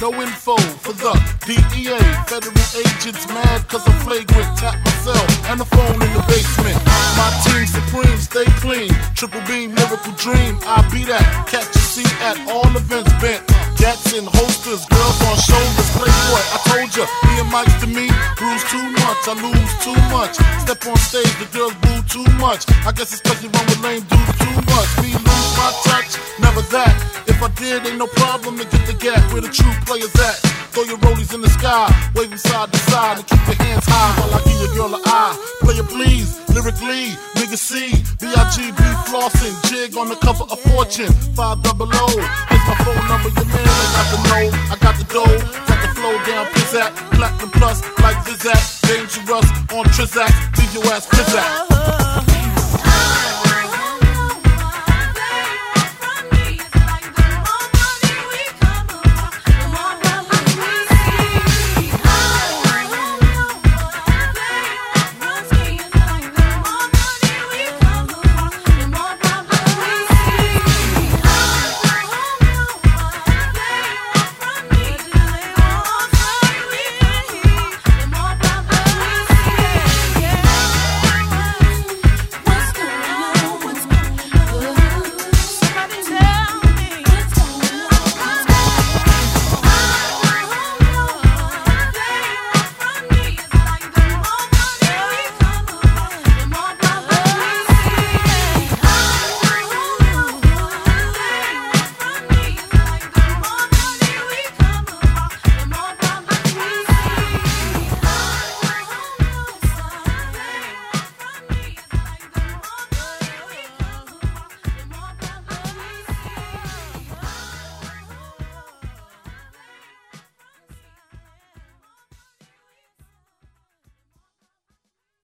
No 0.00 0.22
info 0.22 0.56
for 0.56 0.92
the 0.92 1.12
DEA. 1.44 2.17
Federal 2.28 2.52
agents 2.76 3.26
mad 3.28 3.66
cause 3.68 3.88
I'm 3.88 3.98
flagrant. 4.00 4.58
Tap 4.58 4.76
myself 4.84 5.48
and 5.48 5.58
the 5.58 5.64
phone 5.64 5.94
in 5.94 6.12
the 6.12 6.22
basement. 6.28 6.76
My 7.16 7.32
team 7.48 7.64
supreme, 7.66 8.18
stay 8.18 8.44
clean. 8.60 8.90
Triple 9.14 9.40
beam, 9.48 9.74
miracle 9.74 10.12
dream. 10.12 10.58
I 10.68 10.86
be 10.92 11.04
that. 11.04 11.24
Catch 11.48 11.74
a 11.74 11.78
seat 11.78 12.12
at 12.20 12.36
all 12.52 12.68
events 12.76 13.12
bent. 13.22 13.40
Gats 13.78 14.12
and 14.12 14.26
holsters, 14.26 14.84
girls 14.90 15.18
on 15.22 15.36
shoulders. 15.38 15.90
Playboy, 15.94 16.42
I 16.50 16.58
told 16.66 16.90
ya, 16.98 17.06
me 17.26 17.38
and 17.38 17.80
to 17.80 17.86
me, 17.86 18.06
bruise 18.34 18.64
too 18.66 18.82
much. 19.06 19.22
I 19.30 19.34
lose 19.38 19.74
too 19.86 19.98
much. 20.10 20.34
Step 20.66 20.82
on 20.86 20.96
stage, 20.98 21.30
the 21.38 21.46
girls 21.54 21.74
boo 21.78 22.02
too 22.10 22.26
much. 22.42 22.66
I 22.84 22.90
guess 22.90 23.12
it's 23.14 23.22
cause 23.22 23.42
you 23.42 23.50
run 23.50 23.66
with 23.66 23.80
lame 23.80 24.02
dudes 24.10 24.34
too 24.42 24.58
much. 24.66 24.90
Me 24.98 25.14
lose 25.14 25.50
my 25.54 25.70
touch, 25.86 26.18
never 26.42 26.62
that. 26.74 26.90
If 27.30 27.42
I 27.42 27.48
did, 27.54 27.86
ain't 27.86 27.98
no 27.98 28.08
problem 28.18 28.58
to 28.58 28.64
get 28.64 28.82
the 28.86 28.94
gap 28.98 29.22
where 29.32 29.42
the 29.42 29.48
true 29.48 29.72
players 29.86 30.14
at. 30.18 30.58
Throw 30.74 30.82
your 30.82 30.98
rollies 30.98 31.32
in 31.34 31.40
the 31.40 31.48
sky, 31.48 31.86
waving 32.14 32.38
side 32.38 32.72
to 32.72 32.78
side, 32.90 33.18
and 33.18 33.26
keep 33.26 33.40
your 33.46 33.56
hands 33.62 33.86
high 33.86 34.12
while 34.20 34.34
I 34.34 34.44
give 34.44 34.58
your 34.58 34.74
girl 34.74 34.94
an 34.94 35.02
eye. 35.06 35.34
Player 35.60 35.82
please, 35.82 36.38
lyrically, 36.50 37.14
nigga 37.38 37.56
C, 37.56 37.90
B-I-G-B 38.20 38.82
flossing, 39.08 39.54
jig 39.70 39.96
on 39.96 40.08
the 40.08 40.16
cover 40.16 40.44
of 40.44 40.58
Fortune, 40.60 41.12
5 41.34 41.62
double 41.62 41.88
O. 41.90 42.06
Here's 42.48 42.66
my 42.68 42.76
phone 42.84 43.08
number, 43.08 43.30
your 43.30 43.46
man, 43.46 43.67
I 43.68 43.86
got 43.96 44.06
the 44.10 44.18
know, 44.28 44.48
I 44.72 44.76
got 44.80 44.94
the 44.96 45.04
dough, 45.04 45.38
got 45.66 45.78
the 45.82 45.88
flow 45.94 46.16
down, 46.24 46.46
pizzat, 46.54 46.90
platinum 47.12 47.50
plus, 47.50 47.82
like 48.02 48.16
Zizak, 48.24 48.62
dangerous 48.86 49.48
on 49.72 49.84
Trizak, 49.94 50.32
leave 50.58 50.74
your 50.74 50.92
ass 50.92 51.06
pizzat. 51.06 51.70
Uh-huh. 51.70 52.37